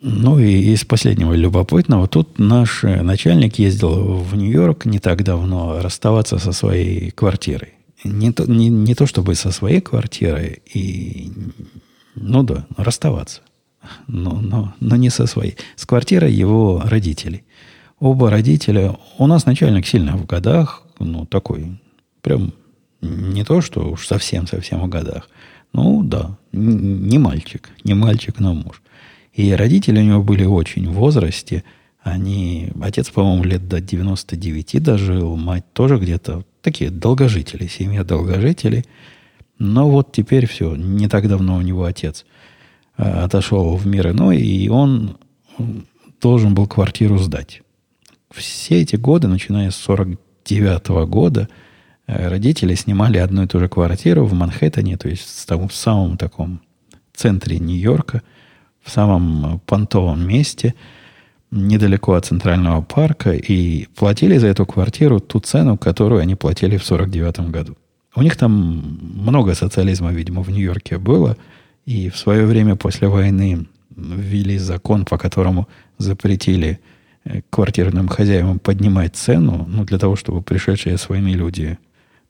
Ну 0.00 0.38
и 0.38 0.72
из 0.72 0.84
последнего 0.84 1.32
любопытного, 1.32 2.06
тут 2.06 2.38
наш 2.38 2.82
начальник 2.82 3.58
ездил 3.58 4.16
в 4.18 4.36
Нью-Йорк 4.36 4.84
не 4.84 4.98
так 4.98 5.24
давно 5.24 5.80
расставаться 5.80 6.38
со 6.38 6.52
своей 6.52 7.10
квартирой. 7.10 7.74
Не 8.04 8.30
то, 8.30 8.44
не, 8.44 8.68
не 8.68 8.94
то 8.94 9.06
чтобы 9.06 9.34
со 9.34 9.50
своей 9.50 9.80
квартирой, 9.80 10.62
и, 10.72 11.32
ну 12.14 12.42
да, 12.42 12.66
расставаться. 12.76 13.40
Но, 14.06 14.40
но, 14.40 14.74
но 14.80 14.96
не 14.96 15.08
со 15.08 15.26
своей. 15.26 15.56
С 15.76 15.86
квартирой 15.86 16.32
его 16.32 16.82
родителей. 16.84 17.44
Оба 17.98 18.30
родителя, 18.30 18.96
у 19.16 19.26
нас 19.26 19.46
начальник 19.46 19.86
сильно 19.86 20.16
в 20.16 20.26
годах, 20.26 20.82
ну 20.98 21.24
такой, 21.24 21.80
прям 22.20 22.52
не 23.00 23.44
то, 23.44 23.62
что 23.62 23.88
уж 23.90 24.06
совсем-совсем 24.06 24.80
в 24.82 24.88
годах. 24.88 25.30
Ну 25.72 26.02
да, 26.02 26.36
не 26.52 27.18
мальчик, 27.18 27.70
не 27.84 27.94
мальчик, 27.94 28.38
но 28.38 28.52
муж. 28.52 28.82
И 29.36 29.52
родители 29.52 30.00
у 30.00 30.02
него 30.02 30.22
были 30.22 30.44
очень 30.44 30.88
в 30.88 30.94
возрасте. 30.94 31.62
Они, 32.00 32.70
отец, 32.80 33.10
по-моему, 33.10 33.44
лет 33.44 33.68
до 33.68 33.82
99 33.82 34.82
дожил, 34.82 35.36
мать 35.36 35.64
тоже 35.74 35.98
где-то. 35.98 36.44
Такие 36.62 36.90
долгожители, 36.90 37.66
семья 37.66 38.02
долгожителей. 38.02 38.86
Но 39.58 39.90
вот 39.90 40.12
теперь 40.12 40.46
все, 40.46 40.74
не 40.74 41.06
так 41.08 41.28
давно 41.28 41.56
у 41.56 41.60
него 41.60 41.84
отец 41.84 42.24
а, 42.96 43.24
отошел 43.24 43.76
в 43.76 43.86
мир 43.86 44.10
иной, 44.10 44.40
и 44.40 44.70
он 44.70 45.18
должен 46.20 46.54
был 46.54 46.66
квартиру 46.66 47.18
сдать. 47.18 47.60
Все 48.30 48.80
эти 48.80 48.96
годы, 48.96 49.28
начиная 49.28 49.70
с 49.70 49.76
49 49.76 50.82
-го 50.88 51.06
года, 51.06 51.48
э, 52.06 52.28
родители 52.28 52.74
снимали 52.74 53.18
одну 53.18 53.42
и 53.42 53.46
ту 53.46 53.60
же 53.60 53.68
квартиру 53.68 54.24
в 54.24 54.32
Манхэттене, 54.32 54.96
то 54.96 55.08
есть 55.08 55.46
в 55.48 55.70
самом 55.72 56.16
таком 56.16 56.62
центре 57.12 57.58
Нью-Йорка– 57.58 58.22
в 58.86 58.90
самом 58.90 59.60
понтовом 59.66 60.26
месте, 60.26 60.74
недалеко 61.50 62.12
от 62.12 62.24
Центрального 62.26 62.82
парка, 62.82 63.32
и 63.32 63.86
платили 63.96 64.38
за 64.38 64.46
эту 64.46 64.64
квартиру 64.64 65.20
ту 65.20 65.40
цену, 65.40 65.76
которую 65.76 66.20
они 66.20 66.36
платили 66.36 66.76
в 66.76 66.84
49 66.84 67.50
году. 67.50 67.76
У 68.14 68.22
них 68.22 68.36
там 68.36 68.52
много 69.16 69.54
социализма, 69.54 70.12
видимо, 70.12 70.42
в 70.42 70.50
Нью-Йорке 70.50 70.98
было, 70.98 71.36
и 71.84 72.08
в 72.08 72.16
свое 72.16 72.46
время 72.46 72.76
после 72.76 73.08
войны 73.08 73.66
ввели 73.96 74.58
закон, 74.58 75.04
по 75.04 75.18
которому 75.18 75.68
запретили 75.98 76.78
э, 77.24 77.40
квартирным 77.50 78.08
хозяевам 78.08 78.58
поднимать 78.58 79.16
цену, 79.16 79.66
ну, 79.68 79.84
для 79.84 79.98
того, 79.98 80.16
чтобы 80.16 80.42
пришедшие 80.42 80.96
с 80.96 81.08
войны 81.08 81.28
люди 81.28 81.78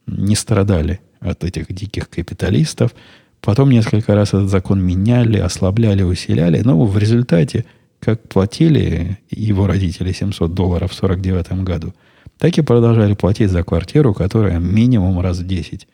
не 0.07 0.35
страдали 0.35 0.99
от 1.19 1.43
этих 1.43 1.71
диких 1.71 2.09
капиталистов– 2.09 2.91
Потом 3.47 3.69
несколько 3.69 4.13
раз 4.13 4.33
этот 4.33 4.49
закон 4.49 4.83
меняли, 4.83 5.37
ослабляли, 5.37 6.03
усиляли. 6.03 6.59
Но 6.65 6.83
в 6.83 6.97
результате, 6.97 7.63
как 8.01 8.27
платили 8.27 9.19
его 9.31 9.67
родители 9.67 10.11
700 10.11 10.53
долларов 10.53 10.91
в 10.91 10.93
49 10.93 11.63
году, 11.63 11.93
так 12.37 12.57
и 12.57 12.61
продолжали 12.61 13.13
платить 13.13 13.49
за 13.49 13.63
квартиру, 13.63 14.13
которая 14.13 14.59
минимум 14.59 15.21
раз 15.21 15.37
в 15.37 15.47
10 15.47 15.87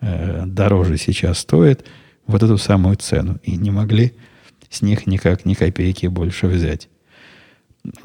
э, 0.00 0.44
дороже 0.46 0.96
сейчас 0.96 1.40
стоит, 1.40 1.84
вот 2.26 2.42
эту 2.42 2.56
самую 2.56 2.96
цену. 2.96 3.40
И 3.42 3.58
не 3.58 3.70
могли 3.70 4.14
с 4.70 4.80
них 4.80 5.06
никак 5.06 5.44
ни 5.44 5.52
копейки 5.52 6.06
больше 6.06 6.46
взять. 6.46 6.88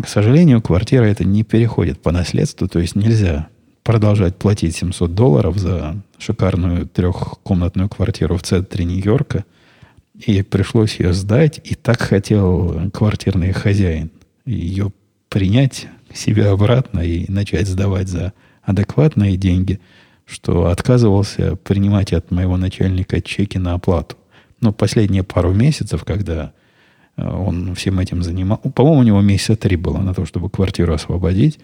К 0.04 0.08
сожалению, 0.10 0.62
квартира 0.62 1.06
это 1.06 1.24
не 1.24 1.44
переходит 1.44 2.02
по 2.02 2.12
наследству, 2.12 2.68
то 2.68 2.80
есть 2.80 2.98
нельзя 2.98 3.48
продолжать 3.92 4.38
платить 4.38 4.78
700 4.78 5.14
долларов 5.14 5.58
за 5.58 6.02
шикарную 6.18 6.88
трехкомнатную 6.88 7.89
квартиру 7.89 8.38
в 8.38 8.42
центре 8.42 8.86
Нью-Йорка. 8.86 9.44
И 10.16 10.44
пришлось 10.44 10.98
ее 10.98 11.12
сдать. 11.12 11.60
И 11.66 11.76
так 11.76 12.00
хотел 12.00 12.89
квартирный 12.94 13.52
хозяин 13.52 14.10
ее 14.46 14.94
принять 15.28 15.89
себе 16.14 16.48
обратно 16.48 17.02
и 17.02 17.30
начать 17.30 17.68
сдавать 17.68 18.08
за 18.08 18.32
адекватные 18.64 19.36
деньги, 19.36 19.82
что 20.26 20.68
отказывался 20.68 21.58
принимать 21.58 22.14
от 22.14 22.32
моего 22.32 22.56
начальника 22.56 23.20
чеки 23.20 23.58
на 23.58 23.74
оплату. 23.74 24.16
Но 24.62 24.72
последние 24.72 25.24
пару 25.24 25.52
месяцев, 25.52 26.06
когда 26.06 26.54
э, 27.18 27.30
он 27.30 27.76
всем 27.76 28.00
этим 28.00 28.24
занимался, 28.24 28.70
по-моему, 28.70 29.02
у 29.02 29.04
него 29.04 29.20
месяца 29.20 29.58
три 29.58 29.76
было 29.76 29.98
на 29.98 30.14
то, 30.14 30.26
чтобы 30.26 30.50
квартиру 30.50 30.94
освободить, 30.94 31.60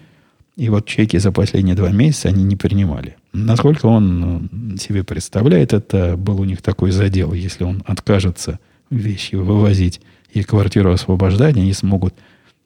и 0.58 0.70
вот 0.70 0.88
чеки 0.88 1.18
за 1.18 1.32
последние 1.32 1.76
два 1.76 1.92
месяца 1.92 2.30
они 2.30 2.44
не 2.44 2.56
принимали. 2.56 3.16
Насколько 3.32 3.86
он 3.86 4.50
ну, 4.52 4.78
себе 4.78 5.04
представляет, 5.04 5.72
это 5.72 6.18
был 6.18 6.42
у 6.42 6.46
них 6.46 6.64
такой 6.64 6.90
задел. 6.90 7.32
Если 7.32 7.64
он 7.64 7.84
откажется 7.86 8.60
вещи 8.90 9.36
вывозить 9.36 10.02
и 10.34 10.42
квартиру 10.42 10.92
освобождать, 10.92 11.58
они 11.58 11.74
смогут 11.74 12.16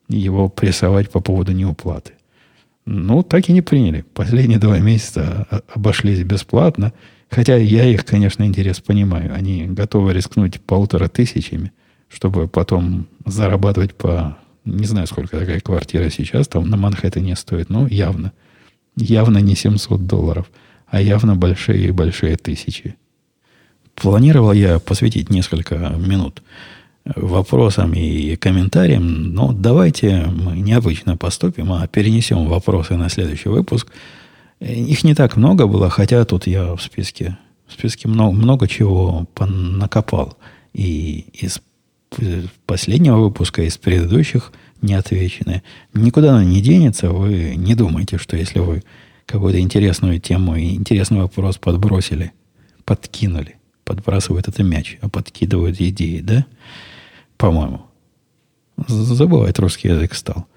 его 0.07 0.47
прессовать 0.47 1.09
по 1.09 1.19
поводу 1.19 1.51
неуплаты. 1.51 2.13
Ну, 2.85 3.23
так 3.23 3.49
и 3.49 3.53
не 3.53 3.61
приняли. 3.61 4.05
Последние 4.13 4.57
два 4.57 4.79
месяца 4.79 5.45
обошлись 5.73 6.23
бесплатно. 6.23 6.93
Хотя 7.29 7.57
я 7.57 7.85
их, 7.85 8.05
конечно, 8.05 8.43
интерес 8.43 8.79
понимаю. 8.79 9.33
Они 9.35 9.65
готовы 9.65 10.13
рискнуть 10.13 10.61
полутора 10.61 11.09
тысячами, 11.09 11.73
чтобы 12.07 12.47
потом 12.47 13.07
зарабатывать 13.25 13.93
по 13.95 14.37
не 14.65 14.85
знаю, 14.85 15.07
сколько 15.07 15.39
такая 15.39 15.59
квартира 15.59 16.09
сейчас 16.09 16.47
там 16.47 16.69
на 16.69 16.77
Манхэттене 16.77 17.35
стоит, 17.35 17.69
но 17.69 17.87
явно. 17.87 18.31
Явно 18.95 19.39
не 19.39 19.55
700 19.55 20.05
долларов, 20.05 20.51
а 20.87 21.01
явно 21.01 21.35
большие 21.35 21.87
и 21.87 21.91
большие 21.91 22.35
тысячи. 22.35 22.95
Планировал 23.95 24.53
я 24.53 24.79
посвятить 24.79 25.29
несколько 25.29 25.75
минут 25.75 26.41
вопросам 27.05 27.93
и 27.93 28.35
комментариям, 28.35 29.33
но 29.33 29.51
давайте 29.51 30.25
мы 30.27 30.57
необычно 30.57 31.17
поступим, 31.17 31.71
а 31.73 31.87
перенесем 31.87 32.45
вопросы 32.45 32.95
на 32.95 33.09
следующий 33.09 33.49
выпуск. 33.49 33.87
Их 34.59 35.03
не 35.03 35.15
так 35.15 35.37
много 35.37 35.65
было, 35.65 35.89
хотя 35.89 36.23
тут 36.25 36.45
я 36.45 36.75
в 36.75 36.81
списке, 36.81 37.37
в 37.67 37.73
списке 37.73 38.07
много, 38.07 38.33
много 38.33 38.67
чего 38.67 39.27
накопал. 39.39 40.37
И 40.73 41.25
из 41.33 41.61
последнего 42.65 43.17
выпуска, 43.17 43.63
из 43.63 43.77
предыдущих 43.77 44.51
неотвеченные. 44.81 45.63
Никуда 45.93 46.31
она 46.31 46.43
не 46.43 46.61
денется. 46.61 47.09
Вы 47.09 47.55
не 47.55 47.75
думайте, 47.75 48.17
что 48.17 48.35
если 48.35 48.59
вы 48.59 48.83
какую-то 49.25 49.59
интересную 49.59 50.19
тему 50.19 50.55
и 50.55 50.75
интересный 50.75 51.21
вопрос 51.21 51.57
подбросили, 51.57 52.33
подкинули, 52.85 53.57
подбрасывают 53.85 54.47
это 54.47 54.63
мяч, 54.63 54.97
а 55.01 55.09
подкидывают 55.09 55.79
идеи, 55.79 56.19
да? 56.19 56.45
По-моему. 57.37 57.85
Забывать 58.87 59.59
русский 59.59 59.89
язык 59.89 60.13
стал. 60.13 60.47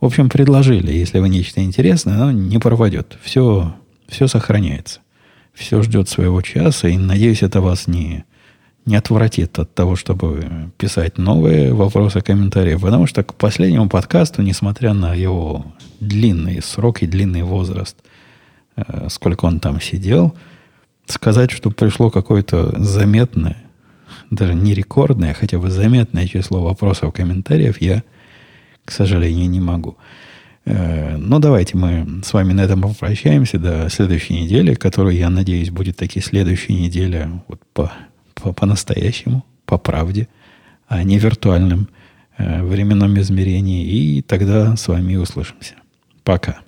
В 0.00 0.06
общем, 0.06 0.28
предложили, 0.28 0.92
если 0.92 1.18
вы 1.18 1.28
нечто 1.28 1.62
интересное, 1.62 2.14
оно 2.14 2.32
не 2.32 2.58
пропадет. 2.58 3.18
Все, 3.22 3.74
все 4.08 4.28
сохраняется. 4.28 5.00
Все 5.52 5.82
ждет 5.82 6.08
своего 6.08 6.40
часа, 6.40 6.88
и, 6.88 6.96
надеюсь, 6.96 7.42
это 7.42 7.60
вас 7.60 7.86
не, 7.86 8.24
не 8.90 8.96
отвратит 8.96 9.58
от 9.58 9.72
того, 9.74 9.96
чтобы 9.96 10.70
писать 10.76 11.16
новые 11.16 11.72
вопросы, 11.72 12.20
комментарии. 12.20 12.74
Потому 12.74 13.06
что 13.06 13.22
к 13.22 13.34
последнему 13.34 13.88
подкасту, 13.88 14.42
несмотря 14.42 14.92
на 14.92 15.14
его 15.14 15.64
длинный 16.00 16.60
срок 16.60 17.02
и 17.02 17.06
длинный 17.06 17.42
возраст, 17.42 17.96
э, 18.76 19.06
сколько 19.08 19.46
он 19.46 19.60
там 19.60 19.80
сидел, 19.80 20.34
сказать, 21.06 21.52
что 21.52 21.70
пришло 21.70 22.10
какое-то 22.10 22.78
заметное, 22.82 23.56
даже 24.30 24.54
не 24.54 24.74
рекордное, 24.74 25.30
а 25.30 25.34
хотя 25.34 25.58
бы 25.58 25.70
заметное 25.70 26.26
число 26.26 26.62
вопросов, 26.62 27.14
комментариев, 27.14 27.80
я, 27.80 28.02
к 28.84 28.90
сожалению, 28.90 29.48
не 29.48 29.60
могу. 29.60 29.96
Э, 30.64 31.16
но 31.16 31.38
давайте 31.38 31.76
мы 31.76 32.22
с 32.24 32.32
вами 32.32 32.52
на 32.52 32.62
этом 32.62 32.82
попрощаемся 32.82 33.58
до 33.58 33.88
следующей 33.88 34.34
недели, 34.42 34.74
которая, 34.74 35.14
я 35.14 35.30
надеюсь, 35.30 35.70
будет 35.70 35.96
таки 35.96 36.20
следующей 36.20 36.74
неделя 36.74 37.42
вот 37.46 37.60
по- 37.72 37.92
по-настоящему, 38.40 39.44
по 39.64 39.78
правде, 39.78 40.28
а 40.88 41.02
не 41.02 41.18
виртуальном 41.18 41.88
э, 42.36 42.62
временном 42.62 43.18
измерении. 43.20 43.86
И 43.86 44.22
тогда 44.22 44.76
с 44.76 44.88
вами 44.88 45.16
услышимся. 45.16 45.74
Пока. 46.24 46.60